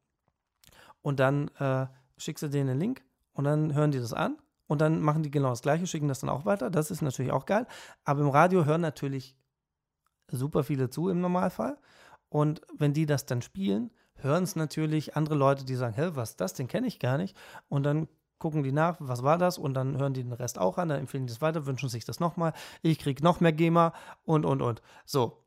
[1.02, 1.88] und dann äh,
[2.18, 3.04] schickst du denen den Link
[3.34, 4.38] und dann hören die das an
[4.68, 6.70] und dann machen die genau das Gleiche, schicken das dann auch weiter.
[6.70, 7.68] Das ist natürlich auch geil.
[8.04, 9.38] Aber im Radio hören natürlich
[10.30, 11.78] super viele zu im Normalfall.
[12.34, 16.32] Und wenn die das dann spielen, hören es natürlich andere Leute, die sagen, hä, was
[16.32, 17.38] ist das, den kenne ich gar nicht.
[17.70, 18.08] Und dann
[18.40, 19.60] gucken die nach, was war das?
[19.60, 22.06] Und dann hören die den Rest auch an, dann empfehlen die das weiter, wünschen sich
[22.06, 22.54] das nochmal.
[22.82, 23.94] Ich kriege noch mehr GEMA
[24.26, 24.82] und, und, und.
[25.06, 25.44] So.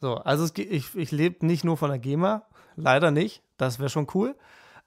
[0.00, 2.42] So, also es, ich, ich lebe nicht nur von der GEMA,
[2.76, 3.42] leider nicht.
[3.56, 4.36] Das wäre schon cool.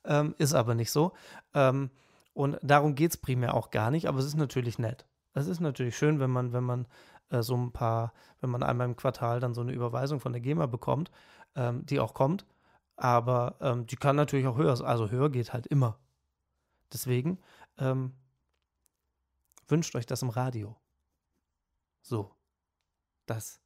[0.05, 1.11] Ähm, ist aber nicht so.
[1.55, 1.89] Ähm,
[2.35, 5.07] und darum geht es primär auch gar nicht, aber es ist natürlich nett.
[5.33, 6.85] Es ist natürlich schön, wenn man, wenn man
[7.31, 10.41] äh, so ein paar, wenn man einmal im Quartal dann so eine Überweisung von der
[10.41, 11.11] GEMA bekommt,
[11.55, 12.45] ähm, die auch kommt.
[12.95, 15.97] Aber ähm, die kann natürlich auch höher, also höher geht halt immer.
[16.93, 17.39] Deswegen
[17.77, 18.13] ähm,
[19.67, 20.75] wünscht euch das im Radio.
[22.01, 22.31] So,
[23.25, 23.61] das,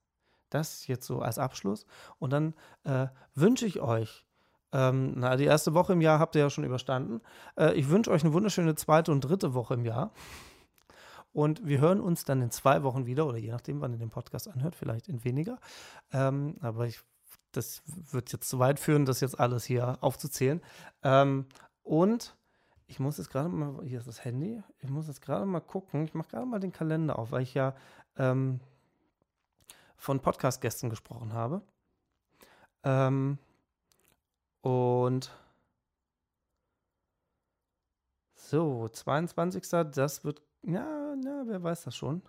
[0.49, 1.85] das jetzt so als Abschluss.
[2.19, 4.25] Und dann äh, wünsche ich euch,
[4.71, 7.21] ähm, na, die erste Woche im Jahr habt ihr ja schon überstanden.
[7.57, 10.11] Äh, ich wünsche euch eine wunderschöne zweite und dritte Woche im Jahr.
[11.35, 14.09] Und wir hören uns dann in zwei Wochen wieder, oder je nachdem, wann ihr den
[14.09, 15.59] Podcast anhört, vielleicht in weniger.
[16.13, 17.01] Ähm, aber ich
[17.51, 20.61] das wird jetzt zu weit führen, das jetzt alles hier aufzuzählen.
[21.03, 21.45] Ähm,
[21.83, 22.35] und
[22.87, 26.05] ich muss jetzt gerade mal, hier ist das Handy, ich muss jetzt gerade mal gucken,
[26.05, 27.75] ich mache gerade mal den Kalender auf, weil ich ja
[28.17, 28.61] ähm,
[29.97, 31.61] von Podcast-Gästen gesprochen habe.
[32.83, 33.39] Ähm,
[34.61, 35.31] und
[38.35, 39.67] so, 22.
[39.91, 42.21] Das wird, ja, ja, wer weiß das schon.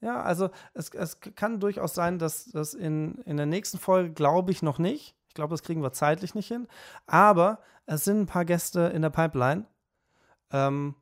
[0.00, 4.52] Ja, also es, es kann durchaus sein, dass das in, in der nächsten Folge, glaube
[4.52, 5.16] ich, noch nicht.
[5.26, 6.68] Ich glaube, das kriegen wir zeitlich nicht hin.
[7.06, 9.66] Aber es sind ein paar Gäste in der Pipeline.
[10.50, 10.94] Ähm,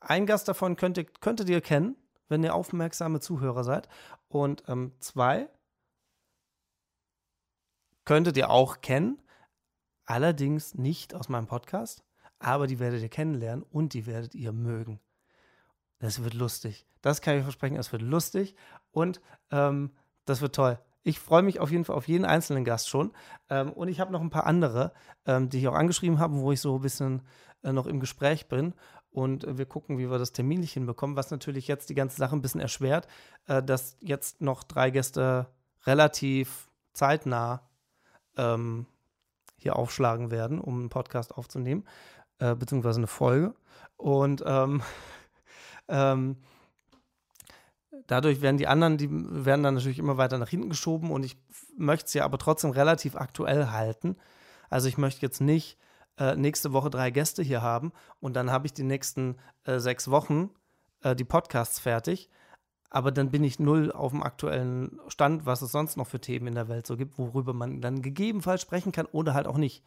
[0.00, 1.96] ein Gast davon könntet, könntet ihr kennen,
[2.28, 3.88] wenn ihr aufmerksame Zuhörer seid.
[4.28, 5.48] Und ähm, zwei
[8.04, 9.22] könntet ihr auch kennen,
[10.06, 12.02] allerdings nicht aus meinem Podcast,
[12.38, 15.00] aber die werdet ihr kennenlernen und die werdet ihr mögen.
[16.00, 16.86] Das wird lustig.
[17.02, 18.56] Das kann ich versprechen, es wird lustig
[18.90, 19.20] und
[19.50, 19.92] ähm,
[20.24, 20.78] das wird toll.
[21.02, 23.12] Ich freue mich auf jeden Fall auf jeden einzelnen Gast schon.
[23.48, 24.92] Ähm, und ich habe noch ein paar andere,
[25.26, 27.22] ähm, die ich auch angeschrieben habe, wo ich so ein bisschen
[27.62, 28.74] äh, noch im Gespräch bin.
[29.10, 32.36] Und äh, wir gucken, wie wir das terminlich hinbekommen, was natürlich jetzt die ganze Sache
[32.36, 33.06] ein bisschen erschwert,
[33.46, 35.46] äh, dass jetzt noch drei Gäste
[35.86, 37.68] relativ zeitnah
[38.36, 38.86] ähm,
[39.56, 41.84] hier aufschlagen werden, um einen Podcast aufzunehmen,
[42.38, 43.54] äh, beziehungsweise eine Folge.
[43.96, 44.44] Und
[45.90, 46.36] ähm,
[48.06, 51.36] dadurch werden die anderen, die werden dann natürlich immer weiter nach hinten geschoben und ich
[51.76, 54.16] möchte ja aber trotzdem relativ aktuell halten.
[54.68, 55.76] Also ich möchte jetzt nicht
[56.18, 60.10] äh, nächste Woche drei Gäste hier haben und dann habe ich die nächsten äh, sechs
[60.10, 60.50] Wochen
[61.02, 62.30] äh, die Podcasts fertig.
[62.92, 66.48] Aber dann bin ich null auf dem aktuellen Stand, was es sonst noch für Themen
[66.48, 69.84] in der Welt so gibt, worüber man dann gegebenenfalls sprechen kann oder halt auch nicht.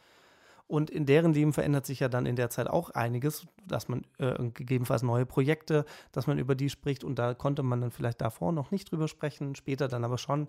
[0.68, 4.06] Und in deren Leben verändert sich ja dann in der Zeit auch einiges, dass man
[4.18, 7.03] äh, gegebenenfalls neue Projekte, dass man über die spricht.
[7.03, 10.48] Und da konnte man dann vielleicht davor noch nicht drüber sprechen, später dann aber schon.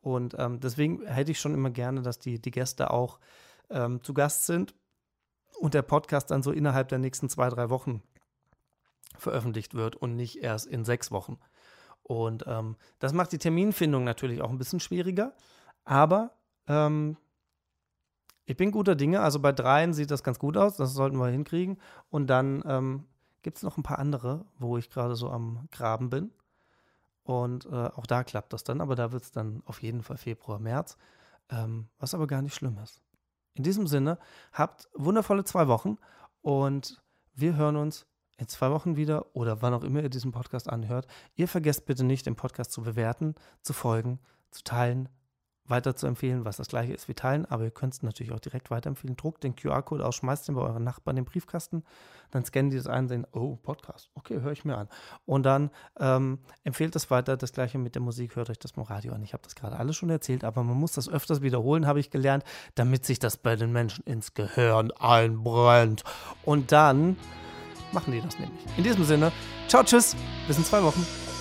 [0.00, 3.20] Und ähm, deswegen hätte ich schon immer gerne, dass die, die Gäste auch
[3.70, 4.74] ähm, zu Gast sind
[5.60, 8.02] und der Podcast dann so innerhalb der nächsten zwei, drei Wochen
[9.16, 11.38] veröffentlicht wird und nicht erst in sechs Wochen.
[12.02, 15.34] Und ähm, das macht die Terminfindung natürlich auch ein bisschen schwieriger.
[15.84, 16.32] Aber
[16.66, 17.16] ähm,
[18.44, 19.20] ich bin guter Dinge.
[19.20, 20.76] Also bei dreien sieht das ganz gut aus.
[20.76, 21.78] Das sollten wir hinkriegen.
[22.10, 23.04] Und dann ähm,
[23.42, 26.32] gibt es noch ein paar andere, wo ich gerade so am Graben bin.
[27.24, 28.80] Und äh, auch da klappt das dann.
[28.80, 30.96] Aber da wird es dann auf jeden Fall Februar, März.
[31.50, 33.02] Ähm, was aber gar nicht schlimm ist.
[33.54, 34.18] In diesem Sinne,
[34.52, 35.98] habt wundervolle zwei Wochen
[36.40, 37.02] und
[37.34, 38.06] wir hören uns
[38.38, 41.06] in zwei Wochen wieder oder wann auch immer ihr diesen Podcast anhört.
[41.34, 44.20] Ihr vergesst bitte nicht, den Podcast zu bewerten, zu folgen,
[44.50, 45.08] zu teilen,
[45.66, 48.40] weiter zu empfehlen, was das gleiche ist wie teilen, aber ihr könnt es natürlich auch
[48.40, 49.16] direkt weiterempfehlen.
[49.16, 51.84] Druckt den QR-Code aus, schmeißt den bei euren Nachbarn in den Briefkasten,
[52.30, 54.88] dann scannen die das ein und sehen, oh, Podcast, okay, höre ich mir an.
[55.24, 55.70] Und dann
[56.00, 59.22] ähm, empfehlt es weiter, das gleiche mit der Musik, hört euch das mal Radio an.
[59.22, 62.10] Ich habe das gerade alles schon erzählt, aber man muss das öfters wiederholen, habe ich
[62.10, 62.44] gelernt,
[62.74, 66.04] damit sich das bei den Menschen ins Gehirn einbrennt.
[66.44, 67.16] Und dann
[67.92, 68.60] machen die das nämlich.
[68.76, 69.32] In diesem Sinne,
[69.68, 70.16] ciao, tschüss,
[70.46, 71.31] bis in zwei Wochen.